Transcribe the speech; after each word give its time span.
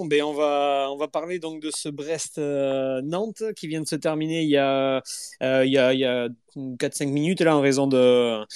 on 0.00 0.96
va 0.96 1.08
parler 1.12 1.38
donc 1.38 1.60
de 1.62 1.70
ce 1.74 1.88
Brest 1.88 2.38
Nantes 2.38 3.42
qui 3.56 3.66
vient 3.68 3.80
de 3.80 3.88
se 3.88 3.96
terminer 3.96 4.42
il 4.42 4.50
y 4.50 4.56
a 4.56 5.02
y 5.40 5.78
a, 5.78 5.92
il 5.92 6.00
y 6.00 6.04
a 6.04 6.28
4-5 6.56 7.08
minutes 7.10 7.40
là 7.40 7.56
en 7.56 7.60
raison 7.60 7.86
de 7.86 8.46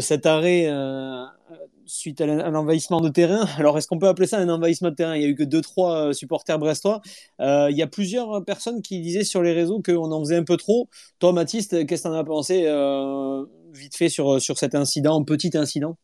cet 0.00 0.26
arrêt 0.26 0.68
suite 1.88 2.20
à 2.20 2.50
l'envahissement 2.50 3.00
de 3.00 3.08
terrain. 3.08 3.46
Alors, 3.56 3.78
est-ce 3.78 3.86
qu'on 3.86 3.98
peut 3.98 4.08
appeler 4.08 4.26
ça 4.26 4.38
un 4.38 4.48
envahissement 4.48 4.90
de 4.90 4.94
terrain? 4.94 5.16
Il 5.16 5.22
y 5.22 5.24
a 5.24 5.28
eu 5.28 5.34
que 5.34 5.42
2-3 5.42 6.12
supporters 6.12 6.58
brestois. 6.58 7.00
il 7.40 7.74
y 7.74 7.82
a 7.82 7.86
plusieurs 7.86 8.44
personnes 8.44 8.82
qui 8.82 9.00
disaient 9.00 9.24
sur 9.24 9.42
les 9.42 9.52
réseaux 9.52 9.80
qu'on 9.82 10.12
en 10.12 10.20
faisait 10.20 10.36
un 10.36 10.44
peu 10.44 10.56
trop. 10.56 10.88
Toi, 11.18 11.32
Mathis, 11.32 11.68
qu'est-ce 11.68 11.84
que 11.84 11.94
tu 12.02 12.06
en 12.08 12.12
as 12.12 12.24
pensé 12.24 12.66
vite 13.72 13.96
fait 13.96 14.08
sur, 14.08 14.40
sur 14.40 14.58
cet 14.58 14.74
incident, 14.74 15.24
petit 15.24 15.56
incident? 15.56 15.96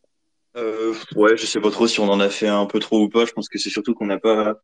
Euh, 0.57 0.95
ouais, 1.17 1.37
je 1.37 1.47
sais 1.47 1.61
pas 1.61 1.71
trop 1.71 1.87
si 1.89 2.01
on 2.01 2.09
en 2.09 2.21
a 2.21 2.29
fait 2.31 2.49
un 2.49 2.67
peu 2.67 2.79
trop 2.79 3.03
ou 3.03 3.09
pas. 3.09 3.25
Je 3.25 3.33
pense 3.33 3.49
que 3.49 3.59
c'est 3.59 3.71
surtout 3.71 3.95
qu'on 3.95 4.07
n'a 4.07 4.19
pas. 4.19 4.57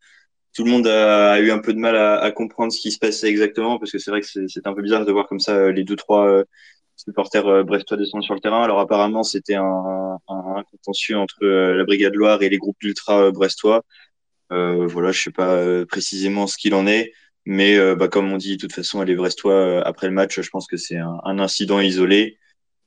Tout 0.54 0.64
le 0.64 0.70
monde 0.70 0.86
a, 0.88 1.38
eu 1.40 1.50
un 1.52 1.60
peu 1.60 1.72
de 1.72 1.78
mal 1.78 1.96
à, 1.96 2.30
comprendre 2.32 2.72
ce 2.72 2.80
qui 2.80 2.90
se 2.90 2.98
passait 2.98 3.28
exactement, 3.28 3.78
parce 3.78 3.92
que 3.92 3.98
c'est 3.98 4.10
vrai 4.10 4.20
que 4.20 4.26
c'est 4.26 4.66
un 4.66 4.74
peu 4.74 4.82
bizarre 4.82 5.04
de 5.04 5.12
voir 5.12 5.28
comme 5.28 5.40
ça 5.40 5.54
euh, 5.54 5.72
les 5.72 5.84
deux 5.84 5.96
trois 5.96 6.26
euh, 6.26 6.44
supporters 6.96 7.46
euh, 7.46 7.62
brestois 7.62 7.96
descendre 7.96 8.24
sur 8.24 8.34
le 8.34 8.40
terrain. 8.40 8.62
Alors 8.62 8.80
apparemment, 8.80 9.22
c'était 9.22 9.54
un, 9.54 10.18
contentieux 10.70 11.16
entre 11.18 11.44
la 11.44 11.84
Brigade 11.84 12.14
Loire 12.14 12.42
et 12.42 12.48
les 12.48 12.58
groupes 12.58 12.82
ultra 12.82 13.30
brestois. 13.30 13.84
Euh, 14.52 14.86
voilà, 14.86 15.12
je 15.12 15.22
sais 15.22 15.30
pas 15.30 15.86
précisément 15.86 16.46
ce 16.46 16.56
qu'il 16.58 16.74
en 16.74 16.86
est, 16.86 17.12
mais 17.46 17.78
bah, 17.96 18.08
comme 18.08 18.32
on 18.32 18.36
dit, 18.36 18.56
de 18.56 18.60
toute 18.62 18.72
façon, 18.74 19.02
les 19.02 19.14
Brestois 19.14 19.80
après 19.86 20.08
le 20.08 20.12
match, 20.12 20.40
je 20.40 20.50
pense 20.50 20.66
que 20.66 20.76
c'est 20.76 20.98
un, 20.98 21.38
incident 21.38 21.80
isolé. 21.80 22.38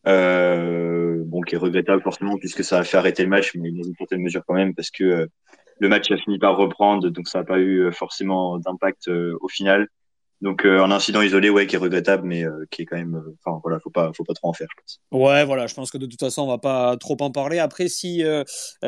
Euh, 0.08 1.24
bon, 1.26 1.42
qui 1.42 1.56
est 1.56 1.58
regrettable 1.58 2.02
forcément 2.02 2.38
puisque 2.38 2.64
ça 2.64 2.80
a 2.80 2.84
fait 2.84 2.98
arrêter 2.98 3.24
le 3.24 3.30
match, 3.30 3.56
mais 3.56 3.72
dans 3.72 3.84
une 3.84 3.96
certaine 3.96 4.22
mesure 4.22 4.44
quand 4.46 4.54
même 4.54 4.76
parce 4.76 4.92
que 4.92 5.04
euh, 5.04 5.28
le 5.80 5.90
match 5.90 6.12
a 6.12 6.18
fini 6.18 6.40
par 6.40 6.58
reprendre, 6.58 7.10
donc 7.10 7.28
ça 7.28 7.40
n'a 7.40 7.46
pas 7.46 7.60
eu 7.60 7.86
euh, 7.86 7.92
forcément 7.92 8.60
d'impact 8.60 9.08
au 9.08 9.48
final. 9.48 9.88
Donc 10.44 10.66
un 10.66 10.92
incident 10.92 11.22
isolé, 11.22 11.50
ouais, 11.50 11.66
qui 11.68 11.76
est 11.76 11.80
regrettable, 11.80 12.28
mais 12.28 12.44
qui 12.70 12.84
est 12.84 12.86
quand 12.86 12.98
même, 12.98 13.22
enfin 13.44 13.60
voilà, 13.64 13.80
faut 13.80 13.90
pas, 13.90 14.12
faut 14.16 14.24
pas 14.24 14.34
trop 14.34 14.50
en 14.50 14.54
faire, 14.54 14.68
je 14.70 14.82
pense. 14.82 15.02
Ouais, 15.12 15.46
voilà, 15.46 15.68
je 15.68 15.74
pense 15.74 15.90
que 15.90 15.98
de 15.98 16.06
toute 16.06 16.20
façon, 16.20 16.44
on 16.44 16.48
va 16.48 16.58
pas 16.58 16.98
trop 16.98 17.18
en 17.22 17.32
parler. 17.32 17.60
Après, 17.60 17.88
si 17.88 18.24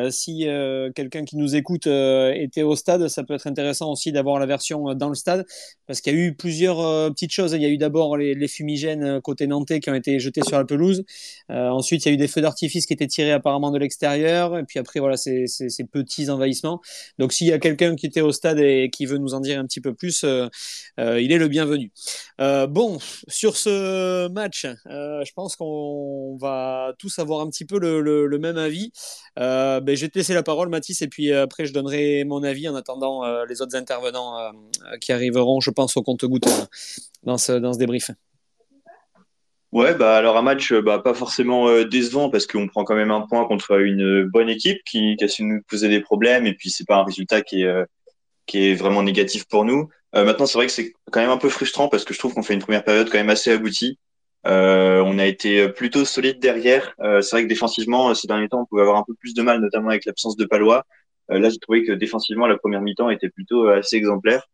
si 0.10 0.48
quelqu'un 0.96 1.26
qui 1.26 1.38
nous 1.38 1.56
écoute 1.56 1.88
était 1.88 2.64
au 2.64 2.76
stade, 2.76 3.08
ça 3.08 3.24
peut 3.24 3.34
être 3.34 3.48
intéressant 3.48 3.92
aussi 3.92 4.12
d'avoir 4.12 4.40
la 4.40 4.46
version 4.46 4.94
dans 4.94 5.10
le 5.10 5.16
stade, 5.16 5.46
parce 5.88 6.02
qu'il 6.02 6.14
y 6.14 6.18
a 6.18 6.20
eu 6.20 6.36
plusieurs 6.36 6.80
euh, 6.80 7.10
petites 7.10 7.32
choses. 7.32 7.54
Il 7.54 7.62
y 7.62 7.66
a 7.66 7.70
eu 7.70 7.78
d'abord 7.78 8.18
les, 8.18 8.48
fumigènes 8.48 9.04
euh, 9.04 9.22
côté 9.22 9.48
nantais 9.48 9.80
qui 9.80 9.90
ont 9.90 9.96
été 9.96 10.20
jetés 10.20 10.42
sur 10.44 10.58
la 10.58 10.66
pelouse. 10.66 11.04
Euh, 11.52 11.70
ensuite, 11.70 12.06
il 12.06 12.10
y 12.10 12.12
a 12.12 12.14
eu 12.14 12.18
des 12.18 12.28
feux 12.28 12.42
d'artifice 12.42 12.86
qui 12.86 12.94
étaient 12.94 13.08
tirés 13.08 13.32
apparemment 13.32 13.72
de 13.72 13.78
l'extérieur. 13.78 14.58
Et 14.58 14.64
puis 14.64 14.80
après, 14.80 15.00
voilà, 15.00 15.18
ces, 15.18 15.48
ces, 15.48 15.84
petits 15.86 16.30
envahissements. 16.30 16.82
Donc, 17.20 17.34
s'il 17.34 17.48
y 17.48 17.54
a 17.54 17.60
quelqu'un 17.60 17.96
qui 17.96 18.06
était 18.06 18.22
au 18.22 18.32
stade 18.32 18.60
et 18.60 18.90
qui 18.92 19.06
veut 19.06 19.18
nous 19.18 19.34
en 19.34 19.40
dire 19.40 19.60
un 19.60 19.66
petit 19.66 19.82
peu 19.82 19.94
plus, 19.94 20.24
euh, 20.24 20.48
euh 21.00 21.22
il 21.22 21.32
est 21.32 21.38
le 21.38 21.45
bienvenu. 21.48 21.92
bon, 22.40 22.98
sur 23.28 23.58
ce 23.58 24.28
match, 24.30 24.66
je 24.86 25.32
pense 25.34 25.56
qu'on 25.56 26.38
va 26.40 26.94
tous 27.00 27.20
avoir 27.20 27.42
un 27.42 27.50
petit 27.50 27.66
peu 27.66 27.80
le, 27.80 28.02
le, 28.02 28.28
le 28.28 28.40
même 28.40 28.58
avis. 28.58 28.92
Ben, 29.36 29.84
je 29.88 30.02
vais 30.02 30.10
te 30.10 30.18
laisser 30.18 30.34
la 30.34 30.44
parole, 30.44 30.70
Mathis, 30.70 31.02
et 31.02 31.08
puis 31.08 31.32
après, 31.32 31.66
je 31.66 31.74
donnerai 31.74 32.24
mon 32.24 32.44
avis 32.44 32.68
en 32.70 32.76
attendant 32.76 33.44
les 33.46 33.62
autres 33.62 33.76
intervenants 33.76 34.52
qui 35.02 35.12
arriveront. 35.12 35.60
Je 35.60 35.72
pense, 35.72 35.98
au 35.98 36.04
compte-goutte 36.04 36.48
euh, 36.48 36.66
dans 37.24 37.38
ce, 37.38 37.54
dans 37.54 37.74
ce 37.74 37.80
débrief. 37.80 38.12
Ouais, 39.72 39.94
bah 39.94 40.16
alors 40.16 40.38
un 40.38 40.42
match 40.42 40.72
bah, 40.74 41.00
pas 41.00 41.14
forcément 41.14 41.68
euh, 41.68 41.84
décevant 41.84 42.30
parce 42.30 42.48
qu'on 42.48 42.68
prend 42.68 42.86
quand 42.86 42.96
même 42.96 43.12
un 43.12 43.22
point 43.22 43.46
contre 43.46 43.82
une 43.82 44.24
bonne 44.24 44.48
équipe 44.48 44.82
qui, 44.86 45.18
qui 45.18 45.24
a 45.24 45.28
su 45.28 45.44
nous 45.44 45.62
poser 45.68 45.90
des 45.90 46.00
problèmes 46.00 46.46
et 46.46 46.54
puis 46.54 46.70
c'est 46.70 46.88
pas 46.88 46.96
un 46.98 47.04
résultat 47.04 47.42
qui 47.42 47.64
est, 47.64 47.66
euh, 47.66 47.84
qui 48.46 48.70
est 48.70 48.76
vraiment 48.76 49.04
négatif 49.04 49.46
pour 49.48 49.66
nous. 49.66 49.90
Maintenant, 50.16 50.46
c'est 50.46 50.58
vrai 50.58 50.68
que 50.68 50.72
c'est 50.72 50.94
quand 51.12 51.20
même 51.20 51.30
un 51.30 51.38
peu 51.38 51.50
frustrant 51.50 51.90
parce 51.90 52.06
que 52.06 52.14
je 52.14 52.20
trouve 52.20 52.34
qu'on 52.34 52.44
fait 52.44 52.54
une 52.54 52.62
première 52.62 52.84
période 52.84 53.10
quand 53.10 53.18
même 53.18 53.30
assez 53.30 53.52
aboutie. 53.52 54.00
on 54.46 55.20
a 55.20 55.26
été 55.26 55.70
plutôt 55.70 56.06
solide 56.06 56.40
derrière. 56.40 56.96
c'est 57.00 57.32
vrai 57.32 57.44
que 57.44 57.50
défensivement, 57.50 58.14
ces 58.16 58.28
derniers 58.28 58.50
temps, 58.50 58.62
on 58.62 58.66
pouvait 58.66 58.82
avoir 58.82 58.98
un 58.98 59.04
peu 59.06 59.14
plus 59.20 59.34
de 59.34 59.42
mal, 59.42 59.62
notamment 59.62 59.90
avec 59.90 60.06
l'absence 60.06 60.38
de 60.38 60.46
Palois. 60.46 60.86
là, 61.30 61.50
j'ai 61.50 61.60
trouvé 61.60 61.84
que 61.84 61.92
défensivement, 61.92 62.48
la 62.48 62.58
première 62.58 62.82
mi-temps 62.82 63.10
était 63.10 63.30
plutôt 63.30 63.68
assez 63.68 63.98
exemplaire. 63.98 64.48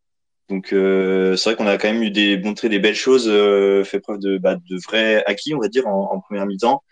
Donc 0.51 0.73
euh, 0.73 1.37
c'est 1.37 1.49
vrai 1.49 1.55
qu'on 1.55 1.67
a 1.67 1.77
quand 1.77 1.87
même 1.91 2.03
eu 2.03 2.11
des 2.11 2.37
montré 2.37 2.67
des 2.67 2.79
belles 2.79 2.93
choses, 2.93 3.27
euh, 3.29 3.85
fait 3.85 4.01
preuve 4.01 4.19
de, 4.19 4.37
bah, 4.37 4.55
de 4.55 4.77
vrais 4.85 5.23
acquis, 5.25 5.55
on 5.55 5.59
va 5.59 5.69
dire, 5.69 5.87
en, 5.87 6.19
première 6.19 6.45
mi-temps. 6.45 6.83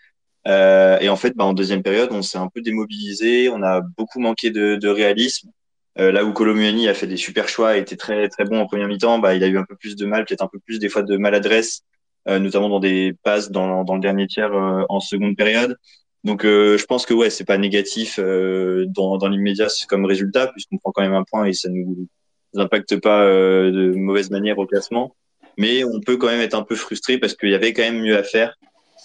Euh, 0.48 0.98
et 1.00 1.10
en 1.10 1.16
fait, 1.16 1.36
bah, 1.36 1.44
en 1.44 1.52
deuxième 1.52 1.82
période, 1.82 2.08
on 2.12 2.22
s'est 2.22 2.38
un 2.38 2.48
peu 2.48 2.62
démobilisé, 2.62 3.50
on 3.50 3.62
a 3.62 3.82
beaucoup 3.82 4.18
manqué 4.18 4.50
de, 4.50 4.76
de 4.76 4.88
réalisme. 4.88 5.50
Euh, 5.98 6.12
là 6.12 6.24
où 6.24 6.32
Colomuani 6.32 6.88
a 6.88 6.94
fait 6.94 7.06
des 7.06 7.16
super 7.16 7.48
choix, 7.48 7.76
était 7.76 7.96
très 7.96 8.28
très 8.28 8.44
bon 8.44 8.60
en 8.60 8.66
première 8.66 8.88
mi-temps, 8.88 9.18
bah, 9.18 9.34
il 9.34 9.42
a 9.42 9.48
eu 9.48 9.58
un 9.58 9.64
peu 9.64 9.76
plus 9.76 9.96
de 9.96 10.06
mal, 10.06 10.24
peut-être 10.24 10.42
un 10.42 10.48
peu 10.48 10.60
plus 10.60 10.78
des 10.78 10.88
fois 10.88 11.02
de 11.02 11.16
maladresse, 11.16 11.82
euh, 12.28 12.38
notamment 12.38 12.68
dans 12.68 12.80
des 12.80 13.14
passes 13.22 13.50
dans, 13.50 13.84
dans 13.84 13.94
le 13.94 14.00
dernier 14.00 14.26
tiers 14.26 14.52
en 14.54 15.00
seconde 15.00 15.36
période. 15.36 15.76
Donc 16.22 16.42
je 16.44 16.84
pense 16.84 17.06
que 17.06 17.14
ouais, 17.14 17.30
c'est 17.30 17.46
pas 17.46 17.58
négatif 17.58 18.20
dans, 18.20 19.16
dans 19.16 19.28
l'immédiat 19.28 19.68
comme 19.88 20.04
résultat 20.04 20.48
puisqu'on 20.48 20.76
prend 20.78 20.92
quand 20.92 21.02
même 21.02 21.14
un 21.14 21.24
point 21.24 21.46
et 21.46 21.54
ça 21.54 21.70
nous 21.70 22.08
n'impacte 22.54 22.96
pas 23.00 23.24
euh, 23.24 23.70
de 23.70 23.94
mauvaise 23.94 24.30
manière 24.30 24.58
au 24.58 24.66
classement. 24.66 25.14
Mais 25.56 25.84
on 25.84 26.00
peut 26.00 26.16
quand 26.16 26.28
même 26.28 26.40
être 26.40 26.54
un 26.54 26.62
peu 26.62 26.76
frustré 26.76 27.18
parce 27.18 27.34
qu'il 27.34 27.50
y 27.50 27.54
avait 27.54 27.72
quand 27.72 27.82
même 27.82 28.00
mieux 28.00 28.16
à 28.16 28.22
faire 28.22 28.56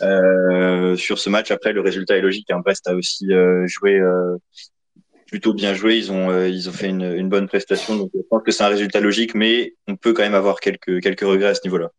euh, 0.01 0.95
sur 0.95 1.19
ce 1.19 1.29
match. 1.29 1.51
Après, 1.51 1.73
le 1.73 1.81
résultat 1.81 2.17
est 2.17 2.21
logique. 2.21 2.49
Hein. 2.51 2.61
Brest 2.63 2.87
a 2.87 2.95
aussi 2.95 3.31
euh, 3.31 3.67
joué 3.67 3.99
plutôt 5.25 5.53
bien 5.53 5.73
joué. 5.73 5.97
Ils 5.97 6.11
ont, 6.11 6.45
ils 6.45 6.69
ont 6.69 6.73
fait 6.73 6.89
une, 6.89 7.03
une, 7.03 7.29
bonne 7.29 7.47
prestation. 7.47 7.95
Donc, 7.95 8.11
je 8.13 8.21
pense 8.29 8.43
que 8.43 8.51
c'est 8.51 8.63
un 8.63 8.69
résultat 8.69 8.99
logique, 8.99 9.35
mais 9.35 9.75
on 9.87 9.95
peut 9.95 10.13
quand 10.13 10.23
même 10.23 10.35
avoir 10.35 10.59
quelques, 10.59 11.01
quelques 11.01 11.21
regrets 11.21 11.49
à 11.49 11.55
ce 11.55 11.61
niveau-là. 11.63 11.91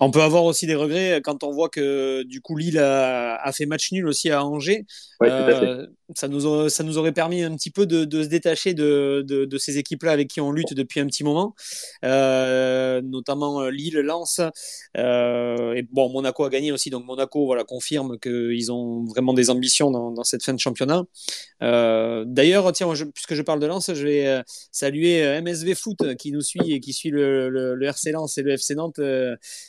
On 0.00 0.10
peut 0.10 0.22
avoir 0.22 0.44
aussi 0.44 0.66
des 0.66 0.74
regrets 0.74 1.20
quand 1.22 1.44
on 1.44 1.50
voit 1.50 1.68
que 1.68 2.22
du 2.22 2.40
coup 2.40 2.56
Lille 2.56 2.78
a, 2.78 3.36
a 3.36 3.52
fait 3.52 3.66
match 3.66 3.92
nul 3.92 4.06
aussi 4.06 4.30
à 4.30 4.44
Angers. 4.44 4.86
Euh, 5.22 5.86
ça, 6.14 6.28
nous 6.28 6.68
ça 6.68 6.82
nous 6.82 6.98
aurait 6.98 7.12
permis 7.12 7.42
un 7.42 7.54
petit 7.54 7.70
peu 7.70 7.86
de, 7.86 8.04
de 8.04 8.22
se 8.22 8.28
détacher 8.28 8.74
de, 8.74 9.24
de, 9.26 9.58
ces 9.58 9.78
équipes-là 9.78 10.12
avec 10.12 10.28
qui 10.28 10.40
on 10.40 10.52
lutte 10.52 10.74
depuis 10.74 11.00
un 11.00 11.06
petit 11.06 11.24
moment, 11.24 11.54
euh, 12.04 13.00
notamment 13.02 13.62
euh, 13.62 13.70
Lille, 13.70 13.98
Lens. 13.98 14.40
Euh, 14.96 15.74
et 15.74 15.82
bon, 15.82 16.08
Monaco 16.10 16.44
a 16.44 16.48
gagné 16.48 16.72
aussi, 16.72 16.90
donc 16.90 17.04
Monaco 17.04 17.46
voilà, 17.46 17.64
confirme 17.64 18.18
qu'ils 18.18 18.72
ont 18.72 19.04
vraiment 19.04 19.34
des 19.34 19.50
ambitions 19.50 19.90
dans, 19.90 20.24
cette 20.24 20.42
fin 20.42 20.54
de 20.54 20.60
championnat. 20.60 21.04
D'ailleurs, 21.60 22.72
tiens, 22.72 22.92
puisque 23.14 23.34
je 23.34 23.42
parle 23.42 23.60
de 23.60 23.66
Lens, 23.66 23.92
je 23.92 24.06
vais 24.06 24.42
saluer 24.72 25.40
MSV 25.40 25.74
Foot 25.74 26.16
qui 26.16 26.32
nous 26.32 26.42
suit 26.42 26.72
et 26.72 26.80
qui 26.80 26.92
suit 26.92 27.10
le, 27.10 27.78
RC 27.82 28.12
Lens 28.12 28.38
et 28.38 28.42
le 28.42 28.52
FC 28.52 28.74
Nantes. 28.74 29.00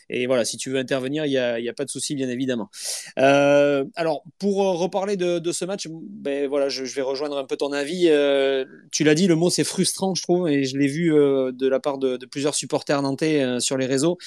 et 0.09 0.28
voilà, 0.28 0.46
si 0.46 0.58
tu 0.58 0.69
veux 0.69 0.78
intervenir, 0.78 1.25
il 1.25 1.29
n'y 1.29 1.38
a, 1.38 1.56
a, 1.56 1.73
pas 1.73 1.85
de 1.85 1.90
souci, 1.90 2.16
bien 2.16 2.29
évidemment. 2.29 2.69
alors, 3.16 4.23
pour 4.40 4.58
reparler 4.79 5.18
de 5.18 5.40
de 5.41 5.52
ce 5.52 5.66
match, 5.66 5.88
ben 5.90 6.30
voilà, 6.47 6.69
je, 6.69 6.83
vais 6.83 7.01
rejoindre 7.01 7.37
un 7.37 7.45
peu 7.45 7.57
ton 7.57 7.71
avis. 7.71 8.07
Euh, 8.09 8.65
tu 8.91 9.03
l'as 9.03 9.15
dit, 9.15 9.27
le 9.27 9.35
mot 9.35 9.49
c'est 9.49 9.63
frustrant, 9.63 10.15
je 10.15 10.21
trouve, 10.21 10.49
et 10.49 10.63
je 10.63 10.77
l'ai 10.77 10.87
vu 10.87 11.13
euh, 11.13 11.51
de 11.51 11.67
la 11.67 11.79
part 11.79 11.97
de, 11.97 12.17
plusieurs 12.25 12.55
supporters 12.55 13.01
nantais 13.01 13.41
euh, 13.41 13.59
sur 13.59 13.77
les 13.77 13.85
réseaux. 13.85 14.17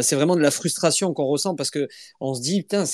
c'est 0.00 0.14
vraiment 0.14 0.36
de 0.36 0.40
la 0.40 0.50
frustration 0.50 1.12
qu'on 1.14 1.26
ressent 1.26 1.54
parce 1.54 1.70
que 1.70 1.88
on 2.20 2.34
se 2.34 2.40
dit, 2.40 2.62
putain, 2.62 2.84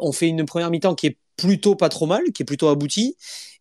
on 0.00 0.12
fait 0.12 0.28
une 0.28 0.44
première 0.44 0.70
mi-temps 0.70 0.94
qui 0.94 1.08
est 1.08 1.18
plutôt 1.36 1.74
pas 1.74 1.88
trop 1.88 2.06
mal, 2.06 2.22
qui 2.32 2.42
est 2.42 2.46
plutôt 2.46 2.68
abouti. 2.68 3.16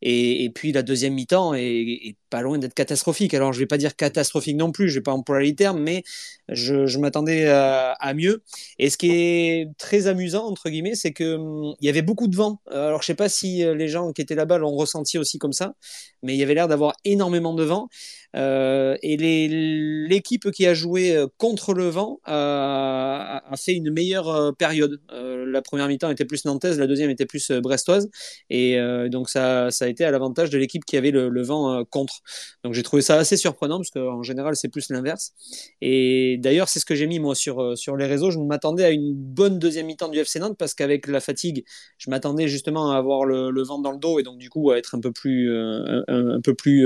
Et, 0.06 0.51
puis 0.53 0.73
la 0.73 0.81
deuxième 0.84 1.13
mi-temps 1.13 1.53
est, 1.53 2.17
pas 2.29 2.41
loin 2.41 2.57
d'être 2.57 2.73
catastrophique. 2.73 3.34
Alors 3.34 3.53
je 3.53 3.59
vais 3.59 3.67
pas 3.67 3.78
dire 3.78 3.95
catastrophique 3.95 4.57
non 4.57 4.72
plus, 4.72 4.89
je 4.89 4.95
vais 4.95 5.03
pas 5.03 5.13
employer 5.13 5.51
les 5.51 5.56
termes, 5.56 5.81
mais 5.81 6.03
je, 6.50 6.97
m'attendais 6.97 7.47
à, 7.47 8.13
mieux. 8.13 8.44
Et 8.79 8.89
ce 8.89 8.97
qui 8.97 9.11
est 9.11 9.69
très 9.78 10.07
amusant 10.07 10.45
entre 10.45 10.69
guillemets, 10.69 10.95
c'est 10.95 11.13
que 11.13 11.35
hum, 11.35 11.75
il 11.79 11.85
y 11.85 11.89
avait 11.89 12.01
beaucoup 12.01 12.28
de 12.28 12.35
vent. 12.35 12.59
Alors 12.69 13.01
je 13.01 13.07
sais 13.07 13.16
pas 13.16 13.29
si 13.29 13.63
euh, 13.63 13.75
les 13.75 13.88
gens 13.88 14.11
qui 14.11 14.22
étaient 14.22 14.35
là-bas 14.35 14.57
l'ont 14.57 14.75
ressenti 14.75 15.17
aussi 15.17 15.40
comme 15.40 15.53
ça, 15.53 15.75
mais 16.22 16.34
il 16.34 16.38
y 16.38 16.44
avait 16.44 16.53
l'air 16.55 16.67
d'avoir 16.67 16.95
énormément 17.05 17.53
de 17.53 17.63
vent. 17.63 17.88
Euh, 18.35 18.97
et 19.03 19.16
l'équipe 19.16 20.52
qui 20.52 20.66
a 20.66 20.73
joué 20.73 21.16
euh, 21.16 21.28
contre 21.37 21.73
le 21.73 21.87
vent 21.87 22.20
a 22.25 23.41
fait 23.58 23.73
une 23.73 23.91
meilleure 23.91 24.53
période. 24.58 24.99
la 25.11 25.61
première 25.61 25.87
mi-temps 25.87 26.09
était 26.09 26.25
plus 26.25 26.43
nantaise, 26.46 26.78
la 26.79 26.87
deuxième 26.87 27.09
était 27.09 27.25
plus 27.25 27.52
brestoise, 27.63 28.09
et 28.51 28.77
donc 29.09 29.29
ça, 29.29 29.71
ça 29.71 29.85
a 29.85 29.87
été 29.87 30.05
à 30.05 30.11
l'avantage 30.11 30.49
de 30.49 30.57
l'équipe 30.57 30.85
qui 30.85 30.97
avait 30.97 31.11
le, 31.11 31.43
vent 31.43 31.73
euh, 31.73 31.83
contre. 31.89 32.21
Donc 32.63 32.73
j'ai 32.73 32.83
trouvé 32.83 33.01
ça 33.01 33.15
assez 33.15 33.37
surprenant 33.37 33.77
parce 33.77 33.89
qu'en 33.89 34.23
général 34.23 34.55
c'est 34.55 34.69
plus 34.69 34.89
l'inverse. 34.89 35.33
Et 35.81 36.37
d'ailleurs 36.39 36.69
c'est 36.69 36.79
ce 36.79 36.85
que 36.85 36.95
j'ai 36.95 37.07
mis 37.07 37.19
moi 37.19 37.35
sur, 37.35 37.61
euh, 37.61 37.75
sur 37.75 37.95
les 37.95 38.05
réseaux. 38.05 38.31
Je 38.31 38.39
m'attendais 38.39 38.85
à 38.85 38.91
une 38.91 39.13
bonne 39.13 39.59
deuxième 39.59 39.87
mi-temps 39.87 40.09
du 40.09 40.19
FC 40.19 40.39
Nantes 40.39 40.57
parce 40.57 40.73
qu'avec 40.73 41.07
la 41.07 41.19
fatigue, 41.19 41.65
je 41.97 42.09
m'attendais 42.09 42.47
justement 42.47 42.91
à 42.91 42.97
avoir 42.97 43.25
le, 43.25 43.63
vent 43.63 43.79
dans 43.79 43.91
le 43.91 43.97
dos 43.97 44.19
et 44.19 44.23
donc 44.23 44.37
du 44.37 44.49
coup 44.49 44.71
à 44.71 44.77
être 44.77 44.95
un 44.95 44.99
peu 44.99 45.11
plus, 45.11 45.51
euh, 45.51 46.03
un, 46.07 46.41
peu 46.41 46.53
plus 46.53 46.85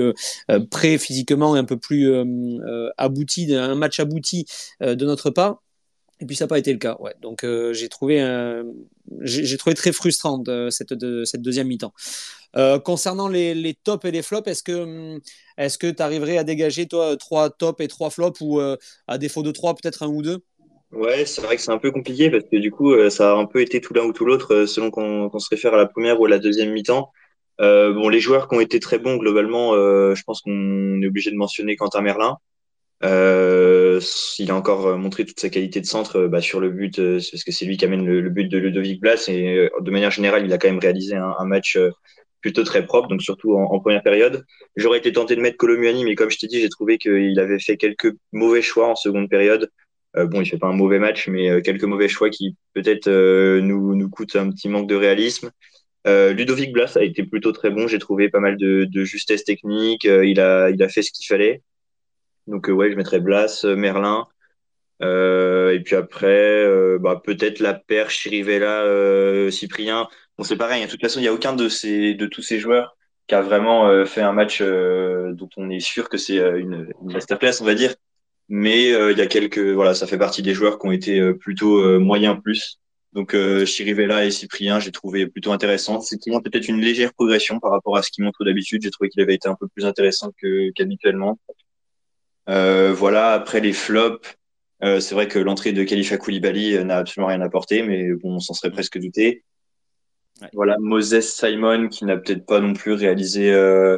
prêt 0.70 0.98
physiquement 0.98 1.56
et 1.56 1.60
un 1.60 1.66
peu 1.66 1.78
plus 1.78 2.12
abouti, 2.98 3.54
un 3.54 3.76
match 3.76 4.00
abouti 4.00 4.46
de 4.82 5.06
notre 5.06 5.30
part. 5.30 5.62
Et 6.20 6.26
puis 6.26 6.36
ça 6.36 6.46
n'a 6.46 6.50
pas 6.50 6.58
été 6.58 6.72
le 6.72 6.80
cas. 6.80 6.98
Ouais. 7.00 7.14
Donc 7.22 7.46
j'ai 7.72 7.90
trouvé, 7.90 8.20
j'ai 9.22 9.58
trouvé 9.58 9.76
très 9.76 9.92
frustrant 9.92 10.44
cette, 10.70 10.94
de, 10.94 11.24
cette 11.26 11.42
deuxième 11.42 11.68
mi-temps. 11.68 11.94
concernant 12.84 13.28
les, 13.28 13.78
tops 13.84 14.06
et 14.06 14.12
les 14.12 14.24
flops, 14.24 14.48
est-ce 14.48 14.64
que 14.64 15.20
que 15.78 15.92
tu 15.92 16.04
arriverais 16.04 16.38
à 16.38 16.44
dégager 16.44 16.88
toi 16.88 17.16
trois 17.18 17.50
tops 17.50 17.84
et 17.84 17.88
trois 17.88 18.10
flops 18.10 18.42
ou 18.42 18.60
à 19.08 19.18
défaut 19.18 19.44
de 19.44 19.52
trois 19.52 19.76
peut-être 19.76 20.04
un 20.04 20.08
ou 20.08 20.22
deux? 20.22 20.40
Ouais, 20.92 21.26
c'est 21.26 21.42
vrai 21.42 21.58
que 21.58 21.62
c'est 21.62 21.72
un 21.72 21.78
peu 21.78 21.92
compliqué 21.92 22.32
parce 22.32 22.46
que 22.52 22.58
du 22.58 22.72
coup 22.72 22.96
ça 23.10 23.34
a 23.34 23.36
un 23.36 23.46
peu 23.46 23.62
été 23.62 23.80
tout 23.80 23.94
l'un 23.94 24.06
ou 24.06 24.14
tout 24.14 24.26
l'autre 24.26 24.66
selon 24.66 24.90
qu'on 24.90 25.40
se 25.40 25.50
réfère 25.50 25.76
à 25.76 25.78
la 25.78 25.86
première 25.86 26.20
ou 26.20 26.26
à 26.26 26.30
la 26.30 26.40
deuxième 26.40 26.72
mi-temps. 26.72 27.12
Euh, 27.60 27.94
bon, 27.94 28.10
les 28.10 28.20
joueurs 28.20 28.48
qui 28.48 28.56
ont 28.56 28.60
été 28.60 28.80
très 28.80 29.00
bons 29.00 29.18
globalement, 29.18 29.74
euh, 29.74 30.14
je 30.16 30.24
pense 30.24 30.42
qu'on 30.42 31.02
est 31.02 31.08
obligé 31.08 31.32
de 31.32 31.36
mentionner 31.36 31.76
Quentin 31.76 32.02
Merlin. 32.02 32.38
Euh, 33.04 34.02
il 34.40 34.50
a 34.50 34.56
encore 34.56 34.98
montré 34.98 35.26
toute 35.26 35.40
sa 35.40 35.50
qualité 35.50 35.82
de 35.82 35.86
centre 35.86 36.28
bah, 36.28 36.42
sur 36.42 36.60
le 36.60 36.70
but, 36.70 36.98
parce 36.98 37.44
que 37.44 37.52
c'est 37.52 37.66
lui 37.66 37.78
qui 37.78 37.86
amène 37.86 38.06
le, 38.06 38.30
but 38.30 38.48
de 38.48 38.58
Ludovic 38.58 39.00
Blas 39.00 39.28
et 39.28 39.70
de 39.80 39.92
manière 39.92 40.12
générale, 40.12 40.46
il 40.46 40.54
a 40.54 40.58
quand 40.58 40.68
même 40.68 40.80
réalisé 40.80 41.16
un, 41.16 41.46
match 41.46 41.78
plutôt 42.42 42.64
très 42.64 42.86
propre, 42.86 43.08
donc 43.08 43.22
surtout 43.22 43.56
en, 43.56 43.80
première 43.80 44.04
période. 44.04 44.46
J'aurais 44.76 45.00
été 45.00 45.12
tenté 45.12 45.36
de 45.36 45.42
mettre 45.42 45.58
Colomuani, 45.58 46.06
mais 46.06 46.16
comme 46.16 46.30
je 46.30 46.40
t'ai 46.40 46.48
dit, 46.48 46.60
j'ai 46.60 46.70
trouvé 46.70 46.98
qu'il 46.98 47.40
avait 47.40 47.60
fait 47.60 47.78
quelques 47.78 48.14
mauvais 48.32 48.62
choix 48.62 48.88
en 48.90 48.96
seconde 48.96 49.30
période. 49.30 49.70
bon, 50.16 50.42
il 50.42 50.46
fait 50.48 50.58
pas 50.58 50.68
un 50.68 50.74
mauvais 50.74 51.00
match, 51.00 51.28
mais 51.28 51.62
quelques 51.62 51.84
mauvais 51.84 52.08
choix 52.08 52.30
qui 52.30 52.56
peut-être 52.74 53.10
nous, 53.10 53.96
nous 53.96 54.10
coûtent 54.10 54.36
un 54.36 54.50
petit 54.50 54.70
manque 54.70 54.88
de 54.88 54.96
réalisme. 54.96 55.52
Euh, 56.08 56.32
Ludovic 56.34 56.72
Blas 56.72 56.96
a 56.96 57.04
été 57.04 57.24
plutôt 57.24 57.52
très 57.52 57.70
bon. 57.70 57.88
J'ai 57.88 58.00
trouvé 58.00 58.30
pas 58.30 58.40
mal 58.40 58.58
de, 58.58 59.04
justesse 59.04 59.44
technique. 59.44 60.06
Euh, 60.06 60.26
il, 60.26 60.40
a, 60.40 60.70
il 60.70 60.82
a 60.82 60.90
fait 60.90 61.02
ce 61.02 61.12
qu'il 61.12 61.26
fallait. 61.28 61.62
Donc, 62.48 62.70
euh, 62.70 62.74
ouais, 62.74 62.92
je 62.92 62.96
mettrais 62.96 63.20
Blas, 63.20 63.66
Merlin. 63.66 64.26
et 65.02 65.82
puis 65.84 65.96
après, 65.96 66.66
bah, 67.00 67.22
peut-être 67.24 67.60
la 67.60 67.74
perche, 67.74 68.20
Chirivella, 68.20 69.52
Cyprien. 69.52 70.08
Bon, 70.38 70.44
c'est 70.44 70.58
pareil. 70.58 70.84
Hein. 70.84 70.86
De 70.86 70.92
toute 70.92 71.02
façon, 71.02 71.20
il 71.20 71.24
n'y 71.24 71.28
a 71.28 71.34
aucun 71.34 71.54
de, 71.54 71.70
ces, 71.70 72.14
de 72.14 72.26
tous 72.26 72.42
ces 72.42 72.60
joueurs 72.60 72.98
qui 73.28 73.36
a 73.36 73.42
vraiment 73.42 74.06
fait 74.06 74.22
un 74.22 74.32
match 74.32 74.62
dont 74.62 75.50
on 75.58 75.70
est 75.70 75.82
sûr 75.82 76.08
que 76.10 76.18
c'est 76.18 76.38
une, 76.38 76.90
une 77.02 77.14
masterclass, 77.14 77.62
on 77.62 77.66
va 77.66 77.76
dire. 77.76 77.94
Mais 78.50 78.90
il 79.12 79.18
y 79.18 79.22
a 79.22 79.28
quelques, 79.28 79.60
voilà, 79.60 79.94
ça 79.94 80.08
fait 80.08 80.18
partie 80.18 80.42
des 80.42 80.54
joueurs 80.54 80.80
qui 80.80 80.88
ont 80.88 80.92
été 80.92 81.34
plutôt 81.34 82.00
moyens 82.00 82.38
plus. 82.42 82.80
Donc 83.18 83.34
euh, 83.34 83.66
Chirivella 83.66 84.26
et 84.26 84.32
Cyprien, 84.32 84.80
j'ai 84.80 84.92
trouvé 84.92 85.26
plutôt 85.26 85.52
intéressant. 85.52 86.02
C'est 86.02 86.20
peut-être 86.20 86.68
une 86.68 86.80
légère 86.80 87.14
progression 87.14 87.60
par 87.60 87.72
rapport 87.72 87.98
à 87.98 88.04
ce 88.04 88.12
qu'il 88.12 88.24
montre 88.24 88.44
d'habitude. 88.46 88.84
J'ai 88.84 88.92
trouvé 88.92 89.10
qu'il 89.10 89.22
avait 89.24 89.34
été 89.34 89.50
un 89.50 89.56
peu 89.56 89.68
plus 89.68 89.86
intéressant 89.86 90.32
qu'habituellement. 90.76 91.40
Euh, 92.50 92.94
voilà, 92.94 93.34
après 93.34 93.60
les 93.60 93.74
flops, 93.74 94.38
euh, 94.84 95.00
c'est 95.00 95.16
vrai 95.16 95.28
que 95.28 95.40
l'entrée 95.40 95.74
de 95.74 95.84
Khalifa 95.84 96.18
Koulibaly 96.18 96.76
euh, 96.76 96.84
n'a 96.84 96.98
absolument 96.98 97.28
rien 97.28 97.42
apporté, 97.42 97.82
mais 97.82 98.14
bon, 98.14 98.36
on 98.36 98.40
s'en 98.40 98.54
serait 98.54 98.72
presque 98.72 99.00
douté. 99.00 99.44
Voilà, 100.54 100.78
Moses 100.80 101.20
Simon 101.22 101.88
qui 101.88 102.06
n'a 102.06 102.16
peut-être 102.18 102.46
pas 102.46 102.60
non 102.60 102.74
plus 102.74 102.94
réalisé 102.94 103.52
euh, 103.52 103.98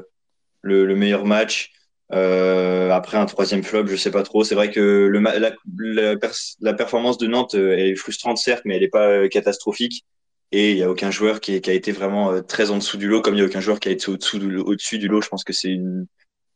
le, 0.62 0.86
le, 0.86 0.96
meilleur 0.96 1.26
match. 1.26 1.72
Euh, 2.14 2.90
après 2.92 3.18
un 3.18 3.26
troisième 3.26 3.62
flop, 3.62 3.88
je 3.88 3.98
sais 3.98 4.10
pas 4.10 4.24
trop. 4.24 4.46
C'est 4.46 4.56
vrai 4.56 4.72
que 4.72 4.80
le, 4.80 5.20
la, 5.20 6.18
la, 6.62 6.74
performance 6.74 7.18
de 7.18 7.28
Nantes 7.28 7.56
est 7.56 7.96
frustrante 7.96 8.38
certes, 8.38 8.64
mais 8.64 8.76
elle 8.76 8.82
n'est 8.82 8.88
pas 8.88 9.28
catastrophique. 9.28 10.06
Et 10.52 10.72
il 10.72 10.78
y 10.78 10.84
a 10.84 10.90
aucun 10.90 11.12
joueur 11.12 11.42
qui, 11.42 11.60
qui, 11.62 11.70
a 11.70 11.74
été 11.74 11.92
vraiment 11.92 12.42
très 12.42 12.72
en 12.72 12.78
dessous 12.78 12.98
du 12.98 13.08
lot, 13.08 13.22
comme 13.22 13.36
il 13.36 13.40
y 13.40 13.44
a 13.44 13.46
aucun 13.46 13.60
joueur 13.60 13.80
qui 13.80 13.90
a 13.90 13.92
été 13.92 14.10
au-dessous 14.10 14.40
du, 14.40 14.58
au 14.58 14.76
du 14.76 15.08
lot. 15.08 15.22
Je 15.22 15.28
pense 15.28 15.44
que 15.44 15.54
c'est 15.54 15.70
une, 15.70 16.08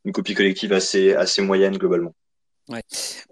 une 0.06 0.12
copie 0.14 0.34
collective 0.34 0.74
assez 0.74 1.14
assez 1.16 1.42
moyenne 1.42 1.78
globalement. 1.78 2.16
Ouais. 2.70 2.82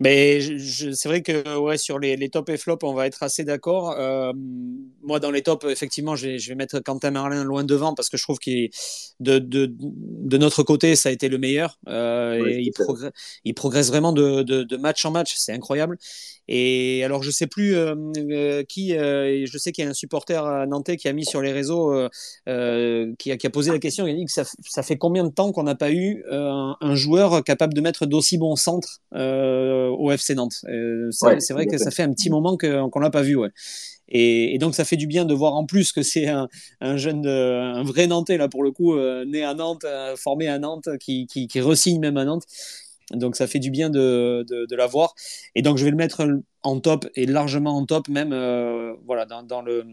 Mais 0.01 0.41
c'est 0.41 1.07
vrai 1.07 1.21
que 1.21 1.57
ouais, 1.57 1.77
sur 1.77 1.99
les, 1.99 2.17
les 2.17 2.27
top 2.27 2.49
et 2.49 2.57
flop, 2.57 2.79
on 2.83 2.93
va 2.93 3.07
être 3.07 3.23
assez 3.23 3.45
d'accord. 3.45 3.91
Euh, 3.97 4.33
moi, 5.03 5.21
dans 5.21 5.31
les 5.31 5.41
tops, 5.41 5.65
effectivement, 5.69 6.17
je 6.17 6.27
vais, 6.27 6.39
je 6.39 6.49
vais 6.49 6.55
mettre 6.55 6.79
Quentin 6.81 7.11
Merlin 7.11 7.45
loin 7.45 7.63
devant 7.63 7.93
parce 7.93 8.09
que 8.09 8.17
je 8.17 8.23
trouve 8.23 8.39
qu'il 8.39 8.69
de, 9.21 9.39
de, 9.39 9.73
de 9.79 10.37
notre 10.37 10.63
côté, 10.63 10.97
ça 10.97 11.09
a 11.09 11.11
été 11.13 11.29
le 11.29 11.37
meilleur. 11.37 11.79
Euh, 11.87 12.45
et 12.45 12.59
il, 12.59 12.71
progresse, 12.71 13.11
il, 13.45 13.53
progresse 13.53 13.87
vraiment 13.87 14.11
de, 14.11 14.43
de, 14.43 14.77
match 14.77 15.05
en 15.05 15.11
match, 15.11 15.33
c'est 15.37 15.53
incroyable. 15.53 15.97
Et 16.49 17.01
alors, 17.05 17.23
je 17.23 17.31
sais 17.31 17.47
plus 17.47 17.77
euh, 17.77 18.63
qui, 18.67 18.89
je 18.89 19.57
sais 19.57 19.71
qu'il 19.71 19.85
y 19.85 19.87
a 19.87 19.89
un 19.89 19.93
supporter 19.93 20.65
nantais 20.67 20.97
qui 20.97 21.07
a 21.07 21.13
mis 21.13 21.25
sur 21.25 21.41
les 21.41 21.53
réseaux, 21.53 21.93
qui 22.45 22.51
a, 22.51 23.37
qui, 23.37 23.47
a, 23.47 23.49
posé 23.49 23.71
la 23.71 23.79
question, 23.79 24.07
il 24.07 24.13
a 24.13 24.17
dit 24.17 24.25
que 24.25 24.31
ça, 24.31 24.43
ça 24.67 24.83
fait 24.83 24.97
combien 24.97 25.23
de 25.23 25.31
temps 25.31 25.53
qu'on 25.53 25.63
n'a 25.63 25.75
pas 25.75 25.91
eu 25.91 26.25
un, 26.29 26.75
un, 26.81 26.95
joueur 26.95 27.45
capable 27.45 27.73
de 27.73 27.79
mettre 27.79 28.05
d'aussi 28.05 28.37
bons 28.37 28.57
centres 28.57 28.99
au 29.97 30.11
FC 30.11 30.35
Nantes 30.35 30.63
C'est 31.11 31.53
vrai 31.53 31.65
que 31.65 31.77
ça 31.77 31.91
fait 31.91 32.03
un 32.03 32.11
petit 32.11 32.29
moment 32.29 32.57
qu'on 32.57 32.99
l'a 32.99 33.09
pas 33.09 33.21
vu. 33.21 33.35
Ouais. 33.35 33.49
Et, 34.13 34.55
et, 34.55 34.57
donc 34.57 34.75
ça 34.75 34.83
fait 34.83 34.97
du 34.97 35.07
bien 35.07 35.23
de 35.23 35.33
voir 35.33 35.53
en 35.53 35.65
plus 35.65 35.93
que 35.93 36.01
c'est 36.01 36.27
un, 36.27 36.49
un, 36.81 36.97
jeune, 36.97 37.25
un 37.25 37.83
vrai 37.83 38.07
Nantais 38.07 38.37
là 38.37 38.49
pour 38.49 38.63
le 38.63 38.71
coup, 38.71 38.97
né 39.25 39.43
à 39.43 39.53
Nantes, 39.53 39.85
formé 40.17 40.47
à 40.47 40.59
Nantes, 40.59 40.89
qui, 40.99 41.27
qui, 41.27 41.47
qui 41.47 41.61
resigne 41.61 41.99
même 41.99 42.17
à 42.17 42.25
Nantes 42.25 42.45
donc 43.13 43.35
ça 43.35 43.47
fait 43.47 43.59
du 43.59 43.71
bien 43.71 43.89
de, 43.89 44.45
de, 44.47 44.65
de 44.65 44.75
l'avoir. 44.75 45.13
Et 45.55 45.61
donc 45.61 45.77
je 45.77 45.85
vais 45.85 45.91
le 45.91 45.97
mettre 45.97 46.25
en 46.63 46.79
top 46.79 47.07
et 47.15 47.25
largement 47.25 47.75
en 47.75 47.85
top, 47.85 48.07
même 48.07 48.33
euh, 48.33 48.93
voilà, 49.05 49.25
dans, 49.25 49.43
dans, 49.43 49.61
le 49.61 49.85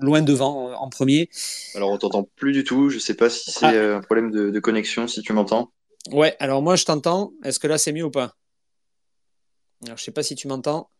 loin 0.00 0.22
devant 0.22 0.72
en 0.74 0.88
premier. 0.88 1.28
Alors 1.74 1.90
on 1.90 1.98
t'entend 1.98 2.28
plus 2.36 2.52
du 2.52 2.64
tout. 2.64 2.90
Je 2.90 2.98
sais 2.98 3.14
pas 3.14 3.30
si 3.30 3.50
c'est 3.50 3.66
ah. 3.66 3.72
euh, 3.72 3.96
un 3.98 4.00
problème 4.00 4.30
de, 4.30 4.50
de, 4.50 4.60
connexion, 4.60 5.06
si 5.06 5.22
tu 5.22 5.32
m'entends. 5.32 5.70
Ouais, 6.12 6.36
alors 6.38 6.62
moi 6.62 6.76
je 6.76 6.84
t'entends. 6.84 7.32
Est-ce 7.44 7.58
que 7.58 7.66
là 7.66 7.78
c'est 7.78 7.92
mieux 7.92 8.04
ou 8.04 8.10
pas? 8.10 8.34
Alors 9.84 9.96
je 9.96 10.04
sais 10.04 10.10
pas 10.10 10.22
si 10.22 10.34
tu 10.34 10.48
m'entends. 10.48 10.90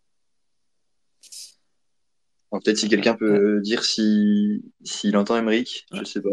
Peut-être 2.51 2.79
si 2.79 2.89
quelqu'un 2.89 3.15
peut 3.15 3.61
dire 3.61 3.85
s'il 3.85 4.63
si, 4.83 5.15
entend 5.15 5.37
Emeric, 5.37 5.87
je 5.93 6.05
sais 6.05 6.23
pas. 6.23 6.31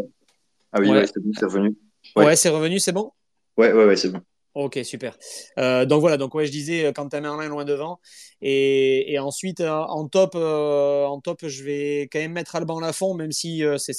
Ah 0.72 0.80
oui, 0.80 0.90
ouais. 0.90 1.06
c'est 1.08 1.20
bon, 1.20 1.32
c'est 1.38 1.46
revenu. 1.46 1.76
Ouais, 2.16 2.26
ouais 2.26 2.36
c'est 2.36 2.50
revenu, 2.50 2.80
c'est 2.80 2.94
bon? 2.94 3.12
Ouais, 3.58 3.74
ouais, 3.74 3.86
ouais, 3.86 3.96
c'est 3.96 4.10
bon. 4.10 4.22
Ok, 4.56 4.80
super. 4.86 5.18
Euh, 5.60 5.86
donc 5.86 6.00
voilà, 6.00 6.16
donc 6.16 6.34
ouais, 6.34 6.46
je 6.46 6.52
disais 6.52 6.86
euh, 6.86 6.94
Quentin 6.94 7.20
Merlin 7.20 7.50
loin 7.50 7.66
devant. 7.66 8.00
Et, 8.42 9.12
et 9.12 9.20
ensuite, 9.20 9.60
euh, 9.60 9.70
en 9.70 10.08
top, 10.08 10.32
euh, 10.36 11.04
en 11.04 11.20
top, 11.20 11.46
je 11.46 11.62
vais 11.62 12.04
quand 12.04 12.20
même 12.20 12.32
mettre 12.32 12.56
Alban 12.56 12.80
Lafont, 12.80 13.16
même 13.16 13.34
si 13.34 13.66
euh, 13.66 13.78
ça 13.78 13.92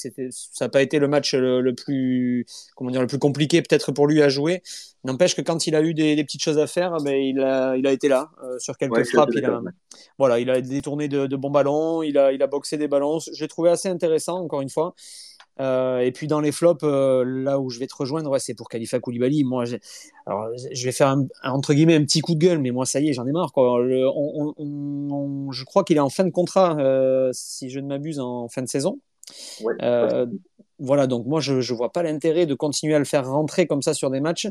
n'a 0.63 0.69
pas 0.71 0.81
été 0.81 0.99
le 0.99 1.09
match 1.09 1.35
le, 1.35 1.61
le, 1.61 1.75
plus, 1.75 2.47
comment 2.75 2.91
dire, 2.91 3.03
le 3.03 3.07
plus 3.07 3.19
compliqué 3.19 3.61
peut-être 3.61 3.93
pour 3.93 4.07
lui 4.07 4.23
à 4.23 4.31
jouer. 4.31 4.63
N'empêche 5.05 5.37
que 5.37 5.43
quand 5.43 5.67
il 5.67 5.75
a 5.75 5.83
eu 5.83 5.93
des, 5.93 6.17
des 6.17 6.25
petites 6.25 6.43
choses 6.43 6.59
à 6.59 6.67
faire, 6.67 6.97
ben, 7.03 7.15
il, 7.15 7.39
a, 7.41 7.77
il 7.77 7.87
a 7.87 7.93
été 7.93 8.09
là 8.09 8.31
sur 8.59 8.79
quelques 8.79 8.97
ouais, 8.97 9.05
frappes. 9.05 9.29
Il 9.35 9.45
a, 9.45 9.61
voilà, 10.19 10.41
il 10.41 10.49
a 10.49 10.59
détourné 10.63 11.07
de, 11.09 11.27
de 11.27 11.37
bons 11.37 11.51
ballons, 11.51 12.03
il 12.03 12.17
a, 12.17 12.33
il 12.33 12.43
a 12.43 12.47
boxé 12.47 12.79
des 12.79 12.89
ballons. 12.89 13.19
J'ai 13.35 13.47
trouvé 13.47 13.69
assez 13.69 13.91
intéressant, 13.91 14.41
encore 14.41 14.63
une 14.63 14.71
fois. 14.71 14.95
Euh, 15.59 16.01
et 16.01 16.13
puis 16.13 16.27
dans 16.27 16.41
les 16.41 16.53
flops, 16.53 16.83
euh, 16.83 17.25
là 17.25 17.59
où 17.59 17.71
je 17.71 17.79
vais 17.79 17.87
te 17.87 17.95
rejoindre, 17.95 18.31
ouais, 18.31 18.39
c'est 18.39 18.55
pour 18.55 18.69
Khalifa 18.69 19.01
Koulibaly. 19.01 19.45
Moi, 19.45 19.65
alors, 20.27 20.49
je 20.73 20.85
vais 20.85 20.93
faire 20.93 21.09
un, 21.09 21.27
entre 21.45 21.75
guillemets 21.75 21.95
un 21.95 22.05
petit 22.05 22.21
coup 22.21 22.35
de 22.35 22.41
gueule, 22.41 22.59
mais 22.59 22.71
moi, 22.71 22.87
ça 22.87 23.01
y 23.01 23.09
est, 23.09 23.13
j'en 23.13 23.27
ai 23.27 23.33
marre. 23.33 23.53
Quoi. 23.53 23.83
Le, 23.83 24.07
on, 24.09 24.55
on, 24.57 25.11
on, 25.11 25.53
je 25.53 25.65
crois 25.65 25.85
qu'il 25.85 25.97
est 25.97 26.01
en 26.01 26.11
fin 26.11 26.25
de 26.25 26.31
contrat, 26.31 26.77
euh, 26.79 27.31
si 27.33 27.71
je 27.71 27.81
ne 27.81 27.87
m'abuse, 27.87 28.21
en 28.21 28.49
fin 28.49 28.63
de 28.63 28.69
saison. 28.69 28.99
Ouais, 29.63 29.75
voilà, 30.79 31.07
donc 31.07 31.25
moi, 31.25 31.41
je 31.41 31.55
ne 31.55 31.75
vois 31.75 31.91
pas 31.91 32.03
l'intérêt 32.03 32.45
de 32.45 32.53
continuer 32.53 32.95
à 32.95 32.99
le 32.99 33.07
faire 33.07 33.27
rentrer 33.27 33.67
comme 33.67 33.81
ça 33.81 33.95
sur 33.95 34.11
des 34.11 34.21
matchs. 34.21 34.47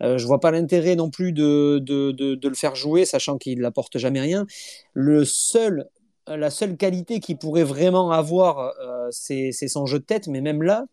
Je 0.00 0.24
vois 0.24 0.38
pas 0.38 0.52
l'intérêt 0.52 0.94
non 0.94 1.10
plus 1.10 1.32
de, 1.32 1.80
de, 1.82 2.12
de, 2.12 2.36
de, 2.36 2.48
le 2.48 2.54
faire 2.54 2.76
jouer, 2.76 3.04
sachant 3.04 3.38
qu'il 3.38 3.58
n'apporte 3.58 3.98
jamais 3.98 4.20
rien. 4.20 4.46
Le 4.92 5.24
seul 5.24 5.88
la 6.26 6.50
seule 6.50 6.76
qualité 6.76 7.20
qu'il 7.20 7.36
pourrait 7.36 7.64
vraiment 7.64 8.10
avoir, 8.10 8.74
euh, 8.80 9.08
c'est 9.10 9.52
son 9.52 9.86
jeu 9.86 9.98
de 9.98 10.04
tête, 10.04 10.26
mais 10.26 10.40
même 10.40 10.62
là, 10.62 10.84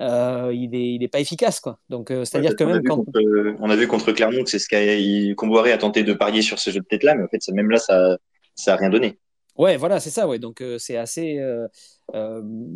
euh, 0.00 0.52
il 0.54 0.70
n'est 0.70 0.94
il 0.94 1.02
est 1.02 1.08
pas 1.08 1.20
efficace. 1.20 1.60
Quoi. 1.60 1.78
Donc, 1.88 2.10
euh, 2.10 2.24
c'est-à-dire 2.24 2.54
que 2.56 2.64
même 2.64 2.82
quand. 2.84 2.96
Contre, 2.96 3.20
on 3.60 3.70
a 3.70 3.76
vu 3.76 3.88
contre 3.88 4.12
Clermont 4.12 4.44
que 4.44 4.50
c'est 4.50 4.58
ce 4.58 4.68
qu'Omboiré 5.34 5.72
a 5.72 5.78
tenté 5.78 6.02
de 6.02 6.12
parier 6.12 6.42
sur 6.42 6.58
ce 6.58 6.70
jeu 6.70 6.80
de 6.80 6.86
tête-là, 6.86 7.14
mais 7.14 7.24
en 7.24 7.28
fait, 7.28 7.40
même 7.52 7.70
là, 7.70 7.78
ça 7.78 8.18
n'a 8.66 8.76
rien 8.76 8.90
donné. 8.90 9.18
Ouais, 9.56 9.76
voilà, 9.76 10.00
c'est 10.00 10.10
ça. 10.10 10.28
Ouais. 10.28 10.38
Donc, 10.38 10.62
c'est 10.78 10.96
assez, 10.96 11.40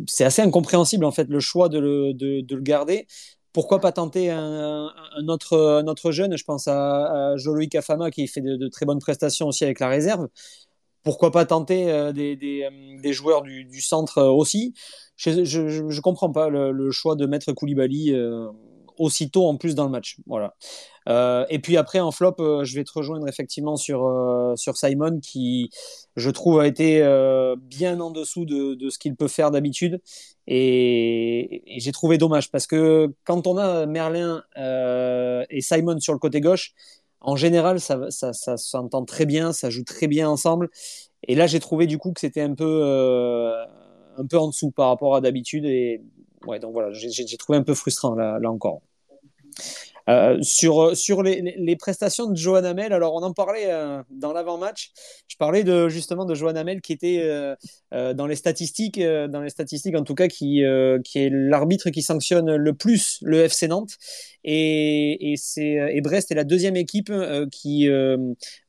c'est 0.06 0.24
assez 0.24 0.42
incompréhensible, 0.42 1.04
en 1.04 1.12
fait, 1.12 1.28
le 1.28 1.40
choix 1.40 1.68
de 1.68 1.78
le, 1.78 2.14
de, 2.14 2.40
de 2.40 2.54
le 2.54 2.62
garder 2.62 3.06
pourquoi 3.52 3.80
pas 3.80 3.90
tenter 3.90 4.30
un, 4.30 4.92
un, 5.16 5.28
autre, 5.28 5.58
un, 5.58 5.88
autre, 5.88 6.12
jeune 6.12 6.36
Je 6.36 6.44
pense 6.44 6.68
à, 6.68 7.32
à 7.32 7.36
Joloï 7.36 7.68
Kafama 7.68 8.12
qui 8.12 8.28
fait 8.28 8.40
de, 8.40 8.54
de, 8.54 8.68
très 8.68 8.86
bonnes 8.86 9.00
prestations 9.00 9.48
aussi 9.48 9.64
avec 9.64 9.80
la 9.80 9.88
réserve 9.88 10.28
pourquoi 11.02 11.30
pas 11.30 11.44
tenter 11.46 11.90
euh, 11.90 12.12
des, 12.12 12.36
euh, 12.64 13.00
des, 13.00 13.12
joueurs 13.12 13.42
du, 13.42 13.80
centre 13.80 14.18
euh, 14.18 14.30
aussi 14.30 14.74
Je 15.16 15.30
ne 15.30 16.00
comprends 16.00 16.30
pas 16.30 16.48
le, 16.48 16.90
choix 16.90 17.16
de 17.16 17.26
mettre 17.26 17.52
Koulibaly 17.52 18.14
aussitôt 18.98 19.46
en 19.46 19.56
plus 19.56 19.74
dans 19.74 19.84
le 19.84 19.90
match. 19.90 20.18
Voilà. 20.26 20.54
Et 21.48 21.58
puis 21.58 21.76
après, 21.76 22.00
en 22.00 22.10
flop, 22.10 22.36
je 22.64 22.74
vais 22.74 22.84
te 22.84 22.92
rejoindre 22.94 23.26
effectivement 23.28 23.76
sur, 23.76 24.00
sur 24.56 24.76
Simon 24.76 25.20
qui, 25.20 25.70
je 26.16 26.30
trouve, 26.30 26.60
a 26.60 26.66
été 26.66 27.00
bien 27.58 27.98
en 28.00 28.10
dessous 28.10 28.44
de, 28.44 28.74
de 28.74 28.90
ce 28.90 28.98
qu'il 28.98 29.16
peut 29.16 29.28
faire 29.28 29.50
d'habitude. 29.50 30.00
Et 30.46 31.62
j'ai 31.78 31.92
trouvé 31.92 32.18
dommage 32.18 32.50
parce 32.50 32.66
que 32.66 33.14
quand 33.24 33.46
on 33.46 33.56
a 33.56 33.86
Merlin 33.86 34.42
et 34.56 35.60
Simon 35.60 35.98
sur 35.98 36.12
le 36.12 36.18
côté 36.18 36.40
gauche, 36.40 36.74
en 37.20 37.36
général, 37.36 37.80
ça, 37.80 38.10
s'entend 38.32 39.04
très 39.04 39.26
bien, 39.26 39.52
ça 39.52 39.70
joue 39.70 39.84
très 39.84 40.06
bien 40.06 40.28
ensemble. 40.28 40.70
Et 41.26 41.34
là, 41.34 41.46
j'ai 41.46 41.60
trouvé 41.60 41.86
du 41.86 41.98
coup 41.98 42.12
que 42.12 42.20
c'était 42.20 42.40
un 42.40 42.54
peu, 42.54 43.52
un 44.16 44.26
peu 44.26 44.38
en 44.38 44.48
dessous 44.48 44.70
par 44.70 44.88
rapport 44.88 45.14
à 45.14 45.20
d'habitude. 45.20 45.64
Et 45.64 46.02
ouais, 46.46 46.58
donc 46.58 46.72
voilà, 46.72 46.92
j'ai 46.92 47.36
trouvé 47.36 47.58
un 47.58 47.62
peu 47.62 47.74
frustrant 47.74 48.14
là 48.14 48.50
encore. 48.50 48.80
Euh, 50.08 50.38
sur 50.42 50.96
sur 50.96 51.22
les, 51.22 51.76
prestations 51.76 52.30
de 52.30 52.36
Johan 52.36 52.64
Hamel, 52.64 52.92
alors 52.92 53.14
on 53.14 53.22
en 53.22 53.32
parlait 53.32 53.66
euh, 53.66 54.02
dans 54.10 54.32
l'avant-match. 54.32 54.92
Je 55.28 55.36
parlais 55.36 55.64
de 55.64 55.88
justement 55.88 56.24
de 56.24 56.34
Johan 56.34 56.56
Hamel 56.56 56.80
qui 56.80 56.92
était 56.92 57.20
euh, 57.22 58.14
dans 58.14 58.26
les 58.26 58.36
statistiques, 58.36 59.00
dans 59.00 59.40
les 59.40 59.50
statistiques 59.50 59.96
en 59.96 60.04
tout 60.04 60.14
cas, 60.14 60.28
qui 60.28 60.62
qui 61.04 61.18
est 61.18 61.30
l'arbitre 61.30 61.90
qui 61.90 62.02
sanctionne 62.02 62.56
le 62.56 62.74
plus 62.74 63.18
le 63.22 63.44
FC 63.44 63.68
Nantes. 63.68 63.96
Et, 64.42 65.32
et 65.32 65.36
et 65.58 66.00
Brest 66.00 66.30
est 66.32 66.34
la 66.34 66.44
deuxième 66.44 66.76
équipe 66.76 67.12
qui 67.52 67.88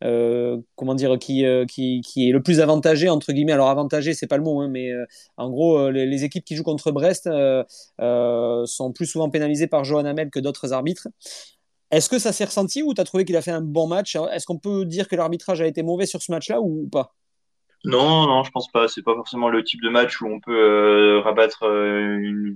comment 0.01 0.95
dire 0.95 1.17
qui, 1.17 1.45
qui 1.67 2.29
est 2.29 2.31
le 2.31 2.41
plus 2.41 2.59
avantagée 2.59 3.09
entre 3.09 3.31
guillemets. 3.31 3.53
Alors 3.53 3.69
avantagée, 3.69 4.13
c'est 4.13 4.27
pas 4.27 4.37
le 4.37 4.43
mot, 4.43 4.61
hein, 4.61 4.69
mais 4.69 4.89
en 5.37 5.49
gros 5.49 5.89
les, 5.89 6.05
les, 6.05 6.23
équipes 6.23 6.45
qui 6.45 6.55
jouent 6.55 6.63
contre 6.63 6.91
Brest 6.91 7.29
sont 7.97 8.91
plus 8.93 9.05
souvent 9.05 9.29
pénalisées 9.29 9.67
par 9.67 9.83
Johan 9.83 10.05
Hamel 10.05 10.29
que 10.29 10.39
d'autres 10.39 10.73
arbitres. 10.73 11.07
Est-ce 11.91 12.09
que 12.09 12.19
ça 12.19 12.31
s'est 12.31 12.45
ressenti 12.45 12.81
ou 12.83 12.93
tu 12.93 13.01
as 13.01 13.03
trouvé 13.03 13.25
qu'il 13.25 13.35
a 13.35 13.41
fait 13.41 13.51
un 13.51 13.61
bon 13.61 13.87
match? 13.87 14.15
Est-ce 14.15 14.45
qu'on 14.45 14.57
peut 14.57 14.85
dire 14.85 15.07
que 15.09 15.15
l'arbitrage 15.15 15.61
a 15.61 15.67
été 15.67 15.83
mauvais 15.83 16.05
sur 16.05 16.21
ce 16.21 16.31
match-là 16.31 16.61
ou 16.61 16.87
pas? 16.89 17.13
Non, 17.83 18.27
non, 18.27 18.43
je 18.43 18.51
pense 18.51 18.71
pas. 18.71 18.87
C'est 18.87 19.01
pas 19.01 19.15
forcément 19.15 19.49
le 19.49 19.63
type 19.63 19.81
de 19.81 19.89
match 19.89 20.21
où 20.21 20.27
on 20.27 20.39
peut 20.39 20.51
euh, 20.55 21.21
rabattre 21.21 21.63
euh, 21.63 22.55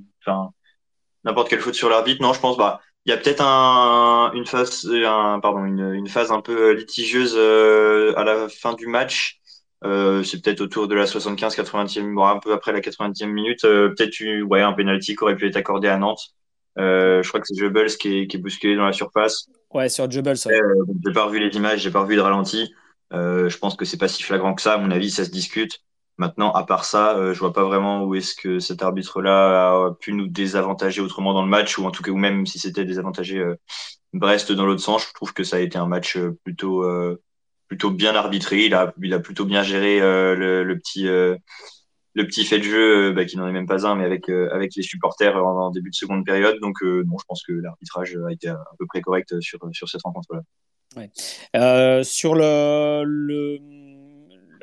n'importe 1.24 1.50
quelle 1.50 1.60
faute 1.60 1.74
sur 1.75 1.89
l'arbitre. 1.89 2.22
Non, 2.22 2.34
je 2.34 2.39
pense 2.39 2.57
bah 2.57 2.81
il 3.07 3.12
y 3.12 3.13
a 3.13 3.17
peut-être 3.17 3.41
un, 3.41 4.31
une 4.34 4.48
phase, 4.48 4.88
un, 6.31 6.41
peu 6.41 6.72
litigieuse 6.72 7.36
euh, 7.38 8.13
à 8.17 8.24
la 8.24 8.50
fin 8.50 8.74
du 8.74 8.88
match. 8.88 9.39
c'est 9.84 10.41
peut-être 10.41 10.62
autour 10.62 10.88
de 10.88 10.95
la 10.95 11.05
75-80e, 11.05 12.15
bon, 12.15 12.25
un 12.25 12.39
peu 12.39 12.51
après 12.51 12.72
la 12.72 12.79
90e 12.79 13.27
minute. 13.27 13.62
peut-être 13.62 14.43
ouais, 14.43 14.62
un 14.62 14.74
penalty 14.74 15.15
qui 15.15 15.24
aurait 15.24 15.36
pu 15.36 15.48
être 15.48 15.55
accordé 15.57 15.88
à 15.88 15.98
Nantes. 15.98 16.34
Euh, 16.77 17.24
je 17.24 17.27
crois 17.29 17.39
que 17.39 17.48
c'est 17.48 17.55
Jubbles 17.55 17.88
qui 18.00 18.20
est, 18.20 18.27
qui 18.27 18.38
est 18.38 18.39
bousculé 18.39 18.75
dans 18.75 18.86
la 18.86 18.94
surface. 18.94 19.48
Ouais, 19.74 19.89
sur 19.89 20.10
Jubbles. 20.10 20.36
Ouais. 20.46 20.53
Euh, 20.53 20.86
j'ai 21.05 21.13
pas 21.13 21.25
revu 21.25 21.39
les 21.39 21.55
images, 21.55 21.82
j'ai 21.82 21.91
pas 21.91 22.01
revu 22.01 22.15
de 22.15 22.22
ralenti. 22.22 22.74
Euh, 23.13 23.50
je 23.50 23.58
pense 23.58 23.75
que 23.75 23.86
c'est 23.86 23.98
pas 23.98 24.08
si 24.08 24.24
flagrant 24.24 24.53
que 24.53 24.62
ça. 24.62 24.74
À 24.74 24.77
mon 24.77 24.91
avis, 24.91 25.12
ça 25.12 25.25
se 25.25 25.29
discute. 25.29 25.82
Maintenant, 26.17 26.51
à 26.53 26.63
part 26.65 26.86
ça, 26.86 27.17
euh, 27.17 27.34
je 27.34 27.39
vois 27.39 27.51
pas 27.51 27.65
vraiment 27.65 28.05
où 28.05 28.15
est-ce 28.15 28.36
que 28.36 28.60
cet 28.60 28.82
arbitre-là 28.82 29.88
a 29.88 29.91
pu 30.00 30.13
nous 30.13 30.27
désavantager 30.27 31.01
autrement 31.01 31.34
dans 31.34 31.44
le 31.44 31.50
match, 31.50 31.77
ou 31.77 31.86
en 31.86 31.91
tout 31.91 32.03
cas, 32.03 32.12
ou 32.12 32.17
même 32.17 32.46
si 32.46 32.58
c'était 32.58 32.86
désavantager 32.86 33.39
euh, 33.39 33.55
Brest 34.13 34.51
dans 34.53 34.65
l'autre 34.65 34.82
sens. 34.82 35.05
Je 35.05 35.13
trouve 35.13 35.34
que 35.34 35.44
ça 35.44 35.58
a 35.58 35.60
été 35.60 35.77
un 35.77 35.88
match 35.88 36.15
euh, 36.15 36.38
plutôt 36.44 36.86
plutôt 37.67 37.91
bien 37.91 38.15
arbitré. 38.15 38.65
Il 38.65 38.74
a, 38.74 38.94
il 39.01 39.13
a 39.13 39.20
plutôt 39.20 39.44
bien 39.44 39.63
géré 39.63 40.00
le, 40.00 40.63
le, 40.63 40.79
petit 40.79 41.08
le 42.15 42.25
petit 42.25 42.45
fait 42.45 42.60
de 42.60 42.63
jeu, 42.63 43.10
euh, 43.10 43.13
bah, 43.13 43.25
qui 43.25 43.38
n'en 43.38 43.48
est 43.48 43.51
même 43.51 43.67
pas 43.67 43.86
un, 43.86 43.95
mais 43.95 44.05
avec, 44.05 44.29
euh, 44.29 44.50
avec 44.51 44.74
les 44.75 44.84
supporters 44.84 45.36
en, 45.36 45.69
début 45.69 45.89
de 45.89 45.95
seconde 45.95 46.25
période. 46.25 46.57
Donc, 46.62 46.81
euh, 46.81 47.03
non, 47.05 47.17
je 47.19 47.25
pense 47.27 47.43
que 47.43 47.51
l'arbitrage 47.51 48.17
a 48.27 48.31
été 48.31 48.48
à, 48.48 48.63
peu 48.79 48.86
près 48.88 49.01
correct 49.01 49.39
sur, 49.41 49.60
sur 49.74 49.89
cette 49.89 50.01
rencontre-là. 50.01 50.41
Ouais. 50.95 52.03
sur 52.03 52.36
le, 52.36 53.03
le, 53.03 53.60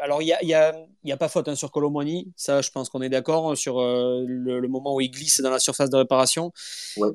alors 0.01 0.23
il 0.23 0.29
y 0.29 0.33
a, 0.33 0.43
y, 0.43 0.55
a, 0.55 0.75
y 1.05 1.13
a, 1.13 1.17
pas 1.19 1.29
faute 1.29 1.47
hein, 1.49 1.55
sur 1.55 1.71
Colomoni, 1.71 2.33
ça 2.37 2.63
je 2.63 2.71
pense 2.71 2.89
qu'on 2.89 3.03
est 3.03 3.11
d'accord 3.11 3.55
sur 3.55 3.83
le, 3.83 4.59
le, 4.59 4.69
moment 4.69 4.95
où 4.95 5.03
il 5.03 5.11
glisse 5.11 5.43
dans 5.43 5.51
la 5.51 5.59
surface 5.59 5.91
de 5.91 5.97
réparation. 5.97 6.51
Ouais, 6.97 7.11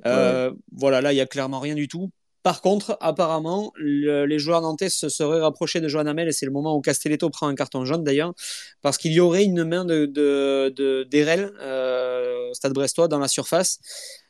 voilà, 0.71 1.01
là 1.01 1.13
il 1.13 1.15
y 1.15 1.21
a 1.21 1.25
clairement 1.25 1.59
rien 1.59 1.73
du 1.73 1.87
tout. 1.87 2.11
Par 2.43 2.61
contre, 2.61 2.97
apparemment, 3.01 3.73
les 3.77 4.39
joueurs 4.39 4.61
nantais 4.61 4.89
se 4.89 5.09
seraient 5.09 5.41
rapprochés 5.41 5.81
de 5.81 5.87
Joan 5.87 6.07
Amel 6.07 6.27
et 6.27 6.31
c'est 6.31 6.45
le 6.45 6.51
moment 6.51 6.75
où 6.75 6.81
Castelletto 6.81 7.29
prend 7.29 7.47
un 7.47 7.55
carton 7.55 7.83
jaune 7.83 8.03
d'ailleurs, 8.03 8.33
parce 8.81 8.97
qu'il 8.97 9.11
y 9.11 9.19
aurait 9.19 9.43
une 9.43 9.63
main 9.63 9.85
de, 9.85 10.05
de, 10.05 10.73
de 10.75 11.07
euh, 11.61 12.53
Stade 12.53 12.73
Brestois, 12.73 13.07
dans 13.07 13.19
la 13.19 13.27
surface. 13.27 13.79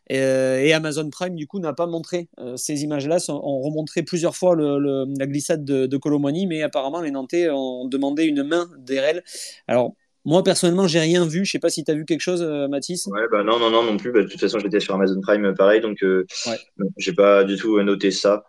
Et, 0.09 0.73
Amazon 0.73 1.09
Prime, 1.09 1.35
du 1.35 1.47
coup, 1.47 1.59
n'a 1.59 1.73
pas 1.73 1.85
montré 1.85 2.29
euh, 2.39 2.55
ces 2.55 2.83
images-là. 2.83 3.17
On 3.27 3.61
remontré 3.61 4.03
plusieurs 4.03 4.35
fois 4.35 4.55
la 4.55 5.27
glissade 5.27 5.65
de, 5.65 5.85
de 5.85 6.47
mais 6.47 6.63
apparemment, 6.63 7.01
les 7.01 7.11
Nantais 7.11 7.49
ont 7.49 7.85
demandé 7.85 8.23
une 8.23 8.43
main 8.43 8.69
d'Erel. 8.77 9.23
Alors, 9.67 9.93
moi, 10.27 10.43
personnellement, 10.43 10.87
j'ai 10.87 10.99
rien 10.99 11.25
vu. 11.25 11.45
Je 11.45 11.51
sais 11.51 11.59
pas 11.59 11.69
si 11.69 11.85
tu 11.85 11.89
as 11.89 11.93
vu 11.93 12.03
quelque 12.03 12.19
chose, 12.19 12.41
euh, 12.41 12.67
Mathis. 12.67 13.07
Ouais, 13.07 13.21
bah 13.31 13.45
non, 13.45 13.59
non, 13.59 13.69
non, 13.69 13.81
non 13.83 13.95
plus. 13.95 14.11
Bah, 14.11 14.21
de 14.23 14.27
toute 14.27 14.41
façon, 14.41 14.59
j'étais 14.59 14.81
sur 14.81 14.93
Amazon 14.93 15.21
Prime, 15.21 15.45
euh, 15.45 15.53
pareil, 15.53 15.79
donc 15.79 16.03
euh, 16.03 16.25
ouais. 16.47 16.57
j'ai 16.97 17.13
pas 17.13 17.45
du 17.45 17.55
tout 17.55 17.81
noté 17.81 18.11
ça. 18.11 18.43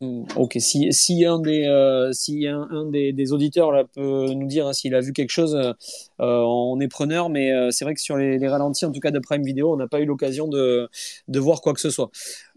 Ok, 0.00 0.56
si, 0.58 0.92
si 0.92 1.24
un, 1.24 1.38
des, 1.38 1.66
euh, 1.66 2.12
si 2.12 2.46
un, 2.46 2.86
des, 2.90 3.32
auditeurs 3.32 3.72
là, 3.72 3.84
peut 3.84 4.32
nous 4.34 4.46
dire 4.46 4.66
hein, 4.66 4.72
s'il 4.72 4.94
a 4.94 5.00
vu 5.00 5.12
quelque 5.12 5.30
chose, 5.30 5.54
euh, 5.54 5.74
on 6.20 6.78
est 6.80 6.88
preneur, 6.88 7.30
mais 7.30 7.52
euh, 7.52 7.70
c'est 7.70 7.84
vrai 7.84 7.94
que 7.94 8.00
sur 8.00 8.16
les, 8.16 8.48
ralentis, 8.48 8.84
en 8.84 8.92
tout 8.92 9.00
cas 9.00 9.10
de 9.10 9.18
Prime 9.18 9.42
Vidéo, 9.42 9.72
on 9.72 9.76
n'a 9.76 9.86
pas 9.86 10.00
eu 10.00 10.06
l'occasion 10.06 10.48
de, 10.48 10.88
de 11.28 11.40
voir 11.40 11.60
quoi 11.60 11.72
que 11.74 11.80
ce 11.80 11.90
soit. 11.90 12.10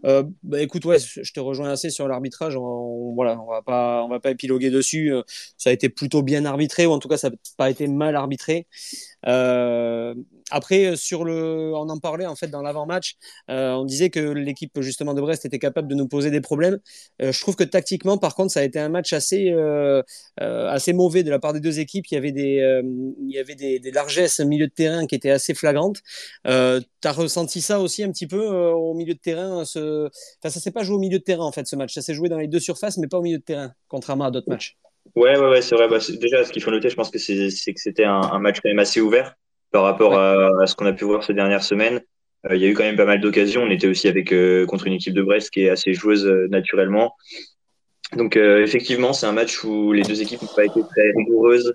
Euh, 0.04 0.22
bah, 0.42 0.60
écoute, 0.60 0.84
ouais, 0.84 0.98
je 0.98 1.32
te 1.32 1.40
rejoins 1.40 1.70
assez 1.70 1.90
sur 1.90 2.08
l'arbitrage. 2.08 2.56
On, 2.56 3.14
voilà, 3.14 3.40
on 3.40 3.62
pas, 3.62 4.04
on 4.04 4.08
va 4.08 4.20
pas 4.20 4.30
épiloguer 4.30 4.70
dessus. 4.70 5.12
Ça 5.56 5.70
a 5.70 5.72
été 5.72 5.88
plutôt 5.88 6.22
bien 6.22 6.44
arbitré, 6.44 6.86
ou 6.86 6.92
en 6.92 6.98
tout 6.98 7.08
cas, 7.08 7.16
ça 7.16 7.30
n'a 7.30 7.36
pas 7.56 7.70
été 7.70 7.86
mal 7.86 8.16
arbitré. 8.16 8.66
Euh, 10.52 10.56
après, 10.56 10.96
sur 10.96 11.24
le, 11.24 11.72
on 11.74 11.88
en 11.88 11.98
parlait 11.98 12.26
en 12.26 12.36
fait 12.36 12.48
dans 12.48 12.62
l'avant-match. 12.62 13.16
Euh, 13.50 13.72
on 13.72 13.84
disait 13.84 14.10
que 14.10 14.20
l'équipe 14.20 14.80
justement 14.80 15.14
de 15.14 15.20
Brest 15.20 15.44
était 15.44 15.58
capable 15.58 15.88
de 15.88 15.94
nous 15.94 16.08
poser 16.08 16.30
des 16.30 16.40
problèmes. 16.40 16.78
Euh, 17.22 17.32
je 17.32 17.40
trouve 17.40 17.56
que 17.56 17.64
tactiquement, 17.64 18.18
par 18.18 18.34
contre, 18.34 18.52
ça 18.52 18.60
a 18.60 18.62
été 18.62 18.78
un 18.78 18.88
match 18.88 19.12
assez, 19.12 19.50
euh, 19.50 20.02
euh 20.40 20.68
assez 20.68 20.92
mauvais 20.92 21.22
de 21.22 21.30
la 21.30 21.38
part 21.38 21.52
des 21.52 21.60
deux 21.60 21.80
équipes. 21.80 22.06
Il 22.10 22.14
y 22.14 22.16
avait 22.18 22.32
des, 22.32 22.60
euh, 22.60 22.82
il 22.84 23.30
y 23.30 23.38
avait 23.38 23.54
des, 23.54 23.78
largesses 23.90 24.40
au 24.40 24.46
milieu 24.46 24.66
de 24.66 24.72
terrain 24.72 25.06
qui 25.06 25.14
étaient 25.14 25.30
assez 25.30 25.54
flagrantes. 25.54 25.98
Euh, 26.46 26.80
T'as 27.00 27.12
ressenti 27.12 27.60
ça 27.60 27.80
aussi 27.80 28.02
un 28.02 28.10
petit 28.10 28.26
peu 28.26 28.44
au 28.44 28.92
milieu 28.92 29.14
de 29.14 29.20
terrain 29.20 29.64
ce... 29.64 30.06
Enfin, 30.42 30.50
ça 30.50 30.58
s'est 30.58 30.72
pas 30.72 30.82
joué 30.82 30.96
au 30.96 30.98
milieu 30.98 31.18
de 31.18 31.22
terrain 31.22 31.44
en 31.44 31.52
fait 31.52 31.64
ce 31.66 31.76
match. 31.76 31.94
Ça 31.94 32.02
s'est 32.02 32.14
joué 32.14 32.28
dans 32.28 32.38
les 32.38 32.48
deux 32.48 32.58
surfaces, 32.58 32.98
mais 32.98 33.06
pas 33.06 33.18
au 33.18 33.22
milieu 33.22 33.38
de 33.38 33.42
terrain, 33.42 33.72
contrairement 33.86 34.24
à 34.24 34.30
d'autres 34.32 34.50
matchs. 34.50 34.76
Ouais, 35.14 35.38
ouais, 35.38 35.48
ouais, 35.48 35.62
c'est 35.62 35.76
vrai. 35.76 35.88
Bah, 35.88 35.98
déjà, 36.20 36.44
ce 36.44 36.50
qu'il 36.50 36.60
faut 36.60 36.72
noter, 36.72 36.90
je 36.90 36.96
pense 36.96 37.10
que 37.10 37.18
c'est 37.18 37.72
que 37.72 37.80
c'était 37.80 38.04
un 38.04 38.38
match 38.40 38.58
quand 38.60 38.68
même 38.68 38.80
assez 38.80 39.00
ouvert 39.00 39.36
par 39.70 39.82
rapport 39.82 40.18
à, 40.18 40.66
ce 40.66 40.74
qu'on 40.74 40.86
a 40.86 40.92
pu 40.92 41.04
voir 41.04 41.22
ces 41.22 41.34
dernières 41.34 41.62
semaines. 41.62 42.00
Euh, 42.46 42.56
il 42.56 42.62
y 42.62 42.64
a 42.64 42.68
eu 42.68 42.74
quand 42.74 42.84
même 42.84 42.96
pas 42.96 43.04
mal 43.04 43.20
d'occasions. 43.20 43.62
On 43.62 43.70
était 43.70 43.86
aussi 43.86 44.08
avec 44.08 44.32
euh, 44.32 44.66
contre 44.66 44.86
une 44.86 44.94
équipe 44.94 45.14
de 45.14 45.22
Brest 45.22 45.50
qui 45.50 45.62
est 45.62 45.70
assez 45.70 45.92
joueuse 45.92 46.26
euh, 46.26 46.46
naturellement. 46.48 47.14
Donc 48.16 48.36
effectivement, 48.36 49.12
c'est 49.12 49.26
un 49.26 49.32
match 49.32 49.62
où 49.64 49.92
les 49.92 50.00
deux 50.00 50.22
équipes 50.22 50.40
n'ont 50.40 50.48
pas 50.56 50.64
été 50.64 50.80
très 50.80 51.12
rigoureuses, 51.14 51.74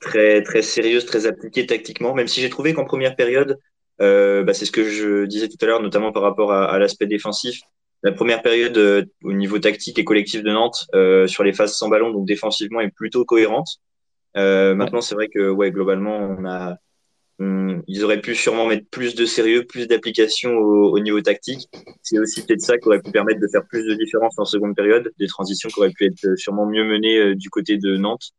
très 0.00 0.42
très 0.42 0.60
sérieuses, 0.60 1.06
très 1.06 1.26
appliquées 1.26 1.66
tactiquement. 1.66 2.14
Même 2.14 2.26
si 2.26 2.40
j'ai 2.40 2.50
trouvé 2.50 2.74
qu'en 2.74 2.84
première 2.84 3.14
période, 3.14 3.60
bah, 4.00 4.54
c'est 4.54 4.64
ce 4.64 4.72
que 4.72 4.82
je 4.82 5.24
disais 5.24 5.46
tout 5.46 5.56
à 5.60 5.66
l'heure, 5.66 5.80
notamment 5.80 6.10
par 6.10 6.24
rapport 6.24 6.50
à, 6.52 6.64
à 6.64 6.80
l'aspect 6.80 7.06
défensif. 7.06 7.60
La 8.02 8.10
première 8.10 8.42
période 8.42 9.08
au 9.22 9.32
niveau 9.32 9.60
tactique 9.60 10.00
et 10.00 10.04
collectif 10.04 10.42
de 10.42 10.50
Nantes 10.50 10.88
sur 11.28 11.44
les 11.44 11.52
phases 11.52 11.76
sans 11.76 11.88
ballon, 11.88 12.10
donc 12.10 12.26
défensivement, 12.26 12.80
est 12.80 12.90
plutôt 12.90 13.24
cohérente. 13.24 13.68
maintenant, 14.34 15.00
c'est 15.00 15.14
vrai 15.14 15.28
que 15.28 15.48
ouais, 15.48 15.70
globalement, 15.70 16.16
on 16.16 16.44
a 16.44 16.74
ils 17.40 18.04
auraient 18.04 18.20
pu 18.20 18.34
sûrement 18.34 18.66
mettre 18.66 18.86
plus 18.90 19.14
de 19.14 19.24
sérieux, 19.24 19.64
plus 19.64 19.86
d'application 19.86 20.50
au, 20.56 20.98
niveau 20.98 21.20
tactique. 21.20 21.68
C'est 22.02 22.18
aussi 22.18 22.44
peut-être 22.44 22.60
ça 22.60 22.78
qui 22.78 22.88
aurait 22.88 23.00
pu 23.00 23.12
permettre 23.12 23.40
de 23.40 23.48
faire 23.48 23.64
plus 23.66 23.86
de 23.86 23.94
différence 23.94 24.38
en 24.38 24.44
seconde 24.44 24.74
période, 24.74 25.12
des 25.18 25.26
transitions 25.26 25.68
qui 25.68 25.78
auraient 25.78 25.92
pu 25.92 26.06
être 26.06 26.36
sûrement 26.36 26.66
mieux 26.66 26.84
menées 26.84 27.18
euh, 27.18 27.34
du 27.34 27.50
côté 27.50 27.76
de 27.76 27.96
Nantes. 27.96 28.32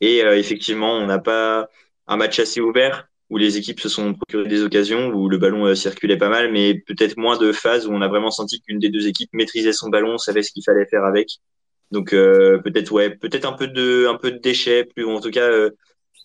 Et 0.00 0.24
euh, 0.24 0.36
effectivement, 0.36 0.96
on 0.96 1.06
n'a 1.06 1.18
pas 1.18 1.68
un 2.08 2.16
match 2.16 2.38
assez 2.40 2.60
ouvert 2.60 3.06
où 3.28 3.36
les 3.36 3.56
équipes 3.56 3.78
se 3.78 3.88
sont 3.88 4.14
procurées 4.14 4.48
des 4.48 4.64
occasions, 4.64 5.08
où 5.08 5.28
le 5.28 5.38
ballon 5.38 5.66
euh, 5.66 5.74
circulait 5.76 6.16
pas 6.16 6.28
mal, 6.28 6.52
mais 6.52 6.74
peut-être 6.74 7.16
moins 7.16 7.38
de 7.38 7.52
phases 7.52 7.86
où 7.86 7.92
on 7.92 8.02
a 8.02 8.08
vraiment 8.08 8.32
senti 8.32 8.60
qu'une 8.60 8.80
des 8.80 8.88
deux 8.88 9.06
équipes 9.06 9.30
maîtrisait 9.32 9.72
son 9.72 9.88
ballon, 9.88 10.18
savait 10.18 10.42
ce 10.42 10.50
qu'il 10.50 10.64
fallait 10.64 10.86
faire 10.86 11.04
avec. 11.04 11.28
Donc 11.92 12.10
peut-être 12.10 12.92
ouais, 12.92 13.10
peut-être 13.10 13.46
un 13.46 13.52
peu 13.52 13.66
de 13.66 14.06
un 14.06 14.14
peu 14.14 14.30
de 14.30 14.38
déchets, 14.38 14.84
plus 14.84 15.04
en 15.04 15.20
tout 15.20 15.30
cas 15.30 15.50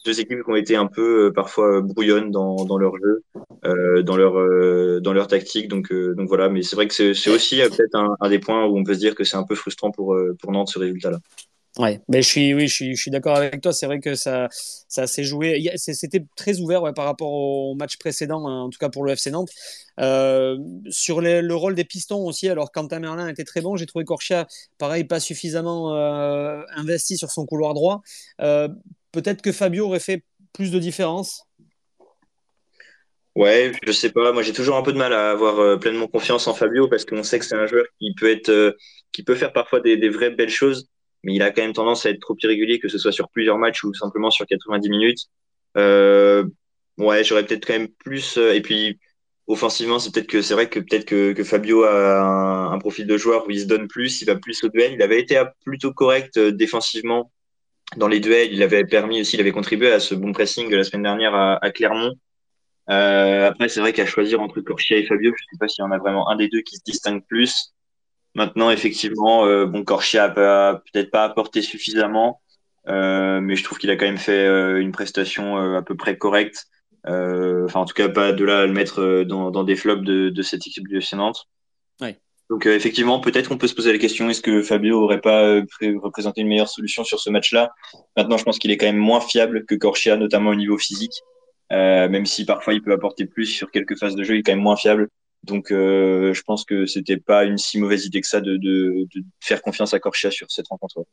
deux 0.05 0.19
équipes 0.19 0.43
qui 0.43 0.49
ont 0.49 0.55
été 0.55 0.75
un 0.75 0.87
peu 0.87 1.27
euh, 1.27 1.31
parfois 1.33 1.81
brouillonnes 1.81 2.31
dans, 2.31 2.65
dans 2.65 2.77
leur 2.77 2.95
jeu, 2.97 3.23
euh, 3.65 4.03
dans 4.03 4.15
leur 4.15 4.37
euh, 4.37 4.99
dans 5.01 5.13
leur 5.13 5.27
tactique. 5.27 5.67
Donc 5.67 5.91
donc 5.91 6.27
voilà, 6.27 6.49
mais 6.49 6.61
c'est 6.61 6.75
vrai 6.75 6.87
que 6.87 7.13
c'est 7.13 7.29
aussi 7.29 7.57
peut-être 7.57 7.95
un, 7.95 8.29
des 8.29 8.39
points 8.39 8.65
où 8.65 8.77
on 8.77 8.83
peut 8.83 8.93
se 8.93 8.99
dire 8.99 9.15
que 9.15 9.23
c'est 9.23 9.37
un 9.37 9.43
peu 9.43 9.55
frustrant 9.55 9.91
pour 9.91 10.15
pour 10.39 10.51
Nantes 10.51 10.69
ce 10.69 10.79
résultat-là. 10.79 11.19
Ouais, 11.77 11.99
mais 12.07 12.21
je 12.21 12.27
suis, 12.27 12.53
oui, 12.53 12.69
je 12.69 12.73
suis, 12.73 12.95
je 12.95 13.01
suis 13.01 13.11
d'accord 13.11 13.35
avec 13.35 13.59
toi. 13.59 13.73
C'est 13.73 13.85
vrai 13.85 13.99
que 13.99 14.15
ça, 14.15 14.47
ça 14.87 15.07
s'est 15.07 15.25
joué. 15.25 15.69
C'était 15.75 16.25
très 16.37 16.61
ouvert 16.61 16.93
par 16.93 17.03
rapport 17.03 17.33
au 17.33 17.75
match 17.75 17.97
précédent, 17.97 18.47
hein, 18.47 18.61
en 18.61 18.69
tout 18.69 18.79
cas 18.79 18.87
pour 18.87 19.03
le 19.03 19.11
FC 19.11 19.29
Nantes. 19.29 19.49
Euh, 19.99 20.57
sur 20.89 21.19
le 21.19 21.53
rôle 21.53 21.75
des 21.75 21.83
pistons 21.83 22.25
aussi, 22.25 22.47
alors 22.47 22.71
Quentin 22.71 22.99
Merlin 22.99 23.27
était 23.27 23.43
très 23.43 23.59
bon. 23.59 23.75
J'ai 23.75 23.85
trouvé 23.85 24.05
Corchia, 24.05 24.47
pareil, 24.77 25.03
pas 25.03 25.19
suffisamment 25.19 25.93
euh, 25.95 26.61
investi 26.75 27.17
sur 27.17 27.29
son 27.29 27.45
couloir 27.45 27.73
droit. 27.73 28.01
Euh, 28.39 28.69
Peut-être 29.15 29.41
que 29.41 29.53
Fabio 29.53 29.85
aurait 29.85 30.01
fait 30.01 30.25
plus 30.51 30.71
de 30.71 30.79
différence. 30.79 31.47
Ouais, 33.35 33.71
je 33.85 33.91
sais 33.93 34.11
pas. 34.11 34.33
Moi, 34.33 34.43
j'ai 34.43 34.51
toujours 34.51 34.75
un 34.75 34.81
peu 34.81 34.91
de 34.91 34.97
mal 34.97 35.13
à 35.13 35.31
avoir 35.31 35.59
euh, 35.59 35.77
pleinement 35.77 36.07
confiance 36.07 36.47
en 36.47 36.53
Fabio 36.53 36.89
parce 36.89 37.05
qu'on 37.05 37.23
sait 37.23 37.39
que 37.39 37.45
c'est 37.45 37.55
un 37.55 37.65
joueur 37.65 37.85
qui 37.99 38.13
peut 38.15 38.29
être, 38.29 38.49
euh, 38.49 38.71
qui 39.13 39.23
peut 39.23 39.35
faire 39.35 39.53
parfois 39.53 39.79
des, 39.79 40.09
vraies 40.09 40.31
belles 40.31 40.49
choses, 40.49 40.89
mais 41.23 41.33
il 41.33 41.41
a 41.41 41.51
quand 41.51 41.61
même 41.61 41.73
tendance 41.73 42.05
à 42.05 42.09
être 42.09 42.19
trop 42.19 42.35
irrégulier, 42.43 42.79
que 42.79 42.89
ce 42.89 42.97
soit 42.97 43.13
sur 43.13 43.29
plusieurs 43.29 43.57
matchs 43.57 43.83
ou 43.85 43.93
simplement 43.93 44.31
sur 44.31 44.45
90 44.45 44.89
minutes. 44.89 45.19
Euh, 45.77 46.45
ouais, 46.97 47.23
j'aurais 47.23 47.45
peut-être 47.45 47.65
quand 47.65 47.73
même 47.73 47.89
plus. 47.89 48.37
et 48.37 48.61
puis, 48.61 48.99
offensivement, 49.47 49.99
c'est 49.99 50.13
peut-être 50.13 50.27
que 50.27 50.41
c'est 50.41 50.53
vrai 50.53 50.69
que 50.69 50.79
peut-être 50.81 51.05
que, 51.05 51.43
Fabio 51.45 51.83
a 51.83 52.21
un, 52.21 52.71
un, 52.73 52.79
profil 52.79 53.07
de 53.07 53.17
joueur 53.17 53.47
où 53.47 53.51
il 53.51 53.61
se 53.61 53.65
donne 53.65 53.87
plus, 53.87 54.21
il 54.21 54.25
va 54.25 54.35
plus 54.35 54.63
au 54.63 54.69
duel. 54.69 54.93
Il 54.93 55.01
avait 55.01 55.21
été 55.21 55.41
plutôt 55.65 55.93
correct 55.93 56.37
défensivement 56.39 57.31
dans 57.97 58.07
les 58.07 58.19
duels. 58.19 58.53
Il 58.53 58.63
avait 58.63 58.85
permis 58.85 59.21
aussi, 59.21 59.35
il 59.35 59.39
avait 59.39 59.51
contribué 59.51 59.91
à 59.91 59.99
ce 59.99 60.15
bon 60.15 60.31
pressing 60.31 60.69
de 60.69 60.75
la 60.75 60.83
semaine 60.83 61.03
dernière 61.03 61.35
à, 61.35 61.71
Clermont. 61.71 62.13
Euh, 62.89 63.47
après, 63.47 63.69
c'est 63.69 63.79
vrai 63.79 63.93
qu'à 63.93 64.05
choisir 64.05 64.41
entre 64.41 64.61
Corchia 64.61 64.97
et 64.97 65.05
Fabio, 65.05 65.31
je 65.35 65.43
sais 65.43 65.57
pas 65.59 65.67
s'il 65.67 65.83
y 65.83 65.87
en 65.87 65.91
a 65.91 65.97
vraiment 65.97 66.29
un 66.29 66.35
des 66.35 66.49
deux 66.49 66.61
qui 66.61 66.75
se 66.75 66.83
distingue 66.83 67.23
plus. 67.27 67.73
Maintenant, 68.35 68.69
effectivement, 68.69 69.45
euh, 69.45 69.65
bon, 69.65 69.83
Corchia 69.85 70.25
a 70.25 70.75
peut-être 70.75 71.09
pas 71.09 71.23
apporté 71.23 71.61
suffisamment, 71.61 72.41
euh, 72.89 73.39
mais 73.39 73.55
je 73.55 73.63
trouve 73.63 73.77
qu'il 73.77 73.89
a 73.89 73.95
quand 73.95 74.05
même 74.05 74.17
fait 74.17 74.45
euh, 74.45 74.81
une 74.81 74.91
prestation 74.91 75.57
à 75.75 75.81
peu 75.81 75.95
près 75.95 76.17
correcte. 76.17 76.67
Enfin, 77.07 77.81
en 77.81 77.85
tout 77.85 77.93
cas, 77.93 78.09
pas 78.09 78.33
de 78.33 78.43
là 78.43 78.59
à 78.59 78.65
le 78.65 78.73
mettre 78.73 79.23
dans, 79.23 79.63
des 79.63 79.75
flops 79.75 80.03
de, 80.03 80.29
de 80.29 80.41
cette 80.41 80.65
équipe 80.67 80.91
FC 80.91 81.15
Nantes. 81.15 81.47
Donc 82.49 82.67
euh, 82.67 82.75
effectivement, 82.75 83.19
peut-être 83.19 83.49
qu'on 83.49 83.57
peut 83.57 83.67
se 83.67 83.73
poser 83.73 83.91
la 83.91 83.97
question 83.97 84.29
est-ce 84.29 84.41
que 84.41 84.61
Fabio 84.61 85.01
aurait 85.01 85.21
pas 85.21 85.43
euh, 85.43 85.65
représenté 86.01 86.41
une 86.41 86.47
meilleure 86.47 86.69
solution 86.69 87.03
sur 87.03 87.19
ce 87.19 87.29
match-là? 87.29 87.73
Maintenant, 88.15 88.37
je 88.37 88.43
pense 88.43 88.59
qu'il 88.59 88.71
est 88.71 88.77
quand 88.77 88.85
même 88.85 88.97
moins 88.97 89.19
fiable 89.21 89.65
que 89.65 89.75
Corchia, 89.75 90.15
notamment 90.15 90.51
au 90.51 90.55
niveau 90.55 90.77
physique. 90.77 91.23
Euh, 91.71 92.07
même 92.07 92.27
si 92.27 92.45
parfois 92.45 92.75
il 92.75 92.83
peut 92.83 92.91
apporter 92.91 93.25
plus 93.25 93.47
sur 93.47 93.71
quelques 93.71 93.97
phases 93.97 94.15
de 94.15 94.23
jeu, 94.23 94.35
il 94.35 94.39
est 94.39 94.43
quand 94.43 94.51
même 94.51 94.61
moins 94.61 94.75
fiable. 94.75 95.09
Donc 95.43 95.67
je 95.69 96.41
pense 96.41 96.65
que 96.65 96.87
c'était 96.87 97.17
pas 97.17 97.43
une 97.45 97.59
si 97.59 97.79
mauvaise 97.79 98.05
idée 98.05 98.19
que 98.19 98.27
ça 98.27 98.41
de, 98.41 99.07
faire 99.39 99.61
confiance 99.61 99.93
à 99.93 99.99
Corchia 99.99 100.31
sur 100.31 100.49
cette 100.49 100.67
rencontre. 100.67 101.03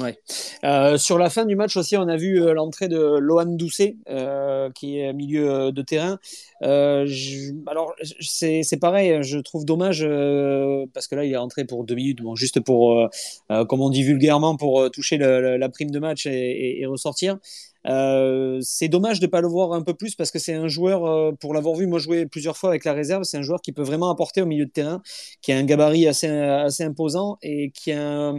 Ouais. 0.00 0.18
Euh, 0.64 0.96
sur 0.96 1.18
la 1.18 1.28
fin 1.28 1.44
du 1.44 1.54
match 1.54 1.76
aussi, 1.76 1.98
on 1.98 2.08
a 2.08 2.16
vu 2.16 2.42
euh, 2.42 2.54
l'entrée 2.54 2.88
de 2.88 3.18
Lohan 3.18 3.44
Doucet, 3.44 3.96
euh, 4.08 4.70
qui 4.70 4.98
est 4.98 5.12
milieu 5.12 5.70
de 5.70 5.82
terrain. 5.82 6.18
Alors, 6.62 7.94
c'est 8.20 8.80
pareil, 8.80 9.22
je 9.22 9.38
trouve 9.38 9.64
dommage, 9.64 10.00
parce 10.94 11.08
que 11.08 11.14
là, 11.14 11.24
il 11.24 11.32
est 11.32 11.36
entré 11.36 11.64
pour 11.64 11.84
deux 11.84 11.94
minutes, 11.94 12.20
juste 12.36 12.60
pour, 12.60 13.08
comme 13.48 13.80
on 13.80 13.90
dit 13.90 14.02
vulgairement, 14.02 14.56
pour 14.56 14.90
toucher 14.90 15.18
la 15.18 15.68
prime 15.68 15.90
de 15.90 15.98
match 15.98 16.26
et, 16.26 16.84
ressortir. 16.86 17.38
C'est 17.84 18.88
dommage 18.88 19.18
de 19.18 19.26
ne 19.26 19.30
pas 19.30 19.40
le 19.40 19.48
voir 19.48 19.72
un 19.72 19.82
peu 19.82 19.94
plus 19.94 20.14
parce 20.14 20.30
que 20.30 20.38
c'est 20.38 20.54
un 20.54 20.68
joueur, 20.68 21.36
pour 21.38 21.52
l'avoir 21.52 21.74
vu 21.74 21.88
moi 21.88 21.98
jouer 21.98 22.26
plusieurs 22.26 22.56
fois 22.56 22.70
avec 22.70 22.84
la 22.84 22.92
réserve, 22.92 23.24
c'est 23.24 23.38
un 23.38 23.42
joueur 23.42 23.60
qui 23.60 23.72
peut 23.72 23.82
vraiment 23.82 24.10
apporter 24.10 24.40
au 24.40 24.46
milieu 24.46 24.66
de 24.66 24.70
terrain, 24.70 25.02
qui 25.40 25.50
a 25.50 25.56
un 25.56 25.64
gabarit 25.64 26.06
assez, 26.06 26.28
assez 26.28 26.84
imposant 26.84 27.38
et 27.42 27.70
qui 27.72 27.90
a 27.90 28.34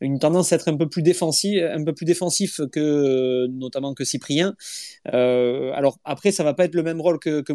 une 0.00 0.18
tendance 0.18 0.52
à 0.52 0.56
être 0.56 0.68
un 0.68 0.76
peu 0.76 0.88
plus 0.88 1.02
défensif, 1.02 1.62
un 1.62 1.84
peu 1.84 1.92
plus 1.92 2.04
défensif 2.04 2.60
que 2.72 3.46
notamment 3.48 3.94
que 3.94 4.04
Cyprien. 4.04 4.54
Euh, 5.12 5.72
alors 5.74 5.98
après, 6.04 6.30
ça 6.30 6.44
va 6.44 6.54
pas 6.54 6.64
être 6.64 6.74
le 6.74 6.82
même 6.82 7.00
rôle 7.00 7.18
que, 7.18 7.40
que 7.40 7.52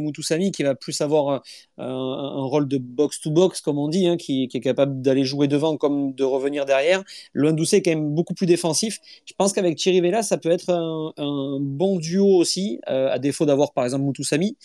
qui 0.51 0.63
va 0.63 0.75
plus 0.75 1.01
avoir 1.01 1.43
un, 1.77 2.43
rôle 2.43 2.67
de 2.67 2.77
box 2.77 3.21
to 3.21 3.31
box 3.31 3.62
comme 3.62 3.77
on 3.77 3.88
dit, 3.88 4.07
hein, 4.07 4.17
qui, 4.17 4.50
est 4.53 4.59
capable 4.59 5.01
d'aller 5.01 5.23
jouer 5.23 5.47
devant 5.47 5.77
comme 5.77 6.13
de 6.13 6.23
revenir 6.23 6.65
derrière. 6.65 7.03
Doucet 7.33 7.77
est 7.77 7.81
quand 7.81 7.91
même 7.91 8.13
beaucoup 8.13 8.33
plus 8.33 8.45
défensif. 8.45 9.00
Je 9.25 9.33
pense 9.38 9.53
qu'avec 9.53 9.77
Thierry 9.77 10.01
Vela, 10.01 10.23
ça 10.23 10.38
peut 10.38 10.51
être 10.51 10.69
un, 10.69 11.59
bon 11.59 11.97
duo 11.97 12.27
aussi, 12.38 12.79
euh, 12.89 13.09
à 13.12 13.19
défaut 13.19 13.45
d'avoir 13.45 13.73
par 13.73 13.85
exemple 13.85 14.03
Moutoussami. 14.03 14.57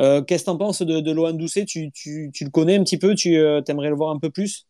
Euh, 0.00 0.22
Qu'est-ce 0.22 0.44
que 0.44 0.50
tu 0.50 0.50
en 0.50 0.58
penses 0.58 0.82
de, 0.82 1.00
de 1.00 1.32
Doucet 1.32 1.64
tu, 1.64 1.90
tu, 1.92 2.30
tu, 2.32 2.44
le 2.44 2.50
connais 2.50 2.76
un 2.76 2.84
petit 2.84 2.98
peu? 2.98 3.14
Tu 3.14 3.36
euh, 3.36 3.62
aimerais 3.68 3.88
le 3.88 3.96
voir 3.96 4.10
un 4.10 4.18
peu 4.18 4.30
plus? 4.30 4.66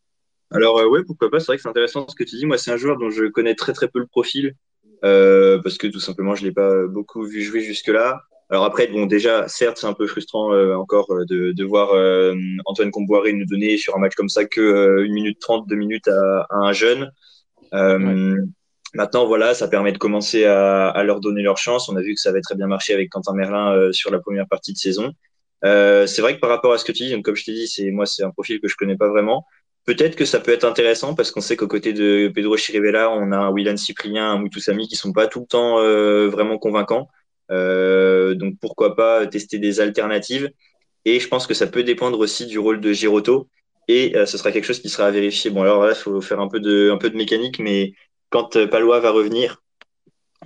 Alors, 0.51 0.79
euh, 0.79 0.87
ouais, 0.87 1.03
pourquoi 1.03 1.29
pas 1.29 1.39
C'est 1.39 1.47
vrai 1.47 1.57
que 1.57 1.63
c'est 1.63 1.69
intéressant 1.69 2.07
ce 2.07 2.15
que 2.15 2.23
tu 2.23 2.35
dis. 2.35 2.45
Moi, 2.45 2.57
c'est 2.57 2.71
un 2.71 2.77
joueur 2.77 2.97
dont 2.97 3.09
je 3.09 3.25
connais 3.25 3.55
très 3.55 3.73
très 3.73 3.87
peu 3.87 3.99
le 3.99 4.07
profil, 4.07 4.53
euh, 5.03 5.59
parce 5.61 5.77
que 5.77 5.87
tout 5.87 5.99
simplement, 5.99 6.35
je 6.35 6.43
ne 6.43 6.47
l'ai 6.47 6.53
pas 6.53 6.85
beaucoup 6.87 7.23
vu 7.23 7.41
jouer 7.41 7.61
jusque-là. 7.61 8.21
Alors 8.49 8.63
après, 8.63 8.87
bon, 8.87 9.07
déjà, 9.07 9.47
certes, 9.47 9.77
c'est 9.79 9.87
un 9.87 9.93
peu 9.93 10.05
frustrant 10.05 10.53
euh, 10.53 10.75
encore 10.75 11.07
de, 11.27 11.51
de 11.51 11.63
voir 11.63 11.93
euh, 11.93 12.35
Antoine 12.65 12.91
Comboiré 12.91 13.33
nous 13.33 13.45
donner 13.45 13.77
sur 13.77 13.95
un 13.95 13.99
match 13.99 14.13
comme 14.13 14.29
ça 14.29 14.45
que 14.45 14.61
euh, 14.61 15.05
1 15.05 15.13
minute 15.13 15.39
30, 15.39 15.67
2 15.67 15.75
minutes 15.75 16.07
à, 16.07 16.45
à 16.49 16.57
un 16.57 16.73
jeune. 16.73 17.11
Ouais. 17.71 18.35
Maintenant, 18.93 19.25
voilà, 19.25 19.53
ça 19.53 19.67
permet 19.67 19.91
de 19.91 19.97
commencer 19.97 20.45
à, 20.45 20.87
à, 20.87 21.03
leur 21.03 21.19
donner 21.19 21.41
leur 21.41 21.57
chance. 21.57 21.89
On 21.89 21.97
a 21.97 22.01
vu 22.01 22.13
que 22.13 22.21
ça 22.21 22.29
avait 22.29 22.39
très 22.39 22.55
bien 22.55 22.67
marché 22.67 22.93
avec 22.93 23.09
Quentin 23.09 23.33
Merlin 23.33 23.91
sur 23.91 24.09
la 24.09 24.19
première 24.19 24.47
partie 24.47 24.71
de 24.71 24.77
saison. 24.77 25.11
C'est 25.63 26.21
vrai 26.21 26.35
que 26.35 26.39
par 26.39 26.49
rapport 26.49 26.71
à 26.71 26.77
ce 26.77 26.85
que 26.85 26.93
tu 26.93 27.03
dis, 27.03 27.11
donc 27.11 27.25
comme 27.25 27.35
je 27.35 27.43
t'ai 27.43 27.51
dit, 27.51 27.67
c'est 27.67 27.91
moi 27.91 28.05
c'est 28.05 28.23
un 28.23 28.29
profil 28.29 28.61
que 28.61 28.69
je 28.69 28.77
connais 28.77 28.95
pas 28.95 29.09
vraiment. 29.09 29.45
Peut-être 29.85 30.15
que 30.15 30.25
ça 30.25 30.39
peut 30.39 30.51
être 30.51 30.63
intéressant 30.63 31.13
parce 31.13 31.29
qu'on 31.29 31.41
sait 31.41 31.55
qu'aux 31.55 31.67
côtés 31.67 31.93
de 31.93 32.31
Pedro 32.33 32.57
Chirivella, 32.57 33.11
on 33.11 33.31
a 33.31 33.37
un 33.37 33.51
Willan 33.51 33.77
Cyprien, 33.77 34.31
un 34.31 34.37
Moutoussami 34.39 34.87
qui 34.87 34.95
sont 34.95 35.13
pas 35.13 35.27
tout 35.27 35.41
le 35.41 35.45
temps 35.45 35.79
euh, 35.79 36.27
vraiment 36.27 36.57
convaincants. 36.57 37.07
Euh, 37.51 38.33
donc 38.33 38.55
pourquoi 38.59 38.95
pas 38.95 39.27
tester 39.27 39.59
des 39.59 39.79
alternatives. 39.79 40.51
Et 41.05 41.19
je 41.19 41.27
pense 41.27 41.45
que 41.45 41.53
ça 41.53 41.67
peut 41.67 41.83
dépendre 41.83 42.17
aussi 42.19 42.47
du 42.47 42.57
rôle 42.57 42.81
de 42.81 42.91
Giroto. 42.93 43.47
Et 43.87 44.17
euh, 44.17 44.25
ce 44.25 44.39
sera 44.39 44.51
quelque 44.51 44.65
chose 44.65 44.79
qui 44.81 44.89
sera 44.89 45.07
à 45.07 45.11
vérifier. 45.11 45.51
Bon 45.51 45.61
alors 45.61 45.83
là, 45.85 45.91
il 45.91 45.95
faut 45.95 46.19
faire 46.21 46.39
un 46.39 46.47
peu 46.47 46.59
de 46.59 46.89
un 46.91 46.97
peu 46.97 47.11
de 47.11 47.17
mécanique, 47.17 47.59
mais 47.59 47.93
quand 48.31 48.65
Palois 48.67 48.99
va 48.99 49.11
revenir, 49.11 49.61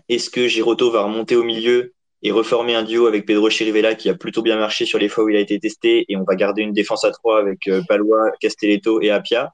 est-ce 0.10 0.30
que 0.30 0.48
Giroto 0.48 0.92
va 0.92 1.04
remonter 1.04 1.38
au 1.38 1.44
milieu 1.44 1.94
et 2.22 2.32
reformer 2.32 2.76
un 2.76 2.84
duo 2.84 3.08
avec 3.08 3.26
Pedro 3.26 3.50
Chirivella 3.50 3.96
qui 3.96 4.10
a 4.10 4.16
plutôt 4.16 4.42
bien 4.42 4.58
marché 4.58 4.86
sur 4.86 5.00
les 5.00 5.08
fois 5.08 5.24
où 5.24 5.30
il 5.30 5.36
a 5.36 5.40
été 5.40 5.60
testé 5.60 6.06
et 6.10 6.18
on 6.18 6.24
va 6.24 6.36
garder 6.36 6.62
une 6.62 6.74
défense 6.74 7.06
à 7.06 7.12
trois 7.12 7.40
avec 7.40 7.68
euh, 7.68 7.82
Palois, 7.88 8.32
Castelletto 8.40 9.02
et 9.02 9.10
Apia 9.10 9.54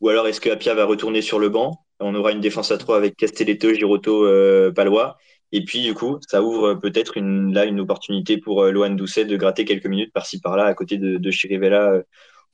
Ou 0.00 0.08
alors 0.10 0.28
est-ce 0.28 0.40
que 0.40 0.50
Apia 0.50 0.74
va 0.74 0.84
retourner 0.84 1.22
sur 1.22 1.38
le 1.38 1.48
banc? 1.48 1.78
On 2.00 2.14
aura 2.14 2.32
une 2.32 2.40
défense 2.40 2.70
à 2.70 2.78
trois 2.78 2.96
avec 2.96 3.16
Castelletto, 3.16 3.72
Giroto, 3.72 4.26
euh, 4.26 4.72
Palois. 4.72 5.16
Et 5.52 5.64
puis, 5.64 5.82
du 5.82 5.94
coup, 5.94 6.18
ça 6.26 6.42
ouvre 6.42 6.74
peut-être 6.74 7.16
une, 7.16 7.52
là 7.52 7.66
une 7.66 7.78
opportunité 7.78 8.38
pour 8.38 8.62
euh, 8.62 8.70
Lohan 8.72 8.90
Doucet 8.90 9.26
de 9.26 9.36
gratter 9.36 9.64
quelques 9.64 9.86
minutes 9.86 10.12
par-ci 10.12 10.40
par-là 10.40 10.64
à 10.64 10.74
côté 10.74 10.96
de, 10.96 11.18
de 11.18 11.30
Chirivella 11.30 11.92
euh, 11.92 12.02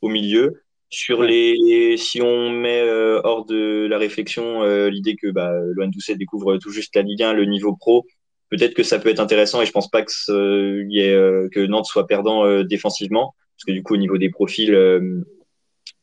au 0.02 0.08
milieu. 0.08 0.62
Sur 0.90 1.22
les, 1.22 1.96
si 1.98 2.22
on 2.22 2.50
met 2.50 2.80
euh, 2.80 3.20
hors 3.22 3.44
de 3.44 3.86
la 3.90 3.98
réflexion 3.98 4.62
euh, 4.62 4.88
l'idée 4.88 5.16
que 5.16 5.30
bah, 5.30 5.52
Loan 5.74 5.88
Doucet 5.88 6.16
découvre 6.16 6.56
tout 6.56 6.70
juste 6.70 6.96
la 6.96 7.02
Ligue 7.02 7.22
1, 7.22 7.34
le 7.34 7.44
niveau 7.44 7.76
pro, 7.76 8.06
peut-être 8.50 8.74
que 8.74 8.82
ça 8.82 8.98
peut 8.98 9.08
être 9.08 9.20
intéressant 9.20 9.62
et 9.62 9.66
je 9.66 9.72
pense 9.72 9.90
pas 9.90 10.02
que, 10.02 10.12
ce, 10.12 10.84
y 10.88 11.00
ait, 11.00 11.14
euh, 11.14 11.48
que 11.50 11.60
Nantes 11.60 11.86
soit 11.86 12.06
perdant 12.06 12.44
euh, 12.44 12.64
défensivement, 12.64 13.34
parce 13.56 13.64
que 13.66 13.72
du 13.72 13.82
coup 13.82 13.94
au 13.94 13.98
niveau 13.98 14.18
des 14.18 14.30
profils, 14.30 14.74
euh, 14.74 15.22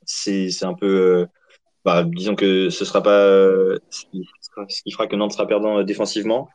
c'est 0.05 0.49
un 0.63 0.73
peu, 0.73 1.25
bah, 1.83 2.03
disons 2.03 2.35
que 2.35 2.69
ce 2.69 2.85
sera 2.85 3.01
pas 3.01 3.27
ce 3.89 4.05
qui, 4.11 4.27
ce 4.69 4.83
qui 4.83 4.91
fera 4.91 5.07
que 5.07 5.15
Nantes 5.15 5.33
sera 5.33 5.47
perdant 5.47 5.83
défensivement. 5.83 6.49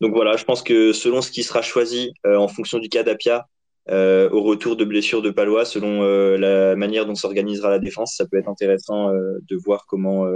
Donc 0.00 0.14
voilà, 0.14 0.36
je 0.36 0.44
pense 0.44 0.62
que 0.62 0.92
selon 0.92 1.22
ce 1.22 1.30
qui 1.30 1.42
sera 1.42 1.62
choisi 1.62 2.12
en 2.24 2.48
fonction 2.48 2.78
du 2.78 2.88
cas 2.88 3.04
d'Apia, 3.04 3.46
euh, 3.90 4.28
au 4.30 4.42
retour 4.42 4.76
de 4.76 4.84
blessure 4.84 5.22
de 5.22 5.30
Palois, 5.30 5.64
selon 5.64 6.02
euh, 6.02 6.36
la 6.36 6.76
manière 6.76 7.06
dont 7.06 7.14
s'organisera 7.14 7.70
la 7.70 7.78
défense, 7.78 8.14
ça 8.16 8.26
peut 8.26 8.36
être 8.36 8.48
intéressant 8.48 9.08
euh, 9.08 9.38
de 9.48 9.56
voir 9.56 9.86
comment 9.86 10.26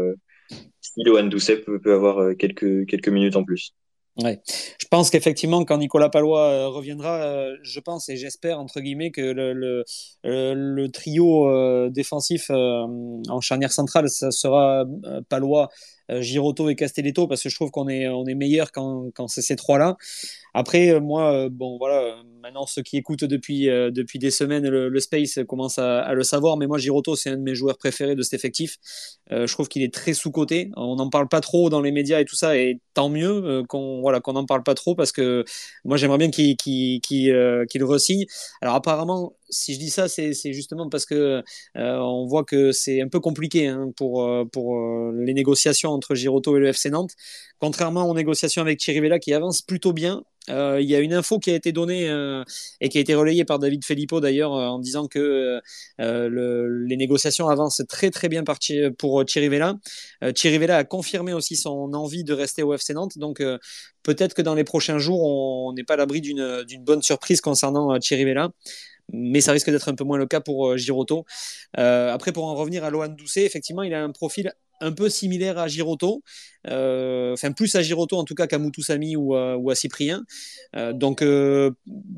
si 0.81 1.03
Lohan 1.05 1.25
Doucet 1.25 1.59
peut, 1.59 1.79
peut, 1.79 1.93
avoir 1.93 2.35
quelques, 2.37 2.87
quelques 2.87 3.09
minutes 3.09 3.37
en 3.37 3.45
plus. 3.45 3.75
Ouais. 4.19 4.41
Je 4.79 4.87
pense 4.91 5.09
qu'effectivement, 5.09 5.65
quand 5.65 5.79
Nicolas 5.79 6.11
Palois 6.11 6.45
euh, 6.51 6.69
reviendra, 6.69 7.23
euh, 7.23 7.57
je 7.63 7.81
pense 7.81 8.11
et 8.11 8.17
j'espère, 8.17 8.61
entre 8.61 8.81
guillemets, 8.81 9.11
que 9.11 9.23
le, 9.23 9.85
le 10.23 10.87
trio 10.89 11.49
euh, 11.49 11.89
défensif 11.89 12.51
en 12.51 13.41
charnière 13.41 13.73
centrale, 13.73 14.11
ça 14.11 14.31
sera 14.31 14.85
Palois, 15.31 15.71
Giroto 16.11 16.69
et 16.69 16.77
Castelletto, 16.77 17.27
parce 17.27 17.43
que 17.43 17.49
je 17.49 17.55
trouve 17.55 17.71
qu'on 17.71 17.89
est, 17.89 18.07
on 18.09 18.27
est 18.27 18.35
meilleur 18.35 18.71
quand, 18.71 19.07
quand 19.15 19.29
c'est 19.29 19.41
ces 19.41 19.57
trois-là. 19.57 19.97
Après, 20.53 21.01
moi, 21.01 21.49
bon, 21.49 21.79
voilà, 21.79 22.17
maintenant, 22.43 22.67
ceux 22.67 22.83
qui 22.83 22.97
écoutent 22.97 23.25
depuis, 23.25 23.67
depuis 23.67 24.19
des 24.19 24.31
semaines 24.31 24.69
le, 24.69 25.01
Space 25.01 25.41
commencent 25.49 25.79
à, 25.79 26.13
le 26.13 26.23
savoir, 26.23 26.57
mais 26.57 26.67
moi, 26.67 26.79
Giroto, 26.79 27.17
c'est 27.17 27.31
un 27.31 27.37
de 27.37 27.43
mes 27.43 27.55
joueurs 27.55 27.79
préférés 27.79 28.15
de 28.15 28.23
cet 28.23 28.35
effectif. 28.35 28.77
je 29.31 29.51
trouve 29.53 29.69
qu'il 29.69 29.83
est 29.83 29.93
très 29.93 30.15
sous-coté. 30.15 30.71
On 30.77 30.97
n'en 30.97 31.09
parle 31.09 31.29
pas 31.29 31.41
trop 31.41 31.71
dans 31.71 31.81
les 31.81 31.93
médias 31.93 32.21
et 32.21 32.25
tout 32.25 32.37
ça, 32.37 32.57
et 32.57 32.81
tant 32.95 33.09
mieux 33.09 33.63
qu'on 33.69 34.01
voilà, 34.01 34.21
qu'on 34.21 34.35
n'en 34.35 34.47
parle 34.47 34.63
pas 34.63 34.75
trop 34.75 34.95
parce 34.95 35.13
que 35.13 35.45
moi 35.85 35.97
j'aimerais 35.97 36.19
bien 36.19 36.31
qu'il 36.31 36.57
qu 36.57 37.01
qu 37.01 37.31
euh, 37.31 37.65
re-signe. 37.81 38.27
Alors 38.61 38.75
apparemment, 38.75 39.35
si 39.53 39.75
je 39.75 39.79
dis 39.79 39.91
ça, 39.91 40.09
c'est 40.09 40.33
justement 40.53 40.89
parce 40.89 41.05
que 41.07 41.43
euh, 41.77 41.97
on 41.99 42.27
voit 42.27 42.45
que 42.45 42.73
c'est 42.73 43.01
un 43.01 43.09
peu 43.09 43.21
compliqué 43.21 43.69
hein, 43.69 43.93
pour, 43.97 44.25
euh, 44.25 44.45
pour 44.45 44.77
euh, 44.77 45.13
les 45.25 45.35
négociations 45.35 45.91
entre 45.91 46.15
Giroto 46.15 46.57
et 46.57 46.61
le 46.61 46.69
FC 46.69 46.91
Nantes. 46.91 47.13
Contrairement 47.59 48.09
aux 48.09 48.15
négociations 48.15 48.63
avec 48.63 48.79
Thierry 48.79 49.01
Vella 49.01 49.19
qui 49.19 49.33
avancent 49.35 49.63
plutôt 49.63 49.93
bien, 49.93 50.25
euh, 50.51 50.81
il 50.81 50.89
y 50.89 50.95
a 50.95 50.99
une 50.99 51.13
info 51.13 51.39
qui 51.39 51.51
a 51.51 51.55
été 51.55 51.73
donnée 51.73 52.09
euh, 52.09 52.43
et 52.81 52.89
qui 52.89 52.99
a 52.99 53.01
été 53.01 53.15
relayée 53.15 53.45
par 53.45 53.59
David 53.59 53.85
Filippo 53.85 54.21
d'ailleurs 54.21 54.55
euh, 54.55 54.67
en 54.67 54.79
disant 54.79 55.07
que 55.07 55.61
le, 55.99 56.85
les 56.87 56.97
négociations 56.97 57.49
avancent 57.49 57.83
très 57.89 58.11
très 58.11 58.29
bien 58.29 58.43
pour 58.99 59.25
Thierry 59.25 59.49
Vella. 59.49 59.77
Thierry 60.35 60.59
Vella 60.59 60.79
a 60.79 60.85
confirmé 60.85 61.33
aussi 61.33 61.57
son 61.57 61.93
envie 61.95 62.25
de 62.25 62.33
rester 62.33 62.63
au 62.63 62.75
FC 62.75 62.95
Nantes, 62.95 63.19
donc 63.19 63.43
peut-être 64.03 64.35
que 64.35 64.43
dans 64.43 64.55
les 64.55 64.65
prochains 64.65 64.99
jours 64.99 65.23
on 65.23 65.73
n'est 65.75 65.85
pas 65.85 65.95
à 65.95 65.97
l'abri 65.97 66.21
d'une 66.21 66.65
bonne 66.81 67.03
surprise 67.03 67.41
concernant 67.41 67.99
Thierry 67.99 68.25
Vella 68.25 68.51
mais 69.13 69.41
ça 69.41 69.53
risque 69.53 69.71
d'être 69.71 69.89
un 69.89 69.95
peu 69.95 70.05
moins 70.05 70.17
le 70.17 70.27
cas 70.27 70.41
pour 70.41 70.77
Giroto. 70.79 71.27
Après, 71.75 72.33
pour 72.33 72.45
en 72.45 72.55
revenir 72.55 72.85
à 72.85 72.91
Lohan 72.91 73.09
Doucet, 73.09 73.45
effectivement, 73.45 73.83
il 73.83 73.93
a 73.93 74.03
un 74.03 74.11
profil 74.11 74.53
un 74.83 74.93
peu 74.93 75.09
similaire 75.09 75.59
à 75.59 75.69
Giroto, 75.69 76.23
enfin 76.67 77.53
plus 77.57 77.75
à 77.75 77.83
Giroto 77.83 78.17
en 78.17 78.25
tout 78.25 78.35
cas 78.35 78.47
qu'à 78.47 78.59
Moutoussami 78.59 79.17
ou 79.17 79.35
à, 79.35 79.75
Cyprien. 79.75 80.25
donc 80.93 81.25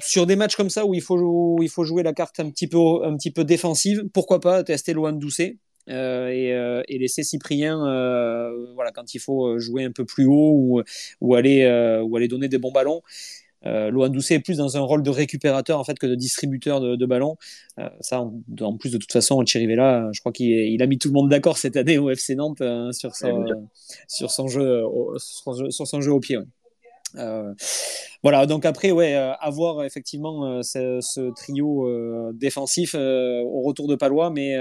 sur 0.01 0.27
des 0.27 0.37
matchs 0.37 0.57
comme 0.57 0.71
ça 0.71 0.85
où 0.87 0.95
il 0.95 1.03
faut, 1.03 1.85
jouer 1.85 2.03
la 2.03 2.13
carte 2.13 2.41
un 2.41 2.51
petit 2.51 2.67
peu, 2.67 2.79
un 3.05 3.17
défensive, 3.45 4.05
pourquoi 4.13 4.41
pas 4.41 4.65
tester 4.65 4.93
Loan 4.93 5.13
Doucet 5.13 5.59
euh, 5.91 6.31
et, 6.31 6.95
et, 6.95 6.99
laisser 6.99 7.23
Cyprien, 7.23 7.77
voilà, 8.75 8.91
quand 8.93 9.15
il 9.15 9.21
faut 9.21 9.59
jouer 9.59 9.85
un 9.85 9.93
peu 9.93 10.05
plus 10.05 10.27
haut 10.27 10.83
ou 11.21 11.35
aller, 11.35 11.67
ou 12.05 12.17
aller 12.17 12.29
donner 12.29 12.49
des 12.49 12.59
bons 12.59 12.73
ballons. 12.73 13.03
Euh, 13.67 14.09
Doucet 14.09 14.35
est 14.35 14.41
plus 14.41 14.59
dans 14.59 14.77
un 14.77 14.81
rôle 14.81 15.03
de 15.03 15.11
récupérateur 15.11 15.79
en 15.79 15.85
fait 15.85 15.99
que 15.99 16.07
de 16.07 16.15
distributeur 16.15 16.81
de, 16.81 16.97
de 16.97 17.07
ballons. 17.07 17.37
Euh, 17.79 17.89
ça, 18.01 18.21
en, 18.21 18.77
plus 18.77 18.93
de 18.93 18.99
toute 18.99 19.13
façon, 19.13 19.45
Chirivella, 19.45 20.09
je 20.13 20.21
crois 20.21 20.33
qu'il 20.33 20.83
a 20.83 20.87
mis 20.87 20.99
tout 20.99 21.09
le 21.09 21.15
monde 21.15 21.29
d'accord 21.29 21.59
cette 21.59 21.77
année 21.77 21.99
au 21.99 22.11
FC 22.11 22.35
Nantes 22.35 22.61
euh, 22.61 22.93
sur, 22.93 23.15
son, 23.15 23.45
sur, 24.09 24.31
son 24.31 24.49
jeu, 24.49 24.83
sur, 25.19 25.87
son 25.87 26.01
jeu 26.01 26.13
au 26.13 26.21
pied. 26.21 26.39
Euh, 27.17 27.55
voilà, 28.25 28.45
donc 28.47 28.65
après, 28.65 28.91
ouais, 28.91 29.15
avoir 29.15 29.85
effectivement 29.85 30.63
ce, 30.63 30.99
ce, 31.01 31.33
trio 31.35 32.33
défensif 32.33 32.95
au 32.95 33.63
retour 33.63 33.87
de 33.87 33.95
Palois, 33.95 34.31
mais, 34.31 34.57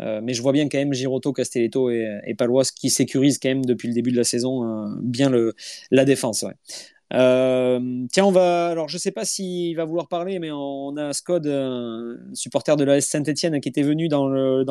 mais 0.00 0.34
je 0.34 0.42
vois 0.42 0.52
bien 0.52 0.68
quand 0.68 0.78
même 0.78 0.92
Giroto, 0.92 1.32
Castelletto 1.32 1.90
et, 1.90 2.20
et 2.26 2.34
Palois 2.34 2.64
qui 2.64 2.90
sécurisent 2.90 3.38
quand 3.38 3.50
même 3.50 3.64
depuis 3.64 3.88
le 3.88 3.94
début 3.94 4.10
de 4.10 4.16
la 4.16 4.24
saison 4.24 4.90
bien 5.02 5.30
le, 5.30 5.54
la 5.90 6.04
défense. 6.04 6.42
Ouais. 6.42 6.54
Euh, 7.14 8.06
tiens, 8.12 8.24
on 8.26 8.30
va. 8.30 8.68
Alors, 8.68 8.88
je 8.88 8.98
sais 8.98 9.10
pas 9.10 9.24
s'il 9.24 9.76
va 9.76 9.84
vouloir 9.84 10.08
parler, 10.08 10.38
mais 10.38 10.50
on 10.50 10.96
a 10.96 11.12
Scott, 11.12 11.46
un 11.46 12.16
supporter 12.34 12.76
de 12.76 12.84
la 12.84 13.00
Saint-Etienne, 13.00 13.60
qui 13.60 13.68
était 13.68 13.82
venu 13.82 14.08
dans, 14.08 14.28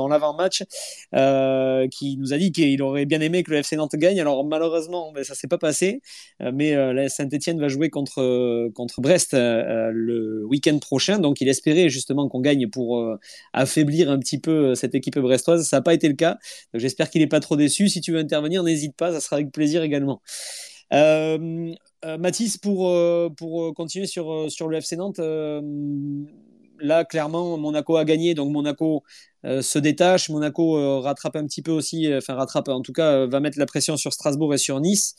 l'avant-match, 0.08 0.64
euh, 1.16 1.88
qui 1.88 2.18
nous 2.18 2.34
a 2.34 2.38
dit 2.38 2.52
qu'il 2.52 2.82
aurait 2.82 3.06
bien 3.06 3.22
aimé 3.22 3.44
que 3.44 3.52
le 3.52 3.58
FC 3.58 3.76
Nantes 3.76 3.96
gagne. 3.96 4.20
Alors, 4.20 4.46
malheureusement, 4.46 5.12
ben, 5.12 5.24
ça 5.24 5.36
s'est 5.36 5.48
pas 5.48 5.58
passé. 5.58 6.02
Euh, 6.42 6.52
mais 6.54 6.76
la 6.94 7.10
Saint-Etienne 7.10 7.60
va 7.60 7.68
jouer 7.68 7.90
contre, 7.90 8.70
contre 8.74 9.02
Brest 9.02 9.34
le 9.34 10.46
week-end 10.46 10.78
prochain. 10.80 11.20
Donc, 11.20 11.42
il 11.42 11.50
espérait 11.50 11.90
justement 11.90 12.30
qu'on 12.30 12.42
gagne 12.42 12.68
pour 12.70 13.18
affaiblir 13.54 14.10
un 14.12 14.20
petit 14.20 14.40
peu 14.40 14.76
cette 14.76 14.96
équipe 14.96 15.18
brestoise. 15.20 15.68
Ça 15.68 15.78
n'a 15.78 15.82
pas 15.82 15.94
été 15.94 16.08
le 16.08 16.16
cas. 16.16 16.38
J'espère 16.74 17.10
qu'il 17.10 17.22
n'est 17.22 17.28
pas 17.28 17.40
trop 17.40 17.56
déçu. 17.56 17.90
Si 17.90 18.02
tu 18.02 18.12
veux 18.12 18.20
intervenir, 18.20 18.64
n'hésite 18.64 18.96
pas, 18.96 19.12
ça 19.14 19.20
sera 19.22 19.38
avec 19.38 19.52
plaisir 19.52 19.84
également. 19.84 20.22
Euh, 20.94 21.38
euh, 21.38 21.74
Mathis, 22.18 22.58
pour, 22.58 22.90
euh, 22.90 23.30
pour 23.36 23.74
continuer 23.74 24.08
sur, 24.08 24.50
sur 24.52 24.68
le 24.68 24.78
FC 24.78 24.96
Nantes, 24.96 25.20
là, 26.80 27.06
clairement, 27.06 27.58
Monaco 27.58 27.98
a 27.98 28.06
gagné, 28.06 28.34
donc 28.34 28.52
Monaco 28.52 29.04
se 29.44 29.80
détache. 29.80 30.30
Monaco 30.30 31.02
rattrape 31.02 31.36
un 31.36 31.46
petit 31.46 31.62
peu 31.62 31.72
aussi, 31.72 32.14
enfin 32.16 32.36
rattrape, 32.36 32.70
en 32.70 32.82
tout 32.82 32.94
cas, 32.94 33.26
va 33.26 33.40
mettre 33.40 33.60
la 33.60 33.66
pression 33.66 33.98
sur 33.98 34.14
Strasbourg 34.14 34.54
et 34.54 34.58
sur 34.58 34.80
Nice. 34.80 35.16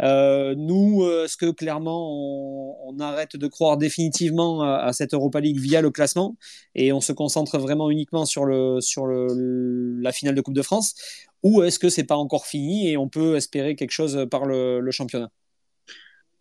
nous, 0.00 1.06
est-ce 1.24 1.36
que 1.36 1.50
clairement 1.50 2.88
on, 2.88 2.98
arrête 2.98 3.36
de 3.36 3.46
croire 3.46 3.76
définitivement 3.76 4.62
à, 4.62 4.92
cette 4.92 5.14
Europa 5.14 5.40
League 5.40 5.60
via 5.60 5.80
le 5.80 5.90
classement 5.90 6.36
et 6.74 6.92
on 6.92 7.00
se 7.00 7.12
concentre 7.12 7.58
vraiment 7.58 7.90
uniquement 7.90 8.24
sur, 8.24 8.44
le, 8.44 8.80
sur 8.80 9.06
la 9.06 10.12
finale 10.12 10.34
de 10.34 10.40
Coupe 10.40 10.54
de 10.54 10.62
France? 10.62 10.94
Ou 11.42 11.62
est-ce 11.62 11.78
que 11.78 11.88
c'est 11.88 12.04
pas 12.04 12.16
encore 12.16 12.46
fini 12.46 12.90
et 12.90 12.96
on 12.96 13.08
peut 13.08 13.36
espérer 13.36 13.76
quelque 13.76 13.92
chose 13.92 14.26
par 14.30 14.44
le 14.46 14.90
championnat? 14.90 15.30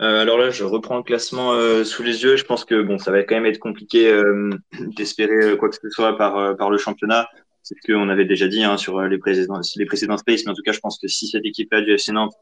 Euh, 0.01 0.21
alors 0.21 0.37
là, 0.37 0.49
je 0.49 0.63
reprends 0.63 0.97
le 0.97 1.03
classement 1.03 1.53
euh, 1.53 1.83
sous 1.83 2.03
les 2.03 2.23
yeux. 2.23 2.35
Je 2.35 2.43
pense 2.43 2.65
que 2.65 2.81
bon, 2.81 2.97
ça 2.97 3.11
va 3.11 3.23
quand 3.23 3.35
même 3.35 3.45
être 3.45 3.59
compliqué 3.59 4.09
euh, 4.09 4.49
d'espérer 4.97 5.57
quoi 5.57 5.69
que 5.69 5.75
ce 5.75 5.89
soit 5.89 6.17
par 6.17 6.57
par 6.57 6.69
le 6.69 6.77
championnat. 6.77 7.27
C'est 7.63 7.75
ce 7.81 7.91
qu'on 7.91 8.09
avait 8.09 8.25
déjà 8.25 8.47
dit 8.47 8.63
hein, 8.63 8.77
sur 8.77 9.01
les 9.01 9.17
précédents 9.17 9.59
les 9.77 9.85
précédents 9.85 10.17
space, 10.17 10.43
mais 10.45 10.51
en 10.51 10.55
tout 10.55 10.61
cas, 10.63 10.73
je 10.73 10.79
pense 10.79 10.99
que 10.99 11.07
si 11.07 11.27
cette 11.27 11.45
équipe-là 11.45 11.81
du 11.81 11.93
FC 11.93 12.11
Nantes 12.11 12.33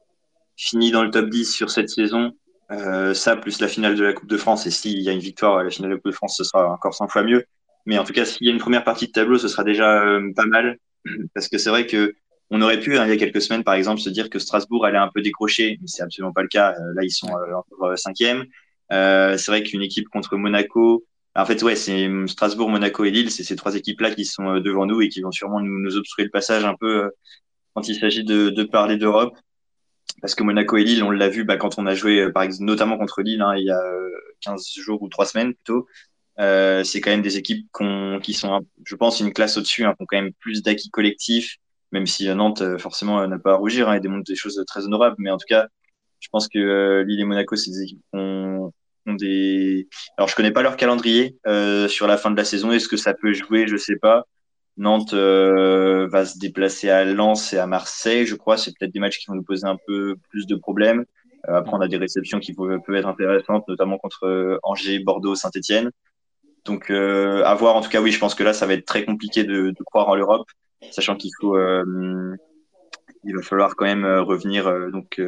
finit 0.58 0.92
dans 0.92 1.04
le 1.04 1.12
top 1.12 1.30
10 1.30 1.54
sur 1.54 1.70
cette 1.70 1.89
saison, 1.89 2.34
ça 3.13 3.38
plus 3.38 3.62
la 3.62 3.68
finale 3.68 3.96
de 3.96 4.04
la 4.04 4.13
Coupe 4.13 4.30
de 4.30 4.38
France, 4.38 4.66
et 4.68 4.72
s'il 4.72 5.00
y 5.02 5.10
a 5.10 5.13
une 5.13 5.20
victoire 5.20 5.58
à 5.58 5.63
la 5.63 5.70
finale 5.70 5.92
de 5.92 5.96
la 5.96 6.02
Coupe 6.02 6.12
de 6.12 6.16
France, 6.16 6.36
ce 6.38 6.44
sera 6.44 6.70
encore 6.74 6.94
100 6.94 7.08
fois 7.08 7.24
mieux. 7.24 7.46
Mais 7.86 7.98
en 7.98 8.04
tout 8.04 8.13
cas, 8.13 8.26
s'il 8.26 8.48
y 8.48 8.50
a 8.50 8.54
une 8.54 8.60
première 8.60 8.84
partie 8.84 9.08
de 9.08 9.12
tableau, 9.12 9.38
ce 9.38 9.48
sera 9.48 9.63
déjà 9.63 10.04
pas 10.36 10.46
mal, 10.46 10.78
parce 11.34 11.48
que 11.48 11.58
c'est 11.58 11.70
vrai 11.70 11.88
que 11.88 12.16
on 12.54 12.62
aurait 12.62 12.80
pu, 12.80 12.98
hein, 12.98 13.06
il 13.06 13.10
y 13.10 13.12
a 13.12 13.18
quelques 13.18 13.42
semaines, 13.42 13.63
par 13.63 13.74
exemple, 13.74 14.00
se 14.00 14.12
dire 14.12 14.30
que 14.30 14.38
Strasbourg 14.38 14.86
allait 14.86 15.00
un 15.00 15.10
peu 15.12 15.24
décrocher, 15.24 15.80
mais 15.82 15.88
c'est 15.88 16.04
absolument 16.04 16.34
pas 16.34 16.44
le 16.44 16.48
cas. 16.48 16.74
Euh, 16.74 16.94
là, 16.94 17.04
ils 17.04 17.10
sont 17.10 17.30
euh, 17.30 17.56
encore 17.56 17.88
euh, 17.88 17.96
cinquième. 17.96 18.46
Euh, 18.92 19.38
c'est 19.38 19.50
vrai 19.50 19.63
qu'une 19.63 19.82
équipe 19.82 20.08
contre 20.10 20.38
Monaco, 20.38 21.04
en 21.36 21.46
fait, 21.46 21.63
ouais, 21.63 21.76
c'est 21.76 22.08
Strasbourg, 22.28 22.70
Monaco 22.70 23.06
et 23.06 23.12
Lille, 23.12 23.32
c'est 23.32 23.44
ces 23.44 23.56
trois 23.56 23.76
équipes-là 23.76 24.13
qui 24.13 24.24
sont 24.24 24.60
devant 24.60 24.86
nous 24.86 25.02
et 25.02 25.10
qui 25.10 25.22
vont 25.22 25.32
sûrement 25.32 25.62
nous, 25.62 25.80
nous 25.82 25.98
obstruer 25.98 26.26
le 26.26 26.30
passage 26.30 26.63
un 26.63 26.76
peu 26.80 27.10
quand 27.74 27.88
il 27.88 27.96
s'agit 27.96 28.24
de, 28.24 28.52
de, 28.52 28.63
parler 28.63 28.98
d'Europe. 28.98 29.36
Parce 30.22 30.36
que 30.36 30.44
Monaco 30.44 30.78
et 30.78 30.84
Lille, 30.84 31.04
on 31.04 31.10
l'a 31.10 31.30
vu 31.30 31.44
bah, 31.44 31.58
quand 31.58 31.80
on 31.80 31.88
a 31.88 31.96
joué, 31.96 32.32
par 32.32 32.44
exemple, 32.44 32.66
notamment 32.66 33.00
contre 33.00 33.24
Lille, 33.24 33.42
hein, 33.42 33.56
il 33.58 33.66
y 33.66 33.72
a 33.72 33.82
15 34.42 34.74
jours 34.76 35.02
ou 35.02 35.10
3 35.10 35.26
semaines 35.26 35.56
plutôt. 35.56 35.88
Euh, 36.39 36.84
c'est 36.84 37.02
quand 37.02 37.12
même 37.12 37.22
des 37.22 37.38
équipes 37.38 37.68
qui 38.22 38.34
sont, 38.34 38.66
je 38.86 38.96
pense, 38.96 39.20
une 39.20 39.34
classe 39.34 39.58
au-dessus, 39.58 39.86
hein, 39.86 39.94
qui 39.98 40.04
ont 40.04 40.06
quand 40.08 40.22
même 40.22 40.34
plus 40.34 40.63
d'acquis 40.63 40.89
collectifs, 40.89 41.58
même 41.93 42.08
si 42.08 42.27
euh, 42.27 42.36
Nantes 42.36 42.62
euh, 42.62 42.77
forcément 42.77 43.25
n'a 43.25 43.39
pas 43.39 43.53
à 43.53 43.56
rougir 43.56 43.88
hein, 43.88 43.93
et 43.93 43.99
démontre 44.01 44.25
des 44.25 44.36
choses 44.36 44.62
très 44.67 44.86
honorables. 44.86 45.15
Mais 45.19 45.29
en 45.29 45.38
tout 45.38 45.45
cas, 45.47 45.67
je 46.19 46.27
pense 46.29 46.49
que 46.49 46.60
euh, 46.60 47.03
Lille 47.03 47.21
et 47.21 47.23
Monaco, 47.23 47.56
c'est 47.56 47.71
des 47.71 47.84
équipes 47.84 48.01
qui 48.12 48.19
ont, 48.19 48.73
des. 49.06 49.88
Alors 50.17 50.27
je 50.27 50.36
connais 50.36 50.51
pas 50.51 50.62
leur 50.62 50.77
calendrier 50.77 51.38
sur 51.88 52.08
la 52.08 52.17
fin 52.17 52.32
de 52.32 52.38
la 52.38 52.45
saison. 52.45 52.71
Est-ce 52.71 52.88
que 52.88 52.97
ça 52.97 53.13
peut 53.13 53.34
jouer? 53.34 53.67
Je 53.67 53.77
sais 53.77 53.97
pas. 53.97 54.25
Nantes 54.77 55.13
va 55.13 56.25
se 56.25 56.39
déplacer 56.39 56.89
à 56.89 57.03
Lens 57.03 57.53
et 57.53 57.58
à 57.58 57.67
Marseille, 57.67 58.25
je 58.25 58.36
crois. 58.36 58.58
C'est 58.58 58.71
peut-être 58.71 58.93
des 58.93 58.99
matchs 59.01 59.19
qui 59.19 59.25
vont 59.27 59.36
nous 59.36 59.43
poser 59.43 59.67
un 59.67 59.77
peu 59.88 60.15
plus 60.29 60.47
de 60.47 60.56
problèmes. 60.56 61.03
après, 61.43 61.73
on 61.73 61.82
a 61.82 61.89
des 61.89 61.97
réceptions 61.97 62.39
qui 62.39 62.53
peuvent, 62.53 62.79
être 62.95 63.08
intéressantes, 63.08 63.67
notamment 63.67 63.97
contre 63.97 64.60
Angers, 64.63 64.99
Bordeaux, 64.99 65.36
Saint-Etienne. 65.36 65.91
Donc, 66.63 66.89
à 66.89 67.53
voir. 67.56 67.75
En 67.75 67.82
tout 67.82 67.89
cas, 67.89 68.01
oui, 68.01 68.13
je 68.13 68.19
pense 68.19 68.36
que 68.36 68.43
là, 68.43 68.53
ça 68.53 68.65
va 68.65 68.73
être 68.73 68.86
très 68.86 69.03
compliqué 69.03 69.43
de, 69.43 69.71
de 69.71 69.84
croire 69.84 70.08
en 70.08 70.15
l'Europe 70.15 70.47
sachant 70.91 71.15
qu'il 71.15 71.32
faut, 71.39 71.56
euh, 71.58 72.36
il 73.24 73.36
va 73.36 73.41
falloir 73.41 73.76
quand 73.76 73.86
même 73.86 74.06
euh, 74.06 74.22
revenir. 74.22 74.67
Euh, 74.67 74.89
donc, 74.91 75.22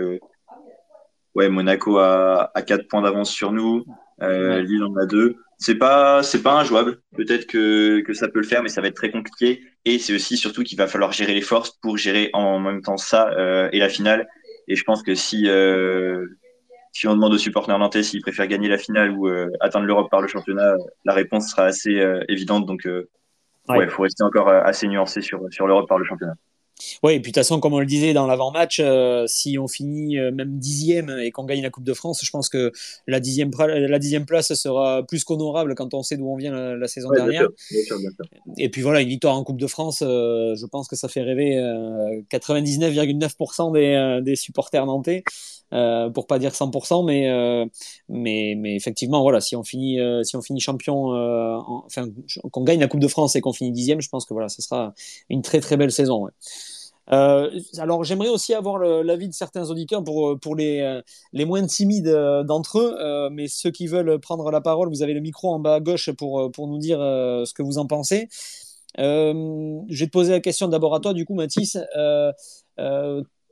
ouais, 1.36 1.50
Monaco 1.50 1.98
a, 1.98 2.52
a 2.54 2.62
4 2.62 2.88
points 2.88 3.02
d'avance 3.02 3.32
sur 3.32 3.52
nous, 3.52 3.86
Lille 4.22 4.84
en 4.84 4.96
a 4.96 5.06
2 5.06 5.36
c'est 5.58 5.76
pas 5.76 6.22
c'est 6.22 6.44
pas 6.44 6.52
injouable. 6.52 7.00
Peut-être 7.16 7.48
que, 7.48 8.02
que 8.02 8.14
ça 8.14 8.28
peut 8.28 8.40
le 8.40 8.46
faire, 8.46 8.62
mais 8.62 8.68
ça 8.68 8.82
va 8.82 8.90
être 8.90 8.96
très 8.96 9.10
compliqué. 9.10 9.62
Et 9.86 10.00
c'est 10.00 10.14
aussi 10.14 10.36
surtout 10.36 10.64
qu'il 10.64 10.78
va 10.78 10.86
falloir 10.86 11.14
gérer 11.14 11.34
les 11.34 11.42
forces 11.42 11.72
pour 11.82 11.96
gérer 11.96 12.30
en 12.34 12.60
même 12.60 12.82
temps 12.82 12.98
ça 12.98 13.32
et 13.72 13.80
la 13.80 13.88
finale. 13.88 14.28
Et 14.68 14.76
je 14.76 14.84
pense 14.84 15.02
que 15.02 15.16
si 15.16 15.48
si 16.92 17.08
on 17.08 17.14
demande 17.14 17.34
aux 17.34 17.38
supporters 17.38 17.80
nantais 17.80 18.04
s'ils 18.04 18.22
préfèrent 18.22 18.48
gagner 18.48 18.68
la 18.68 18.78
finale 18.78 19.12
ou 19.12 19.30
atteindre 19.62 19.86
l'Europe 19.86 20.12
par 20.12 20.22
le 20.22 20.28
championnat, 20.28 20.76
la 21.06 21.14
réponse 21.14 21.52
sera 21.52 21.64
assez 21.64 22.04
évidente. 22.28 22.66
Donc 22.66 22.86
ouais, 23.70 23.84
il 23.84 23.90
faut 23.90 24.04
rester 24.04 24.24
encore 24.24 24.50
euh, 24.50 24.62
assez 24.64 24.88
nuancé 24.88 25.22
sur, 25.22 25.42
sur 25.52 25.68
l'Europe 25.68 25.88
par 25.88 25.98
le 25.98 26.06
championnat. 26.06 26.36
Oui, 27.04 27.14
et 27.14 27.22
puis 27.22 27.32
de 27.32 27.36
toute 27.36 27.44
façon, 27.44 27.62
comme 27.62 27.74
on 27.74 27.80
le 27.80 27.86
disait 27.86 28.12
dans 28.12 28.28
l'avant-match, 28.28 28.82
euh, 28.84 29.24
si 29.28 29.58
on 29.58 29.66
finit 29.66 30.20
euh, 30.20 30.32
même 30.32 30.60
dixième 30.60 31.10
et 31.10 31.32
qu'on 31.32 31.46
gagne 31.46 31.62
la 31.62 31.70
Coupe 31.70 31.86
de 31.86 31.94
France, 31.94 32.20
je 32.22 32.30
pense 32.30 32.50
que 32.50 32.74
la 33.08 33.22
dixième, 33.22 33.50
la 33.58 33.98
dixième 33.98 34.26
place 34.26 34.54
sera 34.54 35.02
plus 35.04 35.24
qu'honorable 35.24 35.74
quand 35.76 35.94
on 35.94 36.04
sait 36.04 36.18
d'où 36.18 36.28
on 36.28 36.36
vient 36.36 36.76
la, 36.76 36.88
saison 36.90 37.12
dernière. 37.12 37.48
Bien 37.72 37.84
sûr, 37.86 37.98
bien 37.98 38.10
sûr, 38.10 38.26
Et 38.58 38.68
puis 38.68 38.82
voilà, 38.82 39.00
une 39.00 39.08
victoire 39.08 39.38
en 39.38 39.46
Coupe 39.46 39.60
de 39.60 39.68
France, 39.68 40.00
je 40.02 40.66
pense 40.66 40.90
que 40.90 40.98
ça 40.98 41.08
fait 41.08 41.22
rêver 41.22 41.56
99,9% 42.30 43.74
des, 43.74 44.20
des 44.22 44.36
supporters 44.36 44.86
nantais. 44.86 45.24
Euh, 45.74 46.10
pour 46.10 46.28
pas 46.28 46.38
dire 46.38 46.54
100%, 46.54 47.04
mais, 47.04 47.30
euh, 47.30 47.66
mais, 48.08 48.54
mais 48.58 48.76
effectivement, 48.76 49.22
voilà, 49.22 49.42
si 49.42 49.56
on 49.56 49.64
finit, 49.64 50.00
euh, 50.00 50.24
si 50.24 50.36
on 50.36 50.42
finit 50.42 50.60
champion, 50.60 51.08
enfin, 51.86 52.08
qu'on 52.52 52.64
gagne 52.64 52.80
la 52.80 52.88
Coupe 52.88 53.00
de 53.00 53.08
France 53.08 53.36
et 53.36 53.42
qu'on 53.42 53.54
finit 53.54 53.72
dixième, 53.72 54.00
je 54.02 54.10
pense 54.10 54.26
que 54.26 54.34
voilà, 54.34 54.48
ce 54.50 54.62
sera 54.62 54.94
une 55.30 55.42
très 55.42 55.60
très 55.60 55.76
belle 55.76 55.92
saison. 55.92 56.28
alors 57.08 58.04
j'aimerais 58.04 58.30
aussi 58.30 58.54
avoir 58.54 58.80
l'avis 58.80 59.28
de 59.28 59.34
certains 59.34 59.70
auditeurs 59.70 60.04
pour, 60.04 60.40
pour 60.40 60.56
les, 60.56 61.02
les 61.34 61.46
moins 61.46 61.66
timides 61.66 62.16
d'entre 62.46 62.80
eux, 62.80 63.30
mais 63.32 63.48
ceux 63.48 63.72
qui 63.72 63.88
veulent 63.88 64.20
prendre 64.20 64.52
la 64.52 64.62
parole, 64.62 64.90
vous 64.90 65.02
avez 65.02 65.14
le 65.14 65.22
micro 65.22 65.54
en 65.54 65.60
bas 65.60 65.76
à 65.76 65.80
gauche 65.80 66.12
pour, 66.12 66.52
pour 66.52 66.68
nous 66.68 66.78
dire 66.78 67.00
ce 67.00 67.54
que 67.54 67.64
vous 67.64 67.80
en 67.80 67.88
pensez. 67.88 68.28
je 68.98 70.00
vais 70.00 70.06
te 70.06 70.12
poser 70.12 70.32
la 70.32 70.42
question 70.42 70.68
d'abord 70.68 70.94
à 70.96 71.00
toi, 71.00 71.14
du 71.14 71.26
coup, 71.26 71.34
Mathis 71.34 71.78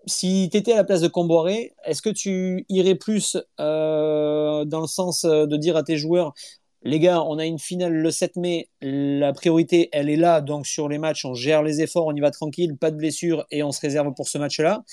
si 0.06 0.50
tu 0.52 0.58
étais 0.58 0.74
à 0.74 0.78
la 0.78 0.84
place 0.84 1.02
de 1.02 1.08
Comboiré, 1.08 1.74
est-ce 1.86 2.02
que 2.02 2.10
tu 2.10 2.66
irais 2.70 2.96
plus 2.96 3.38
euh, 3.60 4.66
dans 4.66 4.82
le 4.82 4.88
sens 4.88 5.24
euh, 5.24 5.46
de 5.46 5.58
dire 5.58 5.78
à 5.78 5.84
tes 5.84 5.98
joueurs, 5.98 6.34
les 6.82 7.00
gars, 7.00 7.22
on 7.22 7.38
a 7.38 7.46
une 7.46 7.60
finale 7.60 7.94
le 7.94 8.12
7 8.12 8.36
mai, 8.36 8.70
la 8.82 9.32
priorité, 9.32 9.88
elle 9.94 10.10
est 10.10 10.18
là, 10.18 10.42
donc 10.42 10.68
sur 10.68 10.89
les 10.89 10.98
matchs, 10.98 11.24
on 11.24 11.34
gère 11.34 11.63
les 11.63 11.82
efforts, 11.82 12.08
on 12.08 12.13
y 12.13 12.20
va 12.20 12.32
tranquille, 12.32 12.76
pas 12.78 12.92
de 12.92 12.98
blessures 12.98 13.46
et 13.52 13.63
on 13.63 13.72
se 13.72 13.80
réserve 13.80 14.13
pour 14.13 14.28
ce 14.28 14.38
match-là, 14.38 14.84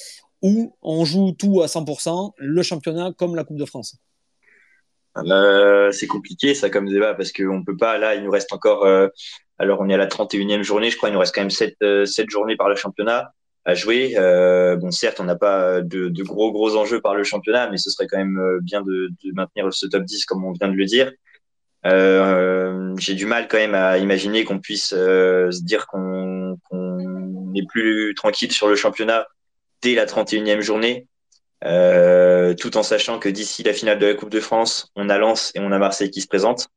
ou 0.43 0.77
on 0.83 1.05
joue 1.05 1.33
tout 1.33 1.63
à 1.63 1.67
100%, 1.67 2.33
le 2.37 2.63
championnat 2.63 3.13
comme 3.19 3.35
la 3.35 3.43
Coupe 3.43 3.59
de 3.59 3.65
France? 3.65 3.97
Euh, 5.17 5.91
C'est 5.91 6.07
compliqué 6.07 6.55
ça 6.55 6.71
comme 6.71 6.89
débat 6.89 7.15
parce 7.15 7.33
qu'on 7.33 7.65
peut 7.65 7.77
pas, 7.77 7.99
là, 7.99 8.15
il 8.15 8.23
nous 8.23 8.31
reste 8.31 8.53
encore, 8.53 8.87
alors 9.59 9.81
on 9.81 9.89
est 9.89 9.95
à 9.95 9.99
la 9.99 10.07
31e 10.07 10.63
journée, 10.63 10.91
je 10.91 10.97
crois, 10.97 11.09
il 11.09 11.13
nous 11.13 11.19
reste 11.19 11.35
quand 11.35 11.41
même 11.41 11.51
7, 11.51 11.75
7 12.05 12.31
journées 12.31 12.57
par 12.57 12.69
le 12.69 12.77
championnat. 12.77 13.33
Jouer. 13.75 14.15
bon, 14.81 14.91
certes, 14.91 15.21
on 15.21 15.25
n'a 15.25 15.37
pas 15.37 15.81
de, 15.81 16.23
gros 16.23 16.53
gros 16.53 16.77
enjeux 16.77 17.01
par 17.01 17.15
le 17.15 17.25
championnat, 17.25 17.71
mais 17.71 17.77
ce 17.77 17.91
serait 17.91 18.07
quand 18.07 18.19
même 18.19 18.59
bien 18.63 18.83
de, 18.83 19.11
maintenir 19.35 19.73
ce 19.73 19.87
top 19.87 20.05
10 20.05 20.25
comme 20.25 20.45
on 20.45 20.53
vient 20.53 20.69
de 20.69 20.77
le 20.77 20.85
dire. 20.85 21.13
Euh, 21.87 22.95
j'ai 22.99 23.15
du 23.15 23.27
mal 23.27 23.49
quand 23.49 23.57
même 23.57 23.75
à 23.75 23.99
imaginer 23.99 24.45
qu'on 24.45 24.59
puisse 24.59 24.93
euh, 24.95 25.51
se 25.51 25.63
dire 25.63 25.87
qu'on 25.87 26.59
qu 26.71 27.59
est 27.59 27.67
plus 27.67 28.15
tranquille 28.15 28.53
sur 28.53 28.69
le 28.69 28.77
championnat 28.77 29.27
dès 29.83 29.95
la 29.95 30.07
31e 30.07 30.61
journée, 30.61 31.07
euh, 31.65 32.55
tout 32.55 32.77
en 32.77 32.83
sachant 32.83 33.19
que 33.19 33.29
d'ici 33.29 33.63
la 33.63 33.73
finale 33.73 33.99
de 33.99 34.07
la 34.07 34.15
Coupe 34.15 34.31
de 34.31 34.41
France, 34.41 34.93
on 34.95 35.09
a 35.09 35.19
Lens 35.19 35.53
et 35.55 35.61
on 35.61 35.73
a 35.73 35.79
Marseille 35.79 36.11
qui 36.11 36.21
se 36.21 36.29
présentent. 36.29 36.69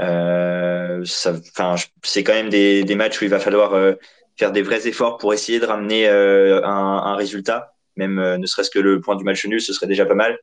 Euh, 0.00 1.02
c'est 1.04 2.24
quand 2.24 2.34
même 2.34 2.50
des, 2.50 2.94
matchs 2.94 3.20
où 3.20 3.24
il 3.24 3.30
va 3.30 3.40
falloir 3.40 3.74
euh, 3.74 3.94
faire 4.42 4.52
des 4.52 4.62
vrais 4.62 4.86
efforts 4.88 5.18
pour 5.18 5.32
essayer 5.32 5.60
de 5.60 5.66
ramener 5.66 6.08
un, 6.08 6.62
un, 6.64 7.14
résultat, 7.14 7.74
même 7.96 8.36
ne 8.36 8.46
serait-ce 8.46 8.70
que 8.70 8.78
le 8.78 9.00
point 9.00 9.16
du 9.16 9.24
match 9.24 9.46
nul, 9.46 9.60
ce 9.60 9.72
serait 9.72 9.86
déjà 9.86 10.04
pas 10.04 10.14
mal. 10.14 10.38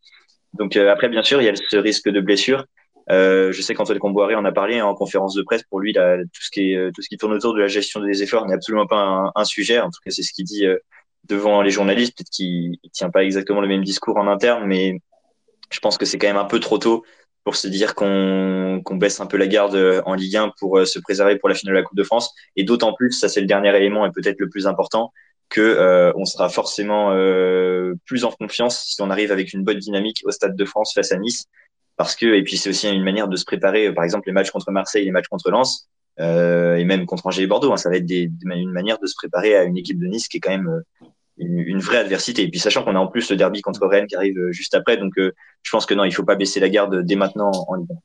Donc 0.54 0.76
après, 0.78 1.10
bien 1.10 1.24
sûr, 1.24 1.42
il 1.42 1.46
y 1.46 1.50
a 1.50 1.54
ce 1.56 1.78
risque 1.78 2.10
de 2.10 2.22
blessure. 2.22 2.66
Euh, 3.12 3.52
je 3.52 3.62
sais 3.62 3.74
qu'Antoine 3.74 3.98
Comboiré 3.98 4.36
en 4.36 4.46
a 4.46 4.52
parlé 4.52 4.82
en 4.82 4.94
conférence 4.94 5.34
de 5.34 5.42
presse. 5.42 5.64
Pour 5.64 5.80
lui, 5.80 5.94
tout 5.94 6.42
ce 6.42 6.50
qui 6.52 6.76
euh, 6.76 6.92
tourne 7.20 7.34
autour 7.34 7.54
de 7.54 7.60
la 7.60 7.68
gestion 7.68 8.02
des 8.02 8.22
efforts 8.22 8.46
n'est 8.46 8.54
absolument 8.54 8.86
pas 8.86 9.32
un, 9.34 9.46
sujet. 9.46 9.80
En 9.80 9.90
tout 9.90 10.00
cas, 10.06 10.12
c'est 10.12 10.22
ce 10.22 10.32
qu'il 10.32 10.46
dit 10.46 10.66
euh, 10.66 10.78
devant 11.26 11.62
les 11.62 11.72
journalistes. 11.72 12.16
Peut-être 12.18 12.30
qu'il 12.30 12.78
tient 12.94 13.10
pas 13.10 13.24
exactement 13.24 13.62
le 13.62 13.68
même 13.68 13.84
discours 13.84 14.18
en 14.18 14.28
interne, 14.28 14.66
mais 14.66 15.02
je 15.72 15.80
pense 15.80 15.98
que 15.98 16.06
c'est 16.06 16.18
quand 16.18 16.28
même 16.28 16.38
un 16.38 16.46
peu 16.46 16.60
trop 16.60 16.78
tôt 16.78 17.04
pour 17.44 17.56
se 17.56 17.68
dire 17.68 17.96
qu'on 17.96 18.82
baisse 18.92 19.20
un 19.20 19.26
peu 19.26 19.38
la 19.38 19.48
garde 19.48 20.04
en 20.06 20.14
Ligue 20.14 20.36
1 20.36 20.54
pour 20.60 20.86
se 20.86 21.00
préserver 21.00 21.38
pour 21.38 21.50
la 21.50 21.56
finale 21.56 21.76
de 21.76 21.80
la 21.80 21.84
Coupe 21.84 21.98
de 21.98 22.04
France. 22.04 22.34
Et 22.56 22.64
d'autant 22.64 22.94
plus, 22.94 23.12
ça 23.12 23.30
c'est 23.30 23.42
le 23.42 23.48
dernier 23.48 23.76
élément 23.76 24.06
et 24.06 24.12
peut-être 24.12 24.40
le 24.40 24.50
plus 24.50 24.68
important, 24.68 25.12
que 25.50 25.62
euh, 25.62 26.14
on 26.16 26.26
sera 26.26 26.48
forcément 26.50 27.12
euh, 27.12 27.96
plus 28.06 28.24
en 28.24 28.32
confiance 28.32 28.86
si 28.86 29.02
on 29.02 29.10
arrive 29.10 29.32
avec 29.32 29.52
une 29.54 29.64
bonne 29.64 29.80
dynamique 29.80 30.22
au 30.26 30.32
Stade 30.32 30.56
de 30.56 30.66
France 30.66 30.94
face 30.94 31.12
à 31.12 31.18
Nice 31.18 31.46
parce 31.98 32.16
que 32.16 32.28
et 32.28 32.44
puis 32.44 32.58
c'est 32.58 32.70
aussi 32.70 32.88
une 32.88 33.04
manière 33.04 33.28
de 33.28 33.36
se 33.36 33.46
préparer 33.46 33.88
euh, 33.88 33.94
par 33.94 34.04
exemple 34.04 34.28
les 34.28 34.34
matchs 34.34 34.52
contre 34.52 34.72
Marseille 34.72 35.06
les 35.06 35.12
matchs 35.12 35.28
contre 35.28 35.50
Lens 35.50 35.90
euh, 36.20 36.76
et 36.76 36.86
même 36.86 37.06
contre 37.06 37.26
Angers 37.26 37.44
et 37.44 37.48
Bordeaux 37.48 37.74
hein, 37.74 37.78
ça 37.78 37.90
va 37.90 37.98
être 37.98 38.06
des, 38.06 38.32
une 38.44 38.72
manière 38.72 39.00
de 39.00 39.08
se 39.08 39.16
préparer 39.16 39.56
à 39.56 39.64
une 39.64 39.78
équipe 39.78 40.00
de 40.00 40.06
Nice 40.06 40.28
qui 40.28 40.38
est 40.38 40.40
quand 40.40 40.52
même 40.52 40.68
euh, 40.68 41.08
une, 41.40 41.60
une 41.60 41.80
vraie 41.80 41.98
adversité 41.98 42.44
et 42.44 42.48
puis 42.50 42.60
sachant 42.60 42.84
qu'on 42.84 42.96
a 42.96 43.00
en 43.00 43.08
plus 43.08 43.30
le 43.32 43.38
derby 43.38 43.62
contre 43.62 43.86
Rennes 43.88 44.08
qui 44.08 44.16
arrive 44.16 44.38
euh, 44.38 44.52
juste 44.52 44.76
après 44.76 44.98
donc 44.98 45.14
je 45.18 45.72
pense 45.72 45.86
que 45.86 45.94
non 45.94 46.04
il 46.04 46.14
faut 46.14 46.24
pas 46.24 46.36
baisser 46.36 46.60
la 46.60 46.70
garde 46.70 47.04
dès 47.04 47.16
maintenant 47.16 47.52
en, 47.68 47.76
Ligue 47.76 47.92
1 47.92 47.96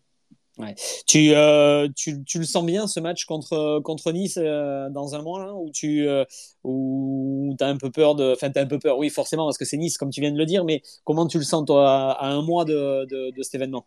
Ouais. 0.58 0.76
Tu, 1.08 1.32
euh, 1.34 1.88
tu, 1.96 2.22
tu, 2.22 2.38
le 2.38 2.44
sens 2.44 2.64
bien 2.64 2.86
ce 2.86 3.00
match 3.00 3.24
contre, 3.24 3.80
contre 3.80 4.12
Nice 4.12 4.38
euh, 4.40 4.88
dans 4.88 5.16
un 5.16 5.22
mois 5.22 5.44
là, 5.44 5.52
où 5.52 5.70
tu 5.72 6.06
euh, 6.06 6.24
où 6.62 7.56
as 7.60 7.66
un 7.66 7.76
peu 7.76 7.90
peur 7.90 8.14
de. 8.14 8.32
Enfin, 8.32 8.50
tu 8.50 8.60
un 8.60 8.66
peu 8.66 8.78
peur, 8.78 8.96
oui, 8.98 9.10
forcément, 9.10 9.46
parce 9.46 9.58
que 9.58 9.64
c'est 9.64 9.76
Nice, 9.76 9.98
comme 9.98 10.10
tu 10.10 10.20
viens 10.20 10.30
de 10.30 10.38
le 10.38 10.46
dire, 10.46 10.64
mais 10.64 10.82
comment 11.02 11.26
tu 11.26 11.38
le 11.38 11.44
sens 11.44 11.64
toi 11.66 12.12
à, 12.12 12.28
un 12.28 12.42
mois 12.42 12.64
de, 12.64 13.04
de, 13.06 13.32
de, 13.36 13.42
cet 13.42 13.56
événement? 13.56 13.84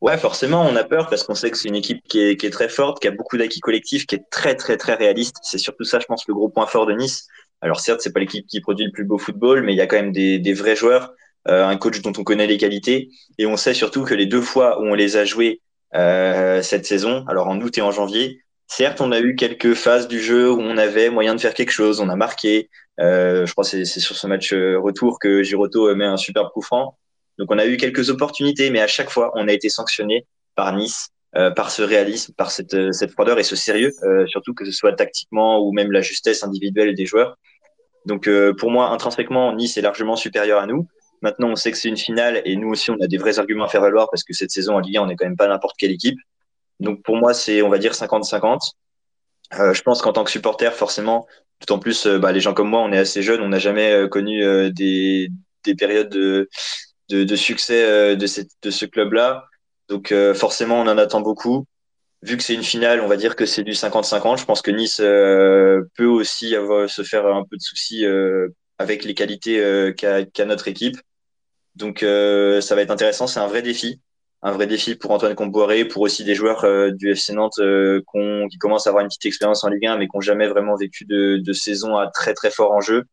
Ouais, 0.00 0.16
forcément, 0.16 0.62
on 0.62 0.76
a 0.76 0.84
peur 0.84 1.08
parce 1.08 1.24
qu'on 1.24 1.34
sait 1.34 1.50
que 1.50 1.58
c'est 1.58 1.68
une 1.68 1.74
équipe 1.74 2.04
qui 2.06 2.20
est, 2.20 2.36
qui 2.36 2.46
est 2.46 2.50
très 2.50 2.68
forte, 2.68 3.00
qui 3.00 3.08
a 3.08 3.10
beaucoup 3.10 3.36
d'acquis 3.36 3.58
collectifs, 3.58 4.06
qui 4.06 4.14
est 4.14 4.30
très, 4.30 4.54
très, 4.54 4.76
très 4.76 4.94
réaliste. 4.94 5.38
C'est 5.42 5.58
surtout 5.58 5.82
ça, 5.82 5.98
je 5.98 6.06
pense, 6.06 6.28
le 6.28 6.34
gros 6.34 6.48
point 6.48 6.66
fort 6.66 6.86
de 6.86 6.92
Nice. 6.92 7.26
Alors, 7.60 7.80
certes, 7.80 8.00
c'est 8.00 8.12
pas 8.12 8.20
l'équipe 8.20 8.46
qui 8.46 8.60
produit 8.60 8.86
le 8.86 8.92
plus 8.92 9.04
beau 9.04 9.18
football, 9.18 9.62
mais 9.62 9.72
il 9.72 9.76
y 9.76 9.80
a 9.80 9.86
quand 9.86 9.96
même 9.96 10.12
des, 10.12 10.52
vrais 10.52 10.76
joueurs. 10.76 11.14
Euh, 11.48 11.64
un 11.64 11.76
coach 11.76 12.02
dont 12.02 12.12
on 12.18 12.24
connaît 12.24 12.46
les 12.46 12.58
qualités. 12.58 13.10
Et 13.38 13.46
on 13.46 13.56
sait 13.56 13.72
surtout 13.72 14.04
que 14.04 14.14
les 14.14 14.26
deux 14.26 14.42
fois 14.42 14.80
où 14.80 14.84
on 14.84 14.94
les 14.94 15.16
a 15.16 15.24
joués 15.24 15.62
euh, 15.94 16.60
cette 16.62 16.84
saison, 16.84 17.24
alors 17.26 17.48
en 17.48 17.58
août 17.60 17.78
et 17.78 17.80
en 17.80 17.90
janvier, 17.90 18.42
certes, 18.66 19.00
on 19.00 19.12
a 19.12 19.20
eu 19.20 19.34
quelques 19.34 19.74
phases 19.74 20.08
du 20.08 20.20
jeu 20.20 20.50
où 20.52 20.60
on 20.60 20.76
avait 20.76 21.08
moyen 21.08 21.34
de 21.34 21.40
faire 21.40 21.54
quelque 21.54 21.70
chose, 21.70 22.00
on 22.00 22.08
a 22.10 22.16
marqué. 22.16 22.68
Euh, 23.00 23.46
je 23.46 23.52
crois 23.52 23.64
que 23.64 23.84
c'est 23.84 24.00
sur 24.00 24.16
ce 24.16 24.26
match 24.26 24.52
retour 24.52 25.18
que 25.18 25.42
Giroto 25.42 25.94
met 25.94 26.04
un 26.04 26.18
super 26.18 26.50
coup 26.50 26.60
franc. 26.60 26.98
Donc 27.38 27.50
on 27.50 27.58
a 27.58 27.66
eu 27.66 27.76
quelques 27.78 28.10
opportunités, 28.10 28.68
mais 28.70 28.80
à 28.80 28.88
chaque 28.88 29.08
fois, 29.08 29.32
on 29.34 29.48
a 29.48 29.52
été 29.52 29.70
sanctionné 29.70 30.26
par 30.54 30.76
Nice, 30.76 31.08
euh, 31.36 31.50
par 31.50 31.70
ce 31.70 31.82
réalisme, 31.82 32.32
par 32.34 32.50
cette, 32.50 32.92
cette 32.92 33.12
froideur 33.12 33.38
et 33.38 33.42
ce 33.42 33.56
sérieux, 33.56 33.92
euh, 34.02 34.26
surtout 34.26 34.54
que 34.54 34.64
ce 34.64 34.72
soit 34.72 34.92
tactiquement 34.94 35.60
ou 35.60 35.72
même 35.72 35.92
la 35.92 36.00
justesse 36.00 36.42
individuelle 36.42 36.94
des 36.94 37.06
joueurs. 37.06 37.36
Donc 38.06 38.28
pour 38.58 38.70
moi, 38.70 38.90
intrinsèquement, 38.90 39.54
Nice 39.54 39.76
est 39.76 39.82
largement 39.82 40.16
supérieur 40.16 40.60
à 40.60 40.66
nous. 40.66 40.86
Maintenant, 41.20 41.48
on 41.50 41.56
sait 41.56 41.72
que 41.72 41.76
c'est 41.76 41.88
une 41.88 41.96
finale 41.96 42.40
et 42.44 42.56
nous 42.56 42.68
aussi, 42.68 42.90
on 42.90 43.00
a 43.00 43.06
des 43.06 43.18
vrais 43.18 43.38
arguments 43.38 43.64
à 43.64 43.68
faire 43.68 43.82
valoir 43.82 44.08
parce 44.10 44.22
que 44.22 44.32
cette 44.32 44.50
saison 44.50 44.76
en 44.76 44.78
Ligue 44.78 44.96
1, 44.96 45.02
on 45.02 45.06
n'est 45.06 45.16
quand 45.16 45.26
même 45.26 45.36
pas 45.36 45.48
n'importe 45.48 45.76
quelle 45.76 45.90
équipe. 45.90 46.18
Donc 46.80 47.02
pour 47.02 47.16
moi, 47.16 47.34
c'est, 47.34 47.60
on 47.60 47.68
va 47.68 47.78
dire, 47.78 47.92
50-50. 47.92 48.72
Euh, 49.54 49.74
je 49.74 49.82
pense 49.82 50.00
qu'en 50.00 50.12
tant 50.12 50.24
que 50.24 50.30
supporter, 50.30 50.72
forcément, 50.72 51.26
d'autant 51.60 51.78
plus, 51.78 52.06
euh, 52.06 52.18
bah, 52.18 52.32
les 52.32 52.40
gens 52.40 52.54
comme 52.54 52.68
moi, 52.68 52.80
on 52.80 52.92
est 52.92 52.98
assez 52.98 53.22
jeunes, 53.22 53.40
on 53.40 53.48
n'a 53.48 53.58
jamais 53.58 53.92
euh, 53.92 54.08
connu 54.08 54.44
euh, 54.44 54.70
des, 54.70 55.30
des 55.64 55.74
périodes 55.74 56.10
de, 56.10 56.48
de, 57.08 57.24
de 57.24 57.36
succès 57.36 58.16
de, 58.16 58.26
de 58.62 58.70
ce 58.70 58.84
club-là. 58.84 59.44
Donc 59.88 60.14
forcément, 60.34 60.80
on 60.80 60.86
en 60.86 60.98
attend 60.98 61.20
beaucoup. 61.20 61.64
Vu 62.22 62.36
que 62.36 62.42
c'est 62.42 62.54
une 62.54 62.64
finale, 62.64 63.00
on 63.00 63.06
va 63.06 63.16
dire 63.16 63.36
que 63.36 63.46
c'est 63.46 63.62
du 63.62 63.72
50-50. 63.72 64.38
Je 64.38 64.44
pense 64.44 64.60
que 64.60 64.70
Nice 64.70 64.96
peut 64.98 66.06
aussi 66.06 66.54
avoir, 66.54 66.90
se 66.90 67.02
faire 67.02 67.26
un 67.26 67.44
peu 67.48 67.56
de 67.56 67.62
soucis 67.62 68.04
avec 68.78 69.04
les 69.04 69.14
qualités 69.14 69.94
qu'a 69.96 70.24
qu 70.24 70.44
notre 70.44 70.68
équipe. 70.68 70.98
Donc 71.78 72.02
euh, 72.02 72.60
ça 72.60 72.74
va 72.74 72.82
être 72.82 72.90
intéressant, 72.90 73.28
c'est 73.28 73.38
un 73.38 73.46
vrai 73.46 73.62
défi, 73.62 74.00
un 74.42 74.50
vrai 74.50 74.66
défi 74.66 74.96
pour 74.96 75.12
Antoine 75.12 75.36
Comboiré, 75.36 75.84
pour 75.84 76.02
aussi 76.02 76.24
des 76.24 76.34
joueurs 76.34 76.64
euh, 76.64 76.90
du 76.90 77.12
FC 77.12 77.32
Nantes 77.32 77.60
euh, 77.60 78.02
qui 78.50 78.58
commencent 78.58 78.88
à 78.88 78.90
avoir 78.90 79.02
une 79.02 79.08
petite 79.08 79.26
expérience 79.26 79.62
en 79.62 79.68
Ligue 79.68 79.86
1, 79.86 79.96
mais 79.96 80.08
qui 80.08 80.16
n'ont 80.16 80.20
jamais 80.20 80.48
vraiment 80.48 80.74
vécu 80.74 81.04
de, 81.04 81.36
de, 81.36 81.52
saison 81.52 81.96
à 81.96 82.08
très 82.08 82.34
très 82.34 82.50
fort 82.50 82.72
en 82.72 82.80
jeu. 82.80 83.04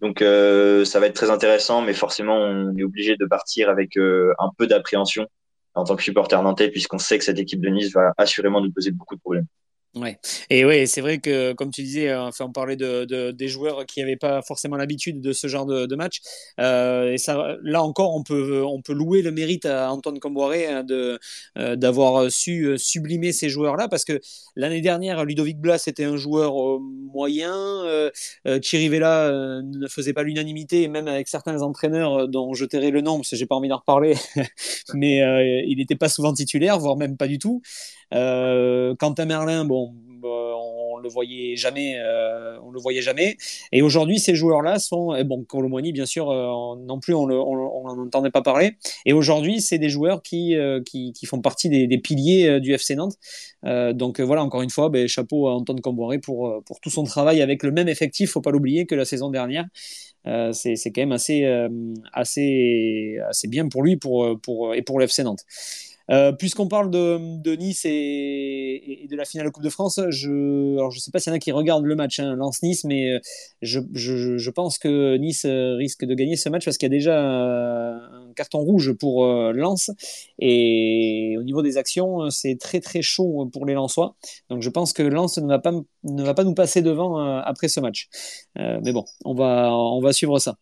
Donc 0.00 0.20
ça 0.20 1.00
va 1.00 1.06
être 1.06 1.16
très 1.16 1.30
intéressant, 1.30 1.82
mais 1.82 1.92
forcément 1.92 2.36
on 2.36 2.76
est 2.76 2.84
obligé 2.84 3.16
de 3.16 3.26
partir 3.26 3.68
avec 3.68 3.96
un 3.96 4.50
peu 4.56 4.68
d'appréhension 4.68 5.26
en 5.74 5.84
tant 5.84 5.96
que 5.96 6.02
supporter 6.02 6.42
nantais, 6.42 6.70
puisqu'on 6.70 6.98
sait 6.98 7.18
que 7.18 7.24
cette 7.24 7.38
équipe 7.38 7.60
de 7.60 7.68
Nice 7.68 7.92
va 7.92 8.12
assurément 8.16 8.60
nous 8.60 8.72
poser 8.72 8.90
beaucoup 8.90 9.14
de 9.14 9.20
problèmes. 9.20 9.46
Ouais. 9.94 10.18
Et 10.50 10.64
oui, 10.66 10.86
c'est 10.86 11.00
vrai 11.00 11.18
que, 11.18 11.54
comme 11.54 11.70
tu 11.70 11.82
disais, 11.82 12.10
euh, 12.10 12.30
on 12.40 12.52
parlait 12.52 12.76
de, 12.76 13.06
de 13.06 13.30
des 13.30 13.48
joueurs 13.48 13.86
qui 13.86 14.00
n'avaient 14.00 14.16
pas 14.16 14.42
forcément 14.42 14.76
l'habitude 14.76 15.20
de 15.20 15.32
ce 15.32 15.48
genre 15.48 15.64
de, 15.64 15.96
match. 15.96 16.20
Euh, 16.60 17.12
et 17.12 17.18
ça, 17.18 17.56
là 17.62 17.82
encore, 17.82 18.14
on 18.14 18.22
peut, 18.22 18.62
on 18.64 18.82
peut 18.82 18.92
louer 18.92 19.22
le 19.22 19.32
mérite 19.32 19.64
à 19.64 19.90
Antoine 19.90 20.20
Comboiré 20.20 20.66
hein, 20.66 20.84
euh, 20.90 21.76
d'avoir 21.76 22.30
su 22.30 22.76
sublimer 22.76 23.32
ces 23.32 23.48
joueurs-là, 23.48 23.88
parce 23.88 24.04
que 24.04 24.20
l'année 24.56 24.82
dernière, 24.82 25.24
Ludovic 25.24 25.58
Blas 25.58 25.82
était 25.86 26.04
un 26.04 26.16
joueur 26.16 26.80
moyen. 26.80 27.54
Euh, 27.56 28.10
Chirivella 28.62 29.62
ne 29.62 29.88
faisait 29.88 30.12
pas 30.12 30.22
l'unanimité, 30.22 30.86
même 30.88 31.08
avec 31.08 31.28
certains 31.28 31.62
entraîneurs 31.62 32.28
dont 32.28 32.52
je 32.52 32.66
tairai 32.66 32.90
le 32.90 33.00
nom, 33.00 33.16
parce 33.16 33.30
que 33.30 33.36
j'ai 33.36 33.46
pas 33.46 33.56
envie 33.56 33.68
d'en 33.68 33.78
reparler, 33.78 34.14
mais 34.94 35.64
il 35.66 35.78
n'était 35.78 35.96
pas 35.96 36.10
souvent 36.10 36.32
titulaire, 36.34 36.78
voire 36.78 36.96
même 36.96 37.16
pas 37.16 37.26
du 37.26 37.38
tout. 37.38 37.62
Euh, 38.14 38.94
Quentin 38.96 39.26
Merlin, 39.26 39.64
bon, 39.64 39.94
bah, 40.20 40.28
on 40.28 40.98
le 40.98 41.08
voyait 41.08 41.56
jamais, 41.56 41.98
euh, 41.98 42.58
on 42.62 42.70
le 42.70 42.80
voyait 42.80 43.02
jamais. 43.02 43.36
Et 43.72 43.82
aujourd'hui, 43.82 44.18
ces 44.18 44.34
joueurs-là 44.34 44.78
sont, 44.78 45.14
et 45.14 45.24
bon, 45.24 45.44
Colomoni, 45.44 45.92
bien 45.92 46.06
sûr, 46.06 46.30
euh, 46.30 46.76
non 46.76 46.98
plus, 46.98 47.14
on 47.14 47.26
n'en 47.26 47.98
entendait 47.98 48.30
pas 48.30 48.42
parler. 48.42 48.72
Et 49.06 49.12
aujourd'hui, 49.12 49.60
c'est 49.60 49.78
des 49.78 49.88
joueurs 49.88 50.22
qui, 50.22 50.56
euh, 50.56 50.80
qui, 50.82 51.14
font 51.26 51.40
partie 51.40 51.68
des, 51.68 51.98
piliers 51.98 52.48
euh, 52.48 52.60
du 52.60 52.72
FC 52.72 52.96
Nantes. 52.96 53.16
donc 53.62 54.20
voilà, 54.20 54.42
encore 54.42 54.62
une 54.62 54.70
fois, 54.70 54.88
ben, 54.88 55.06
chapeau 55.06 55.48
à 55.48 55.54
Antoine 55.54 55.80
Camboiré 55.80 56.18
pour, 56.18 56.62
pour 56.64 56.80
tout 56.80 56.90
son 56.90 57.04
travail 57.04 57.42
avec 57.42 57.62
le 57.62 57.70
même 57.70 57.88
effectif. 57.88 58.30
Faut 58.30 58.40
pas 58.40 58.50
l'oublier 58.50 58.86
que 58.86 58.94
la 58.94 59.04
saison 59.04 59.30
dernière. 59.30 59.66
c'est 60.52 60.92
quand 60.92 61.02
même 61.02 61.12
assez, 61.12 61.44
assez, 62.12 63.18
assez 63.28 63.48
bien 63.48 63.68
pour 63.68 63.82
lui 63.82 63.96
pour, 63.96 64.40
pour, 64.40 64.74
et 64.74 64.82
pour 64.82 64.98
le 64.98 65.04
FC 65.04 65.22
Nantes. 65.22 65.44
Euh, 66.10 66.32
puisqu'on 66.32 66.68
parle 66.68 66.90
de, 66.90 67.54
Nice 67.56 67.82
et, 67.84 69.06
de 69.10 69.16
la 69.16 69.24
finale 69.24 69.46
de 69.46 69.50
Coupe 69.50 69.62
de 69.62 69.68
France, 69.68 70.00
je 70.08 70.30
ne 70.30 70.90
sais 70.98 71.10
pas 71.10 71.18
s'il 71.18 71.30
y 71.30 71.34
en 71.34 71.36
a 71.36 71.38
qui 71.38 71.52
regardent 71.52 71.84
le 71.84 71.96
match 71.96 72.18
hein, 72.18 72.34
Lens-Nice, 72.34 72.84
mais 72.84 73.12
euh, 73.12 73.18
je, 73.60 74.50
pense 74.50 74.78
que 74.78 75.16
Nice 75.16 75.44
euh, 75.44 75.74
risque 75.76 76.04
de 76.04 76.14
gagner 76.14 76.36
ce 76.36 76.48
match 76.48 76.64
parce 76.64 76.78
qu'il 76.78 76.86
y 76.86 76.92
a 76.92 76.96
déjà 76.96 77.20
un 77.20 78.32
carton 78.34 78.58
rouge 78.60 78.92
pour 78.92 79.26
Lens 79.26 79.90
et 80.38 81.36
au 81.38 81.42
niveau 81.42 81.62
des 81.62 81.76
actions, 81.76 82.30
c'est 82.30 82.56
très 82.58 82.80
très 82.80 83.02
chaud 83.02 83.48
pour 83.52 83.66
les 83.66 83.74
Lensois. 83.74 84.16
Donc 84.48 84.62
je 84.62 84.70
pense 84.70 84.92
que 84.92 85.02
Lens 85.02 85.38
ne 85.38 85.46
va 85.46 85.58
pas, 85.58 85.72
ne 86.04 86.22
va 86.22 86.34
pas 86.34 86.44
nous 86.44 86.54
passer 86.54 86.82
devant 86.82 87.18
après 87.18 87.68
ce 87.68 87.80
match. 87.80 88.08
mais 88.56 88.92
bon, 88.92 89.04
on 89.24 89.34
va, 89.34 89.72
on 89.72 90.00
va 90.00 90.12
suivre 90.12 90.38
ça. 90.38 90.56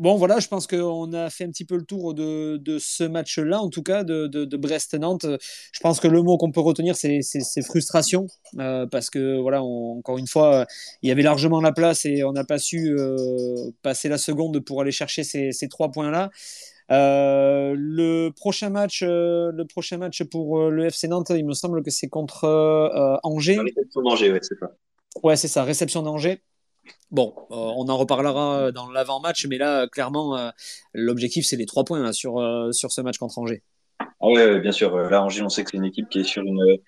Bon, 0.00 0.16
voilà, 0.16 0.40
je 0.40 0.48
pense 0.48 0.66
qu'on 0.66 1.12
a 1.12 1.28
fait 1.28 1.44
un 1.44 1.50
petit 1.50 1.66
peu 1.66 1.76
le 1.76 1.84
tour 1.84 2.14
de, 2.14 2.56
de 2.56 2.78
ce 2.78 3.04
match-là, 3.04 3.60
en 3.60 3.68
tout 3.68 3.82
cas, 3.82 4.02
de, 4.02 4.28
de, 4.28 4.46
de 4.46 4.56
Brest-Nantes. 4.56 5.26
Je 5.72 5.80
pense 5.80 6.00
que 6.00 6.08
le 6.08 6.22
mot 6.22 6.38
qu'on 6.38 6.50
peut 6.52 6.60
retenir, 6.60 6.96
c'est 6.96 7.62
frustration, 7.62 8.26
euh, 8.58 8.86
parce 8.86 9.10
que, 9.10 9.38
voilà, 9.38 9.62
encore 9.62 10.16
une 10.16 10.26
fois, 10.26 10.64
il 11.02 11.10
y 11.10 11.12
avait 11.12 11.20
largement 11.20 11.60
la 11.60 11.72
place 11.72 12.06
et 12.06 12.24
on 12.24 12.32
n'a 12.32 12.44
pas 12.44 12.58
su 12.58 12.96
euh, 12.98 13.14
passer 13.82 14.08
la 14.08 14.16
seconde 14.16 14.60
pour 14.60 14.80
aller 14.80 14.90
chercher 14.90 15.22
ces, 15.22 15.52
ces 15.52 15.68
trois 15.68 15.90
points-là. 15.90 16.30
Euh, 16.90 17.74
le 17.76 18.30
prochain 18.30 18.70
match, 18.70 19.02
euh, 19.02 19.52
le 19.54 19.64
prochain 19.64 19.98
match 19.98 20.24
pour 20.24 20.58
euh, 20.60 20.70
le 20.70 20.86
FC 20.86 21.08
Nantes, 21.08 21.30
il 21.30 21.46
me 21.46 21.52
semble 21.52 21.82
que 21.82 21.90
c'est 21.90 22.08
contre 22.08 22.48
Angers. 23.22 23.58
Angers, 23.94 24.32
ouais, 24.32 24.40
c'est 24.42 24.58
ça. 24.58 24.72
Ouais, 25.22 25.36
c'est 25.36 25.48
ça, 25.48 25.62
réception 25.62 26.02
d'Angers. 26.02 26.40
Bon, 27.10 27.34
on 27.50 27.88
en 27.88 27.96
reparlera 27.96 28.70
dans 28.72 28.90
l'avant-match, 28.90 29.46
mais 29.48 29.58
là, 29.58 29.88
clairement, 29.88 30.52
l'objectif, 30.94 31.44
c'est 31.44 31.56
les 31.56 31.66
trois 31.66 31.84
points 31.84 32.12
sur, 32.12 32.38
ce 32.72 33.00
match 33.00 33.18
contre 33.18 33.38
Angers. 33.38 33.62
Ah 33.98 34.28
ouais, 34.28 34.60
bien 34.60 34.72
sûr. 34.72 34.96
Là, 34.96 35.22
Angers, 35.22 35.42
on 35.42 35.48
sait 35.48 35.64
que 35.64 35.70
c'est 35.70 35.76
une 35.76 35.84
équipe 35.84 36.08
qui 36.08 36.20
est 36.20 36.24
sur 36.24 36.42
une, 36.42 36.78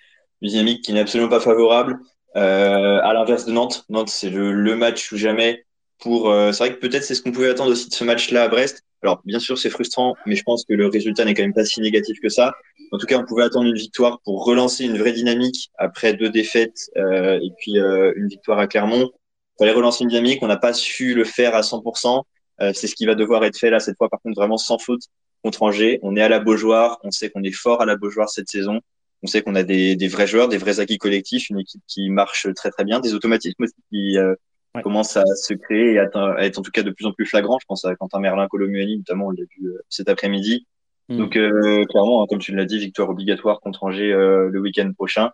dynamique 0.41 0.83
qui 0.85 0.93
n'est 0.93 1.01
absolument 1.01 1.29
pas 1.29 1.41
favorable. 1.41 1.99
à 2.35 3.13
l'inverse 3.13 3.47
de 3.47 3.53
Nantes, 3.53 3.85
Nantes, 3.89 4.11
c'est 4.11 4.31
le, 4.31 4.77
match 4.77 5.11
ou 5.11 5.17
jamais 5.17 5.65
pour. 5.99 6.33
c'est 6.53 6.59
vrai 6.59 6.75
que 6.75 6.81
peut-être 6.81 7.03
c'est 7.03 7.17
ce 7.17 7.23
qu'on 7.23 7.33
pouvait 7.33 7.51
attendre 7.51 7.73
aussi 7.73 7.89
de 7.89 7.95
ce 7.95 8.05
match-là 8.05 8.45
à 8.45 8.49
Brest. 8.49 8.85
Alors, 9.03 9.21
bien 9.25 9.41
sûr, 9.41 9.59
c'est 9.59 9.71
frustrant, 9.71 10.15
mais 10.27 10.37
je 10.37 10.45
pense 10.45 10.65
que 10.65 10.75
le 10.75 10.87
résultat 10.87 11.25
n'est 11.25 11.35
quand 11.35 11.43
même 11.43 11.53
pas 11.53 11.65
si 11.65 11.81
négatif 11.81 12.21
que 12.21 12.29
ça. 12.29 12.55
En 12.93 12.99
tout 12.99 13.07
cas, 13.07 13.19
on 13.19 13.25
pouvait 13.25 13.43
attendre 13.43 13.67
une 13.67 13.77
victoire 13.77 14.21
pour 14.25 14.45
relancer 14.45 14.85
une 14.85 14.97
vraie 14.97 15.13
dynamique 15.13 15.71
après 15.77 16.15
deux 16.15 16.31
défaites 16.31 16.91
euh, 16.97 17.41
et 17.43 17.51
puis 17.59 17.79
euh, 17.79 18.13
une 18.17 18.29
victoire 18.29 18.61
à 18.61 18.69
Clermont. 18.69 19.11
Il 19.57 19.65
fallait 19.65 19.73
relancer 19.73 20.05
une 20.05 20.11
dynamique. 20.11 20.43
On 20.43 20.47
n'a 20.47 20.57
pas 20.57 20.73
su 20.73 21.15
le 21.15 21.25
faire 21.25 21.55
à 21.55 21.61
100%. 21.61 22.23
Euh, 22.61 22.73
c'est 22.75 22.87
ce 22.87 22.95
qui 22.95 23.07
va 23.07 23.15
devoir 23.15 23.45
être 23.45 23.59
fait 23.59 23.71
là 23.71 23.81
cette 23.81 23.97
fois, 23.97 24.09
par 24.09 24.21
contre, 24.21 24.37
vraiment 24.37 24.57
sans 24.57 24.79
faute 24.79 25.03
contre 25.43 25.63
Angers. 25.63 25.99
On 26.03 26.17
est 26.17 26.23
à 26.23 26.29
la 26.29 26.41
Beaujoire. 26.41 26.99
On 27.03 27.11
sait 27.11 27.31
qu'on 27.31 27.43
est 27.43 27.53
fort 27.53 27.83
à 27.83 27.87
la 27.87 27.97
Beaujoire 27.97 28.29
cette 28.29 28.49
saison. 28.49 28.81
On 29.23 29.27
sait 29.27 29.43
qu'on 29.43 29.55
a 29.55 29.63
des, 29.63 29.95
des, 29.95 30.09
vrais 30.09 30.27
joueurs, 30.27 30.49
des 30.49 30.59
vrais 30.59 30.81
acquis 30.81 30.99
collectifs, 30.99 31.49
une 31.49 31.61
équipe 31.61 31.83
qui 31.87 32.11
marche 32.11 32.49
très 32.55 32.71
très 32.71 32.85
bien, 32.85 32.99
des 32.99 33.15
automatismes 33.15 33.63
aussi 33.63 33.75
qui 33.89 34.19
euh, 34.19 34.35
commence 34.81 35.17
à 35.17 35.25
se 35.27 35.53
créer 35.55 35.95
et 35.95 35.99
à, 35.99 36.07
être 36.39 36.59
en 36.59 36.63
tout 36.63 36.71
cas 36.71 36.83
de 36.83 36.91
plus 36.91 37.05
en 37.05 37.13
plus 37.13 37.27
flagrant. 37.27 37.59
Je 37.61 37.67
pense 37.67 37.85
à 37.85 37.95
Quentin 37.95 38.21
Merlin 38.21 38.49
Colomuani, 38.49 38.99
notamment, 38.99 39.27
on 39.27 39.31
l'a 39.31 39.45
vu 39.57 39.67
euh, 39.67 39.85
cet 39.91 40.09
après-midi. 40.09 40.67
Mm. 41.09 41.19
Donc 41.19 41.37
euh, 41.37 41.85
clairement, 41.87 42.23
hein, 42.23 42.27
comme 42.29 42.39
tu 42.39 42.55
l'as 42.55 42.65
dit, 42.65 42.79
victoire 42.79 43.11
obligatoire 43.11 43.61
contre 43.61 43.85
Angers 43.85 44.13
euh, 44.13 44.49
le 44.49 44.61
week-end 44.61 44.91
prochain. 44.95 45.31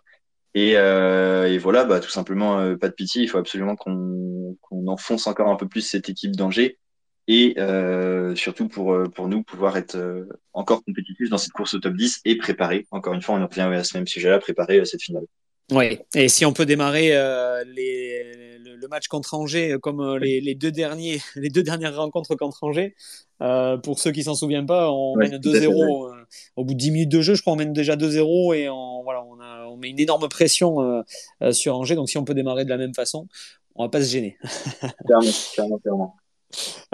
Et, 0.55 0.71
et, 0.71 1.57
voilà, 1.57 1.85
bah, 1.85 1.99
tout 1.99 2.09
simplement, 2.09 2.75
pas 2.77 2.89
de 2.89 2.93
pitié. 2.93 3.21
Il 3.21 3.29
faut 3.29 3.37
absolument 3.37 3.75
qu'on 3.75 4.57
enfonce 4.87 5.27
encore 5.27 5.49
un 5.49 5.55
peu 5.55 5.67
plus 5.67 5.81
cette 5.81 6.09
équipe 6.09 6.35
d'Angers 6.35 6.77
et 7.27 7.55
surtout 8.35 8.67
pour, 8.67 8.97
pour 9.13 9.27
nous 9.27 9.43
pouvoir 9.43 9.77
être 9.77 9.97
encore 10.53 10.83
compétitifs 10.83 11.29
dans 11.29 11.37
cette 11.37 11.53
course 11.53 11.75
au 11.75 11.79
top 11.79 11.95
10 11.95 12.21
et 12.25 12.35
préparer, 12.35 12.87
encore 12.91 13.13
une 13.13 13.21
fois, 13.21 13.35
on 13.35 13.45
revient 13.45 13.61
à 13.61 13.83
ce 13.83 13.95
même 13.95 14.07
sujet-là, 14.07 14.39
préparer 14.39 14.83
cette 14.85 15.03
finale. 15.03 15.25
Oui, 15.71 15.99
et 16.15 16.29
si 16.29 16.45
on 16.45 16.53
peut 16.53 16.65
démarrer 16.65 17.09
les, 17.67 18.49
le, 18.79 18.87
match 18.87 19.07
contre 19.07 19.33
Angers, 19.33 19.73
euh, 19.73 19.79
comme 19.79 20.01
euh, 20.01 20.19
les, 20.19 20.55
deux 20.55 20.71
derniers, 20.71 21.19
les 21.35 21.49
deux 21.49 21.63
dernières 21.63 21.95
rencontres 21.95 22.35
contre 22.35 22.63
Angers. 22.63 22.95
Euh, 23.41 23.77
pour 23.77 23.99
ceux 23.99 24.11
qui 24.11 24.23
s'en 24.23 24.35
souviennent 24.35 24.65
pas, 24.65 24.91
on 24.91 25.15
mène 25.15 25.37
2-0 25.37 26.25
au 26.57 26.63
bout 26.65 26.73
de 26.73 26.79
10 26.79 26.91
minutes 26.91 27.09
de 27.09 27.21
jeu. 27.21 27.35
Je 27.35 27.41
crois 27.41 27.53
on 27.53 27.55
mène 27.55 27.71
déjà 27.71 27.95
2-0 27.95 28.53
et 28.55 28.69
on, 28.69 29.01
voilà, 29.03 29.23
on, 29.23 29.39
a, 29.39 29.58
met 29.79 29.89
une 29.89 29.99
énorme 29.99 30.27
pression 30.29 31.03
sur 31.51 31.75
Angers. 31.75 31.95
Donc 31.95 32.09
si 32.09 32.17
on 32.17 32.23
peut 32.23 32.33
démarrer 32.33 32.65
de 32.65 32.69
la 32.69 32.77
même 32.77 32.93
façon, 32.93 33.27
on 33.75 33.83
va 33.83 33.89
pas 33.89 34.01
se 34.03 34.09
gêner. 34.09 34.37
clairement, 35.05 35.31
clairement, 35.53 35.77
clairement. 35.79 36.18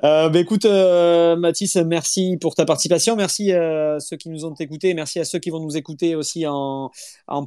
Euh, 0.04 0.30
bah, 0.30 0.40
écoute, 0.40 0.66
euh, 0.66 1.36
Mathis, 1.36 1.78
merci 1.78 2.38
pour 2.40 2.56
ta 2.56 2.66
participation. 2.66 3.16
Merci 3.16 3.54
à 3.54 4.00
ceux 4.00 4.18
qui 4.18 4.30
nous 4.30 4.46
ont 4.46 4.54
écoutés. 4.56 4.94
Merci 4.94 5.20
à 5.20 5.26
ceux 5.26 5.40
qui 5.40 5.50
vont 5.50 5.60
nous 5.60 5.78
écouter 5.78 6.16
aussi 6.16 6.46
en, 6.48 6.92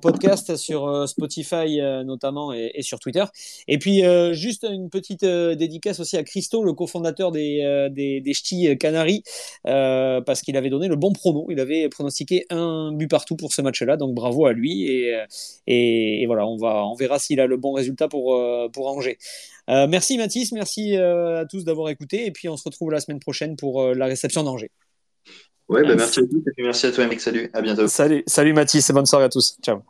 podcast 0.00 0.56
sur 0.56 0.86
euh, 0.86 1.06
Spotify 1.06 1.80
euh, 1.80 2.04
notamment 2.04 2.52
et, 2.52 2.82
sur 2.82 2.98
Twitter. 2.98 3.24
Et 3.66 3.78
puis, 3.78 4.04
euh, 4.04 4.32
juste 4.32 4.64
une 4.64 4.88
petite 4.90 5.24
dédicace 5.24 6.00
aussi 6.00 6.16
à 6.16 6.22
Christo, 6.22 6.64
le 6.64 6.72
cofondateur 6.72 7.32
des, 7.32 7.88
des, 7.90 8.34
Ch'tis 8.34 8.76
Canaries, 8.78 9.22
parce 9.64 10.42
qu'il 10.42 10.56
avait 10.56 10.70
donné 10.70 10.88
le 10.88 10.96
bon 10.96 11.12
prono. 11.12 11.46
Il 11.50 11.60
avait 11.60 11.88
pronostiqué 11.88 12.46
un 12.50 12.92
but 12.92 13.08
partout 13.08 13.36
pour 13.36 13.52
ce 13.52 13.62
match-là. 13.62 13.96
Donc, 13.96 14.14
bravo 14.14 14.46
à 14.46 14.52
lui. 14.52 14.84
Et, 14.84 15.22
et, 15.66 16.22
et, 16.22 16.26
voilà, 16.26 16.46
on, 16.46 16.56
va, 16.56 16.86
on 16.86 16.94
verra 16.94 17.18
s'il 17.18 17.40
a 17.40 17.46
le 17.46 17.56
bon 17.56 17.72
résultat 17.72 18.08
pour, 18.08 18.40
pour 18.72 18.88
Angers. 18.88 19.18
Euh, 19.68 19.86
merci 19.86 20.16
Mathis, 20.16 20.52
merci 20.52 20.96
euh, 20.96 21.40
à 21.40 21.46
tous 21.46 21.64
d'avoir 21.64 21.90
écouté 21.90 22.26
et 22.26 22.30
puis 22.30 22.48
on 22.48 22.56
se 22.56 22.64
retrouve 22.64 22.90
la 22.90 23.00
semaine 23.00 23.20
prochaine 23.20 23.56
pour 23.56 23.82
euh, 23.82 23.94
la 23.94 24.06
réception 24.06 24.42
d'Angers. 24.42 24.70
Ouais, 25.68 25.82
bah 25.82 25.94
merci 25.94 26.20
à 26.20 26.22
tous 26.22 26.42
et 26.56 26.62
merci 26.62 26.86
à 26.86 26.92
toi 26.92 27.04
Eric, 27.04 27.20
salut, 27.20 27.50
à 27.52 27.60
bientôt. 27.60 27.86
Salut, 27.86 28.22
salut 28.26 28.54
Mathis 28.54 28.88
et 28.88 28.92
bonne 28.94 29.06
soirée 29.06 29.26
à 29.26 29.28
tous. 29.28 29.58
Ciao. 29.62 29.82